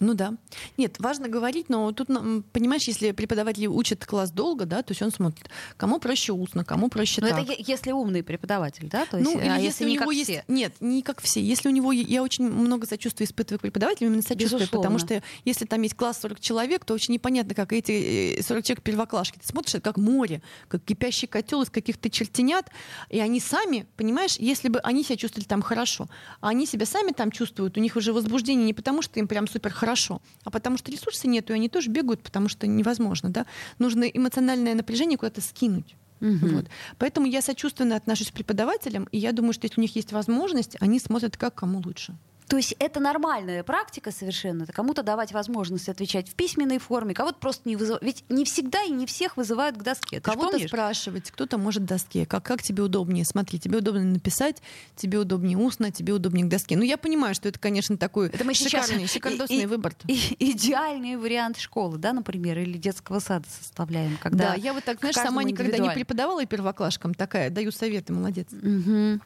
Ну 0.00 0.14
да. 0.14 0.34
Нет, 0.76 0.96
важно 0.98 1.28
говорить, 1.28 1.68
но 1.68 1.92
тут, 1.92 2.08
понимаешь, 2.52 2.84
если 2.84 3.12
преподаватели 3.12 3.66
учат 3.66 4.04
класс 4.04 4.30
долго, 4.30 4.66
да, 4.66 4.82
то 4.82 4.92
есть 4.92 5.02
он 5.02 5.10
смотрит, 5.10 5.48
кому 5.76 5.98
проще 5.98 6.32
устно, 6.32 6.64
кому 6.64 6.88
проще 6.88 7.20
но 7.20 7.28
так. 7.28 7.48
это 7.48 7.54
если 7.58 7.92
умный 7.92 8.22
преподаватель, 8.22 8.88
да? 8.88 9.06
То 9.06 9.18
есть, 9.18 9.30
ну, 9.30 9.38
или 9.38 9.48
а 9.48 9.58
если, 9.58 9.84
если 9.84 9.84
у 9.84 9.88
него 9.88 10.10
есть... 10.12 10.30
Все? 10.30 10.44
Нет, 10.48 10.74
не 10.80 11.02
как 11.02 11.20
все. 11.20 11.40
Если 11.40 11.68
у 11.68 11.72
него... 11.72 11.92
Я 11.92 12.22
очень 12.22 12.48
много 12.48 12.86
сочувствия 12.86 13.26
испытываю 13.26 13.58
к 13.58 13.62
преподавателям, 13.62 14.10
именно 14.10 14.22
сочувствие, 14.22 14.60
Безусловно. 14.60 14.82
потому 14.82 14.98
что 14.98 15.22
если 15.44 15.64
там 15.64 15.82
есть 15.82 15.94
класс 15.94 16.18
40 16.20 16.40
человек, 16.40 16.84
то 16.84 16.94
очень 16.94 17.14
непонятно, 17.14 17.54
как 17.54 17.72
эти 17.72 18.40
40 18.42 18.60
э, 18.60 18.66
человек 18.66 18.82
первоклашки. 18.82 19.38
Ты 19.38 19.46
смотришь, 19.46 19.74
это 19.74 19.84
как 19.84 19.96
море, 19.96 20.42
как 20.68 20.84
кипящий 20.84 21.26
котел 21.26 21.62
из 21.62 21.70
каких-то 21.70 22.10
чертенят, 22.10 22.70
и 23.10 23.20
они 23.20 23.40
сами, 23.40 23.86
понимаешь, 23.96 24.36
если 24.38 24.68
бы 24.68 24.78
они 24.80 25.02
себя 25.02 25.16
чувствовали 25.16 25.46
там 25.46 25.62
хорошо, 25.62 26.08
а 26.40 26.48
они 26.48 26.66
себя 26.66 26.86
сами 26.86 27.12
там 27.12 27.30
чувствуют, 27.30 27.76
у 27.76 27.80
них 27.80 27.96
уже 27.96 28.12
возбуждение 28.12 28.66
не 28.66 28.74
потому, 28.74 29.02
что 29.02 29.18
им 29.20 29.28
прям 29.28 29.48
супер 29.48 29.72
хорошо, 29.72 29.85
хорошо, 29.86 30.20
а 30.42 30.50
потому 30.50 30.78
что 30.78 30.90
ресурсов 30.90 31.24
нету, 31.26 31.52
и 31.52 31.56
они 31.56 31.68
тоже 31.68 31.90
бегают, 31.90 32.20
потому 32.22 32.48
что 32.48 32.66
невозможно. 32.66 33.30
Да? 33.30 33.46
Нужно 33.78 34.02
эмоциональное 34.04 34.74
напряжение 34.74 35.16
куда-то 35.16 35.40
скинуть. 35.40 35.94
Угу. 36.20 36.48
Вот. 36.48 36.66
Поэтому 36.98 37.26
я 37.28 37.40
сочувственно 37.40 37.94
отношусь 37.94 38.30
к 38.30 38.34
преподавателям, 38.34 39.04
и 39.12 39.18
я 39.18 39.32
думаю, 39.32 39.52
что 39.52 39.66
если 39.66 39.80
у 39.80 39.82
них 39.82 39.94
есть 39.94 40.12
возможность, 40.12 40.76
они 40.80 40.98
смотрят, 40.98 41.36
как 41.36 41.54
кому 41.54 41.80
лучше. 41.84 42.16
То 42.48 42.56
есть 42.56 42.74
это 42.78 43.00
нормальная 43.00 43.64
практика 43.64 44.12
совершенно. 44.12 44.64
Это 44.64 44.72
кому-то 44.72 45.02
давать 45.02 45.32
возможность 45.32 45.88
отвечать 45.88 46.28
в 46.28 46.34
письменной 46.34 46.78
форме, 46.78 47.12
кого-то 47.12 47.38
просто 47.38 47.68
не 47.68 47.76
вызывать. 47.76 48.02
Ведь 48.02 48.24
не 48.28 48.44
всегда 48.44 48.82
и 48.82 48.90
не 48.90 49.06
всех 49.06 49.36
вызывают 49.36 49.76
к 49.76 49.82
доске. 49.82 50.20
Кого-то 50.20 50.58
спрашивать, 50.66 51.30
кто-то 51.30 51.58
может 51.58 51.82
к 51.82 51.86
доске. 51.86 52.24
Как, 52.24 52.44
как 52.44 52.62
тебе 52.62 52.84
удобнее? 52.84 53.24
Смотри, 53.24 53.58
тебе 53.58 53.78
удобно 53.78 54.04
написать, 54.04 54.62
тебе 54.94 55.18
удобнее 55.18 55.58
устно, 55.58 55.90
тебе 55.90 56.12
удобнее 56.12 56.46
к 56.46 56.48
доске. 56.48 56.76
Ну, 56.76 56.84
я 56.84 56.96
понимаю, 56.96 57.34
что 57.34 57.48
это, 57.48 57.58
конечно, 57.58 57.96
такой 57.96 58.28
это 58.28 58.44
мы 58.44 58.54
шикарный, 58.54 59.06
шикардосный 59.06 59.62
и, 59.62 59.66
выбор. 59.66 59.94
И, 60.06 60.36
идеальный 60.38 61.16
вариант 61.16 61.58
школы, 61.58 61.98
да, 61.98 62.12
например, 62.12 62.58
или 62.58 62.78
детского 62.78 63.18
сада 63.18 63.46
составляем. 63.60 64.18
Когда 64.22 64.50
да, 64.50 64.54
я 64.54 64.72
вот 64.72 64.84
так, 64.84 65.00
знаешь, 65.00 65.16
сама 65.16 65.42
никогда 65.42 65.78
не 65.78 65.90
преподавала 65.90 66.44
первоклашкам 66.46 67.14
такая, 67.14 67.50
даю 67.50 67.72
советы, 67.72 68.12
молодец. 68.12 68.46
Угу. 68.52 69.20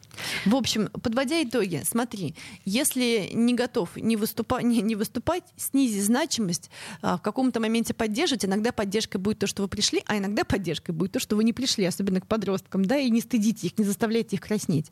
В 0.46 0.54
общем, 0.54 0.88
подводя 1.02 1.42
итоги, 1.42 1.82
смотри, 1.84 2.34
если 2.64 3.09
не 3.32 3.54
готов 3.54 3.96
не, 3.96 4.16
выступать, 4.16 4.64
не, 4.64 4.80
не 4.82 4.94
выступать, 4.94 5.44
снизить 5.56 6.04
значимость, 6.04 6.70
а, 7.02 7.16
в 7.16 7.22
каком-то 7.22 7.60
моменте 7.60 7.94
поддерживать. 7.94 8.44
Иногда 8.44 8.72
поддержкой 8.72 9.18
будет 9.18 9.38
то, 9.38 9.46
что 9.46 9.62
вы 9.62 9.68
пришли, 9.68 10.02
а 10.06 10.18
иногда 10.18 10.44
поддержкой 10.44 10.92
будет 10.92 11.12
то, 11.12 11.20
что 11.20 11.36
вы 11.36 11.44
не 11.44 11.52
пришли, 11.52 11.84
особенно 11.84 12.20
к 12.20 12.26
подросткам, 12.26 12.84
да, 12.84 12.96
и 12.96 13.10
не 13.10 13.20
стыдите 13.20 13.68
их, 13.68 13.78
не 13.78 13.84
заставляйте 13.84 14.36
их 14.36 14.42
краснеть. 14.42 14.90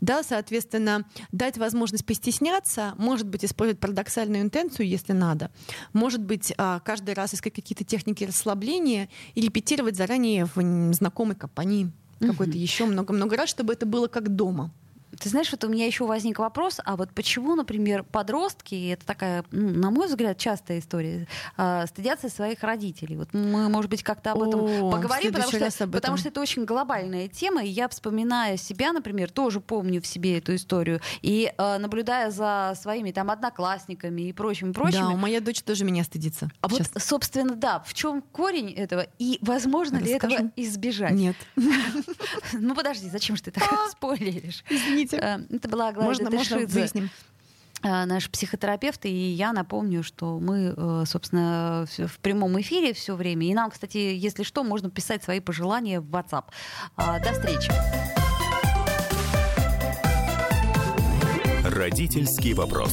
Да, 0.00 0.22
соответственно, 0.22 1.06
дать 1.32 1.58
возможность 1.58 2.04
постесняться, 2.04 2.94
может 2.98 3.28
быть, 3.28 3.44
использовать 3.44 3.80
парадоксальную 3.80 4.42
интенцию, 4.42 4.88
если 4.88 5.12
надо, 5.12 5.50
может 5.92 6.22
быть, 6.22 6.52
а, 6.56 6.80
каждый 6.80 7.14
раз 7.14 7.34
искать 7.34 7.54
какие-то 7.54 7.84
техники 7.84 8.24
расслабления 8.24 9.08
и 9.34 9.40
репетировать 9.40 9.96
заранее 9.96 10.46
в 10.54 10.92
знакомой 10.92 11.36
компании 11.36 11.90
какой-то 12.20 12.56
еще 12.58 12.84
много-много 12.84 13.36
раз, 13.36 13.48
чтобы 13.48 13.72
это 13.72 13.86
было 13.86 14.08
как 14.08 14.34
дома. 14.34 14.72
Ты 15.18 15.28
знаешь, 15.28 15.50
вот 15.50 15.64
у 15.64 15.68
меня 15.68 15.86
еще 15.86 16.04
возник 16.04 16.38
вопрос, 16.38 16.80
а 16.84 16.96
вот 16.96 17.10
почему, 17.12 17.54
например, 17.54 18.02
подростки, 18.02 18.90
это 18.90 19.06
такая, 19.06 19.44
ну, 19.50 19.70
на 19.70 19.90
мой 19.90 20.06
взгляд, 20.06 20.38
частая 20.38 20.78
история, 20.78 21.26
э, 21.56 21.86
стыдятся 21.86 22.28
своих 22.28 22.62
родителей. 22.62 23.16
Вот 23.16 23.32
мы, 23.32 23.68
может 23.68 23.90
быть, 23.90 24.02
как-то 24.02 24.32
об 24.32 24.42
этом 24.42 24.60
О, 24.60 24.90
поговорим, 24.90 25.32
потому 25.32 25.50
что, 25.50 25.64
этом. 25.64 25.90
потому 25.90 26.16
что 26.16 26.28
это 26.28 26.40
очень 26.40 26.64
глобальная 26.64 27.28
тема, 27.28 27.64
и 27.64 27.68
я, 27.68 27.88
вспоминая 27.88 28.56
себя, 28.56 28.92
например, 28.92 29.30
тоже 29.30 29.60
помню 29.60 30.02
в 30.02 30.06
себе 30.06 30.38
эту 30.38 30.54
историю, 30.54 31.00
и 31.22 31.52
э, 31.56 31.78
наблюдая 31.78 32.30
за 32.30 32.74
своими 32.80 33.10
там 33.12 33.30
одноклассниками 33.30 34.22
и 34.22 34.32
прочим, 34.32 34.72
прочим. 34.72 35.00
Да, 35.00 35.16
моя 35.16 35.40
дочь 35.40 35.62
тоже 35.62 35.84
меня 35.84 36.04
стыдится. 36.04 36.50
А 36.60 36.68
сейчас. 36.68 36.90
вот, 36.94 37.02
собственно, 37.02 37.54
да, 37.54 37.80
в 37.80 37.94
чем 37.94 38.22
корень 38.22 38.72
этого, 38.72 39.06
и 39.18 39.38
возможно 39.40 39.98
ли 39.98 40.12
этого 40.12 40.50
избежать? 40.56 41.12
Нет. 41.12 41.36
Ну 42.52 42.74
подожди, 42.74 43.08
зачем 43.08 43.36
же 43.36 43.42
ты 43.42 43.50
так 43.50 43.64
спойлеришь? 43.90 44.64
Извините. 45.04 45.16
Э, 45.16 45.56
это 45.56 45.68
была 45.68 45.88
Аглая 45.88 46.06
Можно, 46.06 46.30
можно 46.30 46.58
выясним 46.66 47.10
э, 47.82 48.04
наш 48.04 48.30
психотерапевт, 48.30 49.04
и 49.06 49.10
я 49.10 49.52
напомню, 49.52 50.02
что 50.02 50.38
мы, 50.38 50.74
э, 50.76 51.04
собственно, 51.06 51.86
в 51.96 52.18
прямом 52.20 52.60
эфире 52.60 52.92
все 52.92 53.14
время. 53.14 53.46
И 53.46 53.54
нам, 53.54 53.70
кстати, 53.70 53.98
если 53.98 54.42
что, 54.42 54.64
можно 54.64 54.90
писать 54.90 55.22
свои 55.22 55.40
пожелания 55.40 56.00
в 56.00 56.10
WhatsApp. 56.10 56.44
До 56.96 57.32
встречи. 57.32 57.72
Родительский 61.64 62.54
вопрос. 62.54 62.92